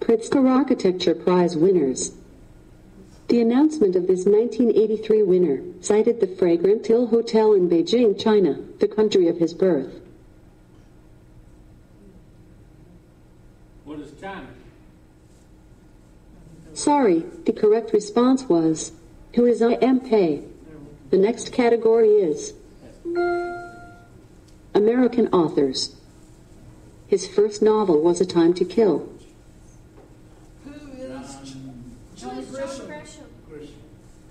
Pritzker 0.00 0.48
Architecture 0.48 1.16
Prize 1.16 1.56
winners. 1.56 2.12
The 3.26 3.40
announcement 3.40 3.96
of 3.96 4.06
this 4.06 4.24
1983 4.24 5.24
winner 5.24 5.62
cited 5.80 6.20
the 6.20 6.28
fragrant 6.28 6.86
Hill 6.86 7.08
Hotel 7.08 7.54
in 7.54 7.68
Beijing, 7.68 8.16
China, 8.22 8.56
the 8.78 8.86
country 8.86 9.26
of 9.26 9.38
his 9.38 9.52
birth. 9.52 10.00
What 13.84 13.98
is 13.98 14.12
China? 14.20 14.46
Sorry, 16.76 17.24
the 17.46 17.54
correct 17.54 17.94
response 17.94 18.50
was, 18.50 18.92
Who 19.34 19.46
is 19.46 19.62
I. 19.62 19.76
M. 19.76 19.98
Pei? 19.98 20.44
The 21.08 21.16
next 21.16 21.50
category 21.50 22.10
is 22.10 22.52
American 24.74 25.28
authors. 25.28 25.96
His 27.06 27.26
first 27.26 27.62
novel 27.62 28.02
was 28.02 28.20
A 28.20 28.26
Time 28.26 28.52
to 28.52 28.64
Kill. 28.66 29.08
Who 30.66 30.72
is 30.72 31.50
John 32.14 32.44
Grisham? 32.44 33.24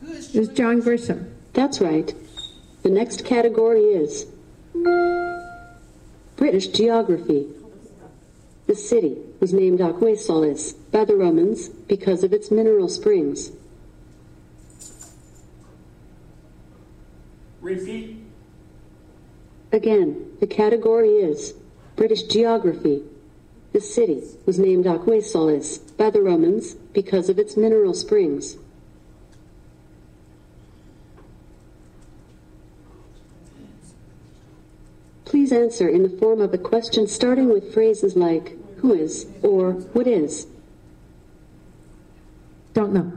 Who 0.01 0.11
is 0.11 0.47
John 0.49 0.83
Grisham. 0.83 1.31
That's 1.53 1.81
right. 1.81 2.13
The 2.83 2.89
next 2.91 3.25
category 3.25 3.85
is 3.85 4.27
British 6.35 6.67
geography. 6.67 7.47
The 8.67 8.75
city 8.75 9.24
was 9.39 9.53
named 9.53 9.79
Aquae 9.79 10.17
Sulis 10.17 10.73
by 10.91 11.05
the 11.05 11.15
Romans 11.15 11.69
because 11.69 12.23
of 12.23 12.33
its 12.33 12.51
mineral 12.51 12.89
springs. 12.89 13.51
Repeat. 17.61 18.17
Again, 19.71 20.37
the 20.39 20.47
category 20.47 21.09
is 21.09 21.53
British 21.95 22.23
geography. 22.23 23.03
The 23.73 23.81
city 23.81 24.23
was 24.45 24.59
named 24.59 24.85
Aquae 24.85 25.23
Sulis 25.23 25.79
by 25.97 26.09
the 26.09 26.21
Romans 26.21 26.75
because 26.93 27.27
of 27.27 27.39
its 27.39 27.57
mineral 27.57 27.93
springs. 27.93 28.57
Please 35.25 35.51
answer 35.51 35.89
in 35.89 36.03
the 36.03 36.17
form 36.17 36.39
of 36.39 36.53
a 36.53 36.57
question 36.57 37.07
starting 37.07 37.49
with 37.49 37.73
phrases 37.73 38.15
like 38.15 38.57
who 38.85 38.93
is 38.93 39.25
or 39.41 39.71
what 39.93 40.05
is. 40.05 40.45
Don't 42.73 42.93
know. 42.93 43.11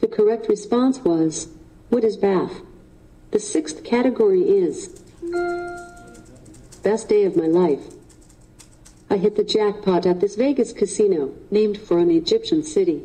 The 0.00 0.08
correct 0.08 0.48
response 0.48 1.00
was 1.00 1.48
what 1.90 2.04
is 2.04 2.16
Bath? 2.16 2.62
The 3.32 3.38
sixth 3.38 3.84
category 3.84 4.40
is 4.48 5.02
best 6.82 7.10
day 7.10 7.24
of 7.24 7.36
my 7.36 7.46
life. 7.46 7.92
I 9.10 9.18
hit 9.18 9.36
the 9.36 9.44
jackpot 9.44 10.06
at 10.06 10.20
this 10.20 10.36
Vegas 10.36 10.72
casino 10.72 11.34
named 11.50 11.76
for 11.76 11.98
an 11.98 12.10
Egyptian 12.10 12.62
city. 12.62 13.02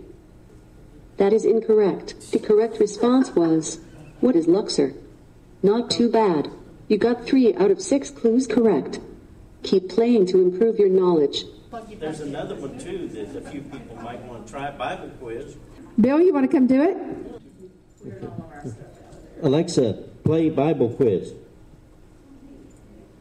That 1.17 1.33
is 1.33 1.43
incorrect. 1.43 2.31
The 2.31 2.39
correct 2.39 2.79
response 2.79 3.31
was 3.31 3.79
what 4.21 4.37
is 4.37 4.47
Luxor? 4.47 4.93
Not 5.61 5.91
too 5.91 6.09
bad. 6.09 6.49
You 6.87 6.97
got 6.97 7.25
three 7.25 7.53
out 7.55 7.71
of 7.71 7.81
six 7.81 8.09
clues 8.09 8.47
correct. 8.47 8.99
Keep 9.63 9.89
playing 9.89 10.25
to 10.27 10.41
improve 10.41 10.77
your 10.77 10.89
knowledge. 10.89 11.45
There's 11.99 12.19
another 12.19 12.55
one 12.55 12.77
too 12.77 13.07
that 13.07 13.35
a 13.35 13.49
few 13.49 13.61
people 13.61 13.95
might 13.95 14.21
want 14.25 14.45
to 14.45 14.51
try. 14.51 14.69
Bible 14.71 15.09
quiz. 15.19 15.55
Bill, 15.99 16.21
you 16.21 16.33
want 16.33 16.49
to 16.49 16.55
come 16.55 16.67
do 16.67 16.83
it? 16.83 16.97
Alexa, 19.41 19.93
play 20.23 20.49
Bible 20.49 20.89
quiz. 20.89 21.33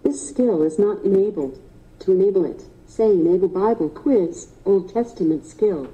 This 0.02 0.28
skill 0.28 0.62
is 0.62 0.78
not 0.78 1.02
enabled. 1.04 1.60
To 2.00 2.12
enable 2.12 2.44
it, 2.44 2.64
say 2.86 3.06
enable 3.06 3.48
Bible 3.48 3.88
quiz, 3.88 4.48
Old 4.64 4.92
Testament 4.92 5.46
skill. 5.46 5.92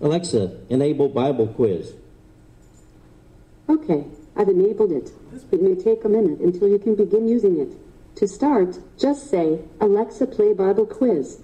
Alexa, 0.00 0.58
enable 0.68 1.08
Bible 1.08 1.46
quiz. 1.46 1.94
Okay, 3.68 4.04
I've 4.36 4.48
enabled 4.48 4.90
it. 4.90 5.12
It 5.52 5.62
may 5.62 5.76
take 5.76 6.04
a 6.04 6.08
minute 6.08 6.40
until 6.40 6.68
you 6.68 6.78
can 6.78 6.96
begin 6.96 7.28
using 7.28 7.60
it. 7.60 7.72
To 8.18 8.26
start, 8.26 8.80
just 8.98 9.30
say, 9.30 9.60
Alexa, 9.80 10.26
play 10.26 10.52
Bible 10.52 10.86
quiz. 10.86 11.40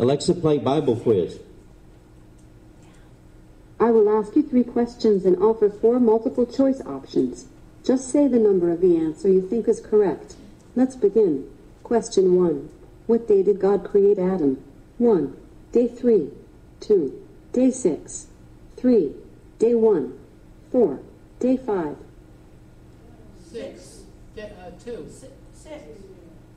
Alexa, 0.00 0.34
play 0.34 0.58
Bible 0.58 0.96
quiz. 0.96 1.38
I 3.78 3.92
will 3.92 4.10
ask 4.10 4.34
you 4.34 4.42
three 4.42 4.64
questions 4.64 5.24
and 5.24 5.40
offer 5.40 5.70
four 5.70 6.00
multiple 6.00 6.44
choice 6.44 6.80
options. 6.80 7.46
Just 7.84 8.10
say 8.10 8.26
the 8.26 8.40
number 8.40 8.72
of 8.72 8.80
the 8.80 8.96
answer 8.96 9.28
you 9.28 9.48
think 9.48 9.68
is 9.68 9.80
correct. 9.80 10.34
Let's 10.74 10.96
begin. 10.96 11.48
Question 11.84 12.34
1. 12.34 12.68
What 13.06 13.28
day 13.28 13.44
did 13.44 13.60
God 13.60 13.84
create 13.84 14.18
Adam? 14.18 14.60
1. 14.98 15.36
Day 15.70 15.86
3. 15.86 16.30
2. 16.80 17.26
Day 17.52 17.70
6. 17.70 18.26
3. 18.76 19.14
Day 19.60 19.74
1. 19.76 20.18
4. 20.72 20.98
Day 21.38 21.56
5. 21.56 21.96
Six? 23.52 24.02
De- 24.36 24.44
uh, 24.44 24.70
two. 24.82 25.06
Six. 25.10 25.32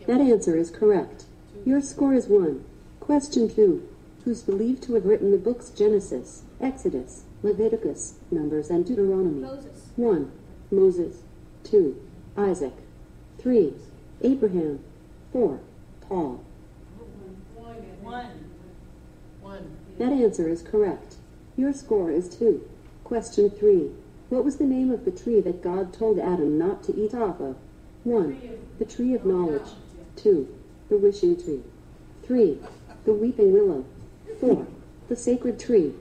That 0.06 0.22
answer 0.22 0.58
is 0.58 0.70
correct. 0.70 1.26
Your 1.66 1.82
score 1.82 2.14
is 2.14 2.28
1. 2.28 2.64
Question 3.00 3.54
2. 3.54 3.88
Who's 4.26 4.42
believed 4.42 4.84
to 4.84 4.96
have 4.96 5.06
written 5.06 5.32
the 5.32 5.38
books 5.38 5.70
Genesis, 5.70 6.44
Exodus, 6.60 7.24
Leviticus, 7.42 8.16
Numbers, 8.32 8.70
and 8.70 8.86
Deuteronomy? 8.86 9.42
Moses. 9.42 9.90
1. 9.96 10.32
Moses. 10.72 11.22
2. 11.64 12.00
Isaac. 12.38 12.74
3. 13.40 13.74
Abraham. 14.22 14.80
4. 15.32 15.60
Paul. 16.02 16.44
One. 18.02 18.46
One. 19.42 19.78
That 19.98 20.12
answer 20.12 20.50
is 20.50 20.62
correct. 20.62 21.16
Your 21.56 21.74
score 21.74 22.12
is 22.12 22.30
2. 22.38 22.68
Question 23.04 23.50
3. 23.50 23.92
What 24.34 24.44
was 24.44 24.58
the 24.58 24.66
name 24.66 24.90
of 24.90 25.06
the 25.06 25.12
tree 25.12 25.42
that 25.42 25.62
God 25.62 25.94
told 25.94 26.18
Adam 26.18 26.58
not 26.58 26.82
to 26.86 26.96
eat 26.96 27.14
off 27.14 27.40
of? 27.40 27.56
1. 28.04 28.42
The 28.80 28.86
tree 28.86 29.14
of 29.14 29.28
knowledge. 29.28 29.70
2. 30.16 30.48
The 30.90 30.98
wishing 30.98 31.40
tree. 31.40 31.62
3. 32.26 32.58
The 33.06 33.14
weeping 33.14 33.54
willow. 33.54 33.86
4. 34.40 34.66
The 35.08 35.16
sacred 35.16 35.60
tree. 35.60 35.94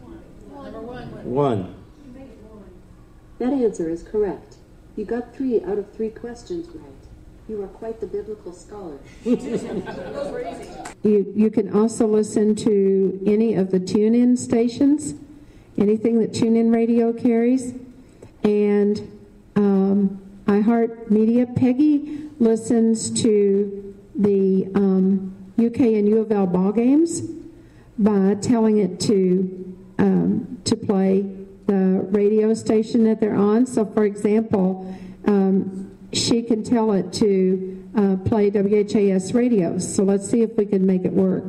One. 0.00 1.34
One. 1.34 1.74
That 3.38 3.52
answer 3.52 3.90
is 3.90 4.02
correct. 4.02 4.56
You 4.96 5.04
got 5.04 5.36
three 5.36 5.62
out 5.64 5.76
of 5.76 5.92
three 5.92 6.08
questions 6.08 6.66
right. 6.74 6.86
You 7.46 7.62
are 7.62 7.68
quite 7.68 8.00
the 8.00 8.06
biblical 8.06 8.54
scholar. 8.54 8.98
You, 11.02 11.30
you 11.36 11.50
can 11.50 11.76
also 11.76 12.06
listen 12.06 12.54
to 12.56 13.20
any 13.26 13.54
of 13.54 13.70
the 13.70 13.80
TuneIn 13.80 14.38
stations, 14.38 15.12
anything 15.78 16.20
that 16.20 16.32
TuneIn 16.32 16.72
Radio 16.72 17.12
carries. 17.12 17.74
And 18.42 18.98
um, 19.56 20.20
iHeartMedia, 20.46 21.56
Peggy 21.56 22.30
listens 22.38 23.10
to 23.22 23.94
the 24.14 24.70
um, 24.74 25.34
UK 25.58 25.80
and 25.80 26.08
U 26.08 26.18
of 26.20 26.30
L 26.30 26.46
ball 26.46 26.72
games 26.72 27.22
by 27.98 28.34
telling 28.40 28.78
it 28.78 29.00
to, 29.00 29.76
um, 29.98 30.58
to 30.64 30.76
play 30.76 31.22
the 31.66 32.06
radio 32.10 32.54
station 32.54 33.04
that 33.04 33.20
they're 33.20 33.36
on. 33.36 33.66
So, 33.66 33.84
for 33.84 34.04
example, 34.04 34.94
um, 35.26 35.90
she 36.12 36.42
can 36.42 36.62
tell 36.62 36.92
it 36.92 37.12
to 37.14 37.88
uh, 37.96 38.16
play 38.24 38.50
WHAS 38.50 39.32
radio. 39.34 39.78
So 39.78 40.02
let's 40.02 40.28
see 40.28 40.42
if 40.42 40.56
we 40.56 40.66
can 40.66 40.86
make 40.86 41.04
it 41.04 41.12
work. 41.12 41.44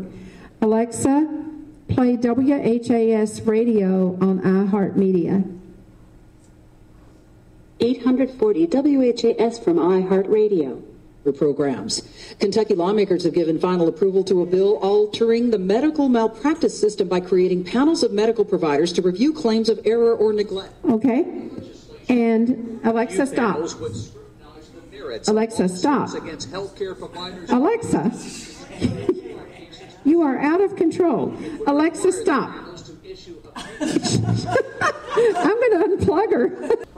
Alexa, 0.62 1.45
play 1.88 2.16
WHAS 2.16 3.42
radio 3.42 4.18
on 4.22 4.42
iHeartMedia. 4.42 5.52
840 7.80 8.66
WHAS 8.68 9.60
from 9.60 9.78
iHeartRadio. 9.78 10.82
programs. 11.38 12.04
Kentucky 12.40 12.76
lawmakers 12.76 13.24
have 13.24 13.34
given 13.34 13.60
final 13.60 13.88
approval 13.88 14.24
to 14.24 14.42
a 14.42 14.46
bill 14.46 14.78
altering 14.78 15.50
the 15.50 15.58
medical 15.58 16.08
malpractice 16.08 16.80
system 16.80 17.08
by 17.08 17.20
creating 17.20 17.64
panels 17.64 18.04
of 18.04 18.12
medical 18.14 18.46
providers 18.46 18.94
to 18.94 19.02
review 19.02 19.34
claims 19.34 19.68
of 19.68 19.80
error 19.86 20.16
or 20.16 20.34
neglect. 20.34 20.74
Okay. 20.86 21.50
And 22.10 22.80
Alexa, 22.84 23.26
stop. 23.26 23.58
Alexa, 25.28 25.70
stop. 25.70 26.14
Against 26.14 26.52
healthcare 26.52 26.98
providers. 26.98 27.50
Alexa, 27.50 28.12
you 30.06 30.22
are 30.22 30.38
out 30.38 30.62
of 30.62 30.76
control. 30.76 31.34
Alexa, 31.68 32.12
stop. 32.12 32.50
I'm 33.56 33.64
going 35.60 35.72
to 35.72 35.78
unplug 35.98 36.32
her. 36.32 36.48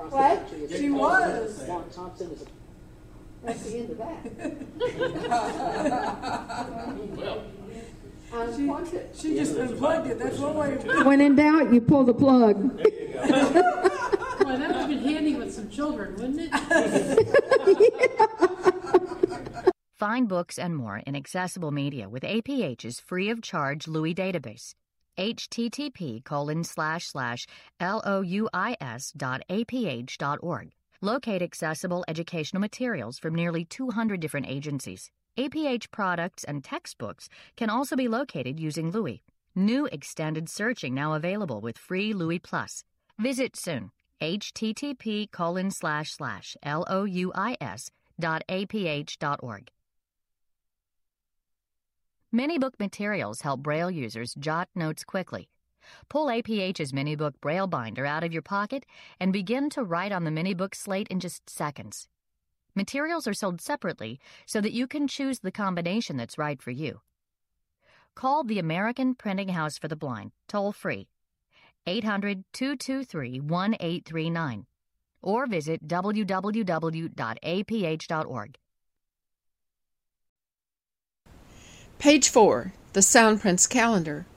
What? 0.09 0.47
She 0.75 0.89
was. 0.89 1.65
That's 3.43 3.61
the 3.63 3.77
end 3.77 3.89
of 3.91 3.97
that. 3.97 4.17
She, 8.55 8.69
she 9.15 9.35
just 9.35 9.55
unplugged 9.55 10.07
it. 10.07 10.19
That's 10.19 10.37
one 10.37 10.55
way. 10.55 10.75
When 11.03 11.21
in 11.21 11.35
doubt, 11.35 11.71
you 11.73 11.79
pull 11.79 12.03
the 12.03 12.13
plug. 12.13 12.77
Boy, 12.77 12.83
that 12.83 14.43
would 14.43 14.59
have 14.59 14.89
been 14.89 14.99
handy 14.99 15.35
with 15.35 15.53
some 15.53 15.69
children, 15.69 16.13
wouldn't 16.15 16.41
it? 16.41 16.51
Find 19.97 20.27
books 20.27 20.59
and 20.59 20.75
more 20.75 20.97
in 21.07 21.15
accessible 21.15 21.71
media 21.71 22.07
with 22.07 22.21
APH's 22.21 22.99
free 22.99 23.31
of 23.31 23.41
charge 23.41 23.87
Louis 23.87 24.13
database. 24.13 24.75
http 25.17 26.23
colon 26.23 26.63
slash 26.63 27.07
slash 27.07 27.47
louis 27.79 29.11
dot 29.17 29.41
aph 29.49 30.17
dot 30.19 30.37
org. 30.43 30.69
Locate 31.01 31.41
accessible 31.41 32.05
educational 32.07 32.61
materials 32.61 33.17
from 33.17 33.33
nearly 33.33 33.65
200 33.65 34.19
different 34.19 34.45
agencies. 34.45 35.09
APH 35.35 35.89
products 35.89 36.43
and 36.43 36.63
textbooks 36.63 37.27
can 37.55 37.71
also 37.71 37.95
be 37.95 38.07
located 38.07 38.59
using 38.59 38.91
Louis. 38.91 39.23
New 39.55 39.87
extended 39.87 40.47
searching 40.47 40.93
now 40.93 41.15
available 41.15 41.59
with 41.59 41.75
free 41.75 42.13
Louis 42.13 42.37
Plus. 42.37 42.83
Visit 43.17 43.55
soon. 43.55 43.89
http 44.21 45.31
colon 45.31 45.71
slash 45.71 46.11
slash 46.11 46.55
louis 46.63 47.89
dot 48.19 48.43
aph 48.47 49.17
dot 49.17 49.39
org. 49.41 49.71
Many 52.31 52.59
book 52.59 52.77
materials 52.77 53.41
help 53.41 53.61
Braille 53.61 53.89
users 53.89 54.35
jot 54.37 54.67
notes 54.75 55.05
quickly. 55.05 55.47
Pull 56.09 56.29
APH's 56.29 56.91
MiniBook 56.91 57.39
Braille 57.39 57.67
binder 57.67 58.05
out 58.05 58.25
of 58.25 58.33
your 58.33 58.41
pocket 58.41 58.85
and 59.17 59.31
begin 59.31 59.69
to 59.69 59.81
write 59.81 60.11
on 60.11 60.25
the 60.25 60.31
MiniBook 60.31 60.75
slate 60.75 61.07
in 61.07 61.21
just 61.21 61.49
seconds. 61.49 62.09
Materials 62.75 63.27
are 63.27 63.33
sold 63.33 63.61
separately 63.61 64.19
so 64.45 64.59
that 64.59 64.73
you 64.73 64.87
can 64.87 65.07
choose 65.07 65.39
the 65.39 65.53
combination 65.53 66.17
that's 66.17 66.37
right 66.37 66.61
for 66.61 66.71
you. 66.71 66.99
Call 68.13 68.43
the 68.43 68.59
American 68.59 69.15
Printing 69.15 69.47
House 69.49 69.77
for 69.77 69.87
the 69.87 69.95
Blind, 69.95 70.33
toll 70.49 70.73
free, 70.73 71.07
800 71.85 72.43
223 72.51 73.39
1839, 73.39 74.65
or 75.21 75.47
visit 75.47 75.87
www.aph.org. 75.87 76.17
Page 81.99 82.29
4, 82.29 82.73
the 82.93 83.01
Sound 83.01 83.41
Soundprints 83.41 83.67
calendar. 83.67 84.27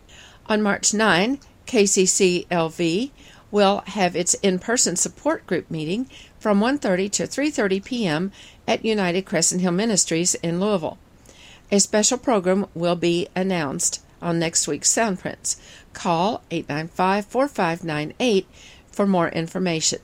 On 0.46 0.62
March 0.62 0.94
9, 0.94 1.38
KCCLV 1.66 3.10
will 3.50 3.82
have 3.86 4.16
its 4.16 4.32
in-person 4.34 4.96
support 4.96 5.46
group 5.46 5.70
meeting 5.70 6.08
from 6.38 6.58
1:30 6.60 7.10
to 7.12 7.24
3:30 7.24 7.84
p.m. 7.84 8.32
at 8.66 8.82
United 8.82 9.26
Crescent 9.26 9.60
Hill 9.60 9.72
Ministries 9.72 10.34
in 10.36 10.58
Louisville. 10.58 10.96
A 11.70 11.80
special 11.80 12.16
program 12.16 12.66
will 12.74 12.96
be 12.96 13.28
announced 13.36 14.02
on 14.22 14.38
next 14.38 14.66
week's 14.66 14.90
Soundprints. 14.90 15.56
Call 15.92 16.42
895-4598 16.50 18.46
for 18.90 19.06
more 19.06 19.28
information. 19.28 19.98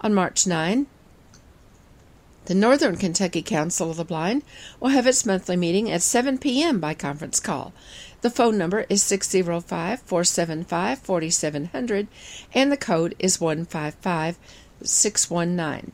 On 0.00 0.12
March 0.12 0.48
9, 0.48 0.86
the 2.46 2.54
Northern 2.54 2.96
Kentucky 2.96 3.42
Council 3.42 3.90
of 3.90 3.96
the 3.96 4.04
Blind 4.04 4.42
will 4.80 4.88
have 4.88 5.06
its 5.06 5.24
monthly 5.24 5.56
meeting 5.56 5.90
at 5.90 6.02
7 6.02 6.38
p.m. 6.38 6.80
by 6.80 6.92
conference 6.92 7.38
call. 7.38 7.72
The 8.22 8.30
phone 8.30 8.58
number 8.58 8.84
is 8.88 9.02
605 9.02 10.00
475 10.00 10.98
4700 10.98 12.08
and 12.52 12.72
the 12.72 12.76
code 12.76 13.14
is 13.18 13.40
155 13.40 14.38
619. 14.82 15.92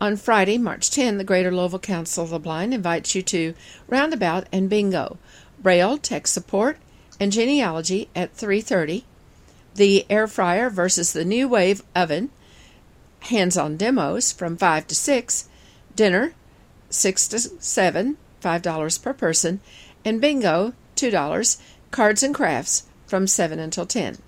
On 0.00 0.16
Friday, 0.16 0.58
March 0.58 0.90
10, 0.90 1.16
the 1.18 1.24
Greater 1.24 1.50
Louisville 1.50 1.78
Council 1.78 2.24
of 2.24 2.30
the 2.30 2.38
Blind 2.38 2.74
invites 2.74 3.14
you 3.14 3.22
to 3.22 3.54
Roundabout 3.88 4.46
and 4.52 4.68
Bingo, 4.68 5.18
Braille, 5.58 5.96
Tech 5.96 6.26
Support, 6.26 6.76
and 7.18 7.32
Genealogy 7.32 8.08
at 8.14 8.36
3.30, 8.36 9.04
the 9.74 10.04
Air 10.10 10.26
Fryer 10.26 10.68
versus 10.68 11.12
the 11.12 11.24
NuWave 11.24 11.82
Oven, 11.94 12.30
hands-on 13.20 13.76
demos 13.76 14.32
from 14.32 14.56
5 14.56 14.86
to 14.88 14.94
6, 14.94 15.48
dinner 15.96 16.34
6 16.90 17.28
to 17.28 17.38
7, 17.38 18.16
$5 18.42 19.02
per 19.02 19.12
person, 19.12 19.60
and 20.04 20.20
bingo 20.20 20.72
$2, 20.96 21.60
cards 21.90 22.22
and 22.22 22.34
crafts 22.34 22.84
from 23.06 23.26
7 23.26 23.58
until 23.58 23.86
10. 23.86 24.18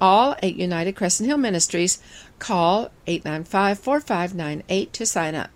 All 0.00 0.32
at 0.42 0.56
United 0.56 0.96
Crescent 0.96 1.28
Hill 1.28 1.38
Ministries. 1.38 2.00
Call 2.40 2.90
895 3.06 3.78
4598 3.78 4.92
to 4.92 5.06
sign 5.06 5.36
up. 5.36 5.50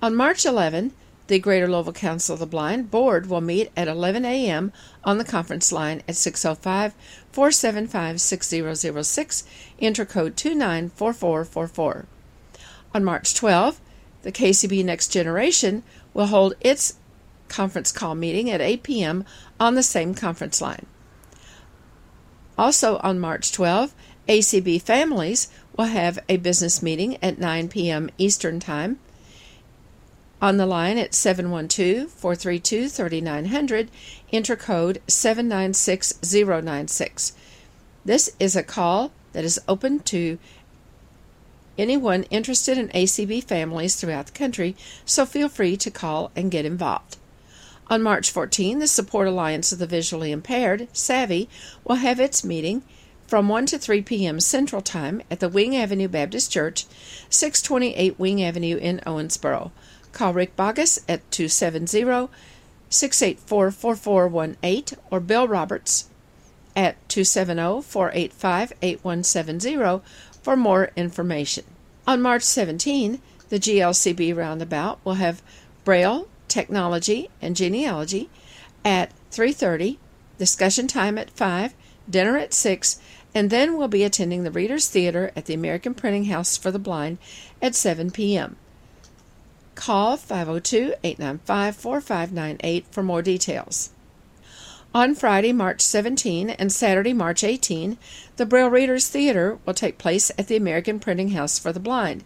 On 0.00 0.14
March 0.14 0.46
11, 0.46 0.92
the 1.26 1.40
Greater 1.40 1.68
Louisville 1.68 1.92
Council 1.92 2.34
of 2.34 2.40
the 2.40 2.46
Blind 2.46 2.90
Board 2.90 3.28
will 3.28 3.40
meet 3.40 3.72
at 3.76 3.88
11 3.88 4.24
a.m. 4.24 4.72
on 5.02 5.18
the 5.18 5.24
conference 5.24 5.72
line 5.72 6.02
at 6.06 6.14
605 6.14 6.94
475 7.32 8.20
6006, 8.20 9.44
enter 9.80 10.04
code 10.04 10.36
294444. 10.36 12.06
On 12.94 13.02
March 13.04 13.34
12, 13.34 13.80
the 14.22 14.32
KCB 14.32 14.84
Next 14.84 15.08
Generation 15.08 15.82
will 16.14 16.26
hold 16.26 16.54
its 16.60 16.94
conference 17.48 17.92
call 17.92 18.14
meeting 18.14 18.50
at 18.50 18.60
8 18.60 18.82
p.m. 18.82 19.24
on 19.60 19.74
the 19.74 19.82
same 19.82 20.14
conference 20.14 20.60
line. 20.60 20.86
Also 22.56 22.98
on 22.98 23.18
March 23.18 23.50
12, 23.52 23.94
ACB 24.28 24.80
Families 24.80 25.48
will 25.76 25.86
have 25.86 26.20
a 26.28 26.36
business 26.36 26.82
meeting 26.82 27.18
at 27.22 27.38
9 27.38 27.68
p.m. 27.68 28.10
Eastern 28.18 28.60
Time. 28.60 28.98
On 30.40 30.56
the 30.56 30.66
line 30.66 30.98
at 30.98 31.14
712 31.14 32.10
432 32.10 32.88
3900, 32.88 33.88
enter 34.32 34.56
code 34.56 35.00
796096. 35.06 37.32
This 38.04 38.34
is 38.40 38.56
a 38.56 38.64
call 38.64 39.12
that 39.32 39.44
is 39.44 39.60
open 39.68 40.00
to 40.00 40.38
anyone 41.82 42.22
interested 42.24 42.78
in 42.78 42.88
ACB 42.88 43.44
families 43.44 43.96
throughout 43.96 44.26
the 44.26 44.32
country, 44.32 44.74
so 45.04 45.26
feel 45.26 45.48
free 45.50 45.76
to 45.76 45.90
call 45.90 46.30
and 46.34 46.50
get 46.50 46.64
involved. 46.64 47.18
On 47.88 48.02
March 48.02 48.30
14, 48.30 48.78
the 48.78 48.86
Support 48.86 49.28
Alliance 49.28 49.72
of 49.72 49.78
the 49.78 49.86
Visually 49.86 50.32
Impaired, 50.32 50.88
SAVI, 50.94 51.48
will 51.84 51.96
have 51.96 52.18
its 52.18 52.42
meeting 52.42 52.82
from 53.26 53.48
1 53.48 53.66
to 53.66 53.78
3 53.78 54.02
p.m. 54.02 54.40
Central 54.40 54.80
Time 54.80 55.22
at 55.30 55.40
the 55.40 55.48
Wing 55.48 55.76
Avenue 55.76 56.08
Baptist 56.08 56.50
Church, 56.52 56.86
628 57.28 58.18
Wing 58.18 58.42
Avenue 58.42 58.76
in 58.76 59.00
Owensboro. 59.06 59.72
Call 60.12 60.32
Rick 60.32 60.56
Bogus 60.56 60.98
at 61.08 61.30
270 61.30 62.28
684 62.90 63.70
4418 63.70 64.98
or 65.10 65.20
Bill 65.20 65.48
Roberts 65.48 66.10
at 66.76 66.96
270 67.08 67.82
485 67.82 68.72
8170 68.82 70.02
for 70.42 70.56
more 70.56 70.90
information. 70.96 71.64
On 72.06 72.20
March 72.20 72.42
17, 72.42 73.20
The 73.48 73.60
GLCB 73.60 74.34
roundabout 74.36 74.98
will 75.04 75.14
have 75.14 75.42
Braille, 75.84 76.26
technology, 76.48 77.30
and 77.40 77.54
genealogy 77.54 78.28
at 78.84 79.12
3:30, 79.30 79.98
discussion 80.36 80.88
time 80.88 81.16
at 81.16 81.30
5, 81.30 81.74
dinner 82.10 82.36
at 82.36 82.52
6, 82.52 82.98
and 83.34 83.50
then 83.50 83.76
we'll 83.76 83.88
be 83.88 84.02
attending 84.02 84.42
the 84.42 84.50
Readers 84.50 84.88
Theater 84.88 85.30
at 85.36 85.46
the 85.46 85.54
American 85.54 85.94
Printing 85.94 86.24
House 86.24 86.56
for 86.56 86.70
the 86.70 86.78
Blind 86.78 87.18
at 87.60 87.74
7 87.74 88.10
p.m. 88.10 88.56
Call 89.76 90.16
502 90.16 90.94
895 91.04 91.76
4598 91.76 92.86
for 92.90 93.02
more 93.02 93.22
details. 93.22 93.90
On 94.94 95.14
Friday, 95.14 95.54
March 95.54 95.80
17 95.80 96.50
and 96.50 96.70
Saturday, 96.70 97.14
March 97.14 97.42
18, 97.42 97.96
the 98.36 98.44
Braille 98.44 98.68
Readers 98.68 99.08
Theater 99.08 99.58
will 99.64 99.72
take 99.72 99.96
place 99.96 100.30
at 100.36 100.48
the 100.48 100.56
American 100.56 101.00
Printing 101.00 101.30
House 101.30 101.58
for 101.58 101.72
the 101.72 101.80
Blind. 101.80 102.24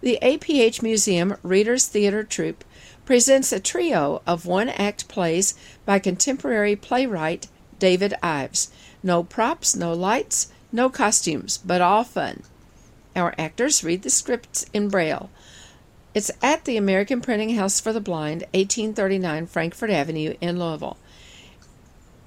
The 0.00 0.18
APH 0.20 0.82
Museum 0.82 1.36
Readers 1.44 1.86
Theater 1.86 2.24
Troupe 2.24 2.64
presents 3.04 3.52
a 3.52 3.60
trio 3.60 4.20
of 4.26 4.46
one 4.46 4.68
act 4.68 5.06
plays 5.06 5.54
by 5.86 6.00
contemporary 6.00 6.74
playwright 6.74 7.46
David 7.78 8.14
Ives. 8.20 8.72
No 9.00 9.22
props, 9.22 9.76
no 9.76 9.92
lights, 9.92 10.50
no 10.72 10.90
costumes, 10.90 11.56
but 11.58 11.80
all 11.80 12.02
fun. 12.02 12.42
Our 13.14 13.32
actors 13.38 13.84
read 13.84 14.02
the 14.02 14.10
scripts 14.10 14.66
in 14.72 14.88
Braille. 14.88 15.30
It's 16.14 16.32
at 16.42 16.64
the 16.64 16.76
American 16.76 17.20
Printing 17.20 17.54
House 17.54 17.78
for 17.78 17.92
the 17.92 18.00
Blind, 18.00 18.40
1839 18.54 19.46
Frankfort 19.46 19.90
Avenue 19.90 20.34
in 20.40 20.58
Louisville. 20.58 20.96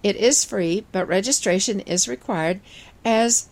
It 0.03 0.15
is 0.15 0.43
free, 0.43 0.85
but 0.91 1.07
registration 1.07 1.79
is 1.81 2.07
required 2.07 2.59
as 3.05 3.49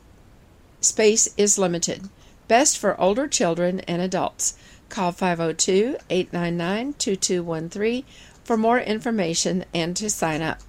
space 0.82 1.30
is 1.38 1.60
limited. 1.60 2.10
Best 2.48 2.78
for 2.78 3.00
older 3.00 3.28
children 3.28 3.82
and 3.82 4.02
adults. 4.02 4.58
Call 4.90 5.12
502 5.12 5.98
899 6.10 6.94
2213 6.94 8.04
for 8.44 8.58
more 8.58 8.80
information 8.80 9.66
and 9.74 9.96
to 9.96 10.10
sign 10.10 10.42
up. 10.42 10.60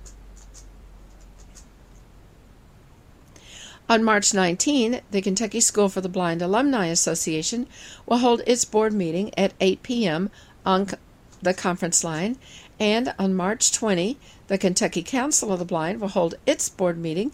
On 3.88 4.04
March 4.04 4.32
19, 4.32 5.00
the 5.10 5.22
Kentucky 5.22 5.60
School 5.60 5.88
for 5.88 6.00
the 6.00 6.08
Blind 6.08 6.42
Alumni 6.42 6.86
Association 6.86 7.66
will 8.06 8.18
hold 8.18 8.42
its 8.46 8.64
board 8.64 8.92
meeting 8.92 9.32
at 9.36 9.54
8 9.60 9.82
p.m. 9.82 10.30
on 10.64 10.90
the 11.42 11.54
conference 11.54 12.04
line, 12.04 12.36
and 12.80 13.14
on 13.18 13.34
March 13.34 13.70
20, 13.70 14.16
the 14.48 14.58
Kentucky 14.58 15.02
Council 15.02 15.52
of 15.52 15.58
the 15.58 15.64
Blind 15.64 16.00
will 16.00 16.08
hold 16.08 16.34
its 16.46 16.70
board 16.70 16.98
meeting 16.98 17.32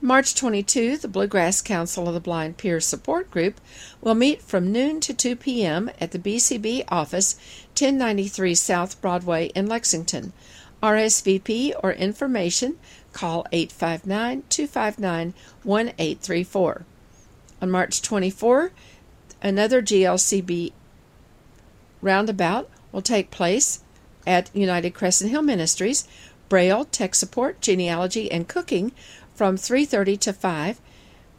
March 0.00 0.34
22, 0.34 0.96
the 0.98 1.08
Bluegrass 1.08 1.62
Council 1.62 2.06
of 2.06 2.14
the 2.14 2.20
Blind 2.20 2.58
Peer 2.58 2.80
Support 2.80 3.30
Group 3.30 3.60
will 4.00 4.14
meet 4.14 4.40
from 4.40 4.70
noon 4.70 5.00
to 5.00 5.12
2 5.12 5.34
p.m. 5.36 5.90
at 5.98 6.12
the 6.12 6.18
BCB 6.18 6.84
office, 6.88 7.34
1093 7.70 8.54
South 8.54 9.00
Broadway 9.00 9.46
in 9.54 9.66
Lexington. 9.66 10.32
RSVP 10.82 11.72
or 11.82 11.92
information, 11.92 12.76
call 13.16 13.46
859 13.50 14.44
259 14.50 15.32
1834. 15.62 16.84
On 17.62 17.70
March 17.70 18.02
24, 18.02 18.72
another 19.42 19.80
GLCB 19.80 20.72
roundabout 22.02 22.68
will 22.92 23.00
take 23.00 23.30
place 23.30 23.80
at 24.26 24.54
United 24.54 24.92
Crescent 24.92 25.30
Hill 25.30 25.40
Ministries, 25.40 26.06
Braille, 26.50 26.84
Tech 26.84 27.14
Support, 27.14 27.62
Genealogy, 27.62 28.30
and 28.30 28.46
Cooking 28.46 28.92
from 29.34 29.56
3:30 29.56 30.20
to 30.20 30.32
5, 30.34 30.80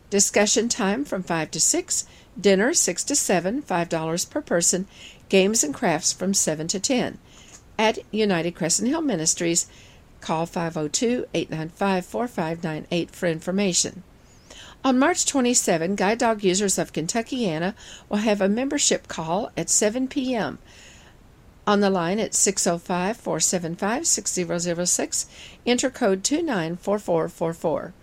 discussion 0.09 0.67
time 0.67 1.05
from 1.05 1.21
5 1.21 1.51
to 1.51 1.59
6, 1.59 2.05
dinner 2.39 2.73
6 2.73 3.03
to 3.03 3.15
7, 3.15 3.61
$5 3.61 4.25
per 4.25 4.41
person, 4.41 4.87
games 5.29 5.63
and 5.63 5.75
crafts 5.75 6.11
from 6.11 6.33
7 6.33 6.67
to 6.69 6.79
10. 6.79 7.19
At 7.77 7.99
United 8.11 8.55
Crescent 8.55 8.87
Hill 8.87 9.01
Ministries, 9.01 9.67
call 10.27 10.45
502-895-4598 10.45 13.09
for 13.11 13.27
information. 13.27 14.03
On 14.83 14.99
March 14.99 15.25
27, 15.25 15.95
Guide 15.95 16.17
Dog 16.17 16.43
users 16.43 16.77
of 16.77 16.91
Kentuckiana 16.91 17.73
will 18.09 18.17
have 18.17 18.41
a 18.41 18.49
membership 18.49 19.07
call 19.07 19.49
at 19.55 19.69
7 19.69 20.09
p.m. 20.09 20.59
On 21.65 21.79
the 21.79 21.89
line 21.89 22.19
at 22.19 22.33
605 22.33 23.15
475 23.15 24.05
6006, 24.05 25.27
enter 25.65 25.89
code 25.89 26.25
294444. 26.25 27.93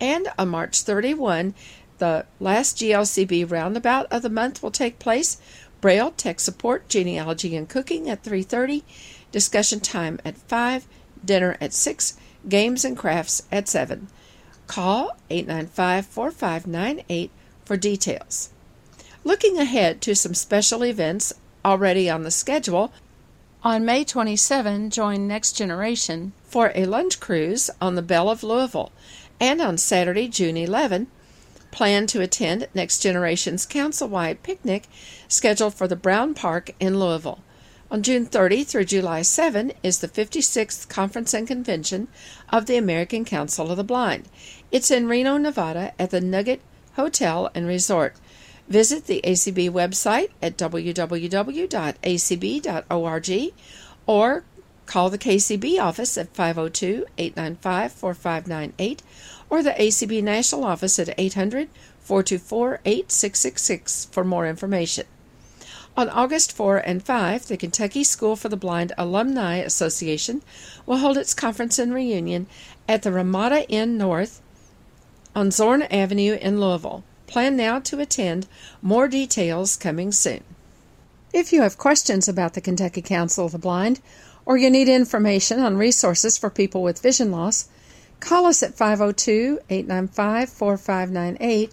And 0.00 0.28
on 0.38 0.50
March 0.50 0.82
31, 0.82 1.52
the 1.98 2.26
last 2.38 2.76
GLCB 2.76 3.50
roundabout 3.50 4.06
of 4.12 4.22
the 4.22 4.30
month 4.30 4.62
will 4.62 4.70
take 4.70 5.00
place. 5.00 5.38
Braille, 5.80 6.12
tech 6.12 6.38
support, 6.38 6.88
genealogy, 6.88 7.56
and 7.56 7.68
cooking 7.68 8.08
at 8.08 8.22
3:30. 8.22 8.84
Discussion 9.32 9.80
time 9.80 10.20
at 10.24 10.36
5. 10.36 10.86
Dinner 11.24 11.56
at 11.60 11.72
6. 11.72 12.16
Games 12.48 12.84
and 12.84 12.96
crafts 12.96 13.42
at 13.52 13.68
7. 13.68 14.08
Call 14.66 15.16
895 15.30 16.06
4598 16.06 17.30
for 17.64 17.76
details. 17.76 18.50
Looking 19.24 19.58
ahead 19.58 20.00
to 20.02 20.14
some 20.14 20.34
special 20.34 20.84
events 20.84 21.32
already 21.64 22.10
on 22.10 22.22
the 22.22 22.30
schedule, 22.30 22.92
on 23.64 23.84
May 23.84 24.02
27, 24.02 24.90
join 24.90 25.28
Next 25.28 25.52
Generation 25.52 26.32
for 26.42 26.72
a 26.74 26.84
lunch 26.84 27.20
cruise 27.20 27.70
on 27.80 27.94
the 27.94 28.02
Belle 28.02 28.28
of 28.28 28.42
Louisville, 28.42 28.90
and 29.38 29.60
on 29.60 29.78
Saturday, 29.78 30.26
June 30.26 30.56
11, 30.56 31.06
plan 31.70 32.08
to 32.08 32.20
attend 32.20 32.66
Next 32.74 32.98
Generation's 32.98 33.64
council-wide 33.64 34.42
picnic 34.42 34.88
scheduled 35.28 35.74
for 35.74 35.86
the 35.86 35.94
Brown 35.94 36.34
Park 36.34 36.74
in 36.80 36.98
Louisville. 36.98 37.44
On 37.92 38.02
June 38.02 38.24
30 38.24 38.64
through 38.64 38.86
July 38.86 39.20
7 39.20 39.74
is 39.82 39.98
the 39.98 40.08
56th 40.08 40.88
Conference 40.88 41.34
and 41.34 41.46
Convention 41.46 42.08
of 42.48 42.64
the 42.64 42.78
American 42.78 43.22
Council 43.26 43.70
of 43.70 43.76
the 43.76 43.84
Blind. 43.84 44.30
It's 44.70 44.90
in 44.90 45.08
Reno, 45.08 45.36
Nevada 45.36 45.92
at 45.98 46.08
the 46.08 46.22
Nugget 46.22 46.62
Hotel 46.94 47.50
and 47.54 47.66
Resort. 47.66 48.16
Visit 48.66 49.04
the 49.04 49.20
ACB 49.22 49.68
website 49.68 50.30
at 50.40 50.56
www.acb.org 50.56 51.02
or 54.06 54.44
call 54.86 55.10
the 55.10 55.18
KCB 55.18 55.78
office 55.78 56.16
at 56.16 56.34
502 56.34 57.04
895 57.18 57.92
4598 57.92 59.02
or 59.50 59.62
the 59.62 59.72
ACB 59.72 60.22
National 60.22 60.64
Office 60.64 60.98
at 60.98 61.14
800 61.18 61.68
424 62.00 62.80
8666 62.86 64.06
for 64.06 64.24
more 64.24 64.46
information. 64.46 65.04
On 65.94 66.08
August 66.08 66.52
4 66.52 66.78
and 66.78 67.02
5, 67.02 67.48
the 67.48 67.58
Kentucky 67.58 68.02
School 68.02 68.34
for 68.34 68.48
the 68.48 68.56
Blind 68.56 68.92
Alumni 68.96 69.56
Association 69.56 70.40
will 70.86 70.96
hold 70.96 71.18
its 71.18 71.34
conference 71.34 71.78
and 71.78 71.92
reunion 71.92 72.46
at 72.88 73.02
the 73.02 73.12
Ramada 73.12 73.68
Inn 73.68 73.98
North 73.98 74.40
on 75.34 75.50
Zorn 75.50 75.82
Avenue 75.82 76.38
in 76.40 76.58
Louisville. 76.58 77.04
Plan 77.26 77.56
now 77.56 77.78
to 77.80 78.00
attend. 78.00 78.46
More 78.80 79.06
details 79.06 79.76
coming 79.76 80.12
soon. 80.12 80.42
If 81.34 81.52
you 81.52 81.60
have 81.60 81.76
questions 81.76 82.26
about 82.26 82.54
the 82.54 82.62
Kentucky 82.62 83.02
Council 83.02 83.44
of 83.44 83.52
the 83.52 83.58
Blind 83.58 84.00
or 84.46 84.56
you 84.56 84.70
need 84.70 84.88
information 84.88 85.60
on 85.60 85.76
resources 85.76 86.38
for 86.38 86.48
people 86.48 86.82
with 86.82 87.02
vision 87.02 87.30
loss, 87.30 87.68
call 88.18 88.46
us 88.46 88.62
at 88.62 88.74
502 88.74 89.58
895 89.68 90.48
4598 90.48 91.72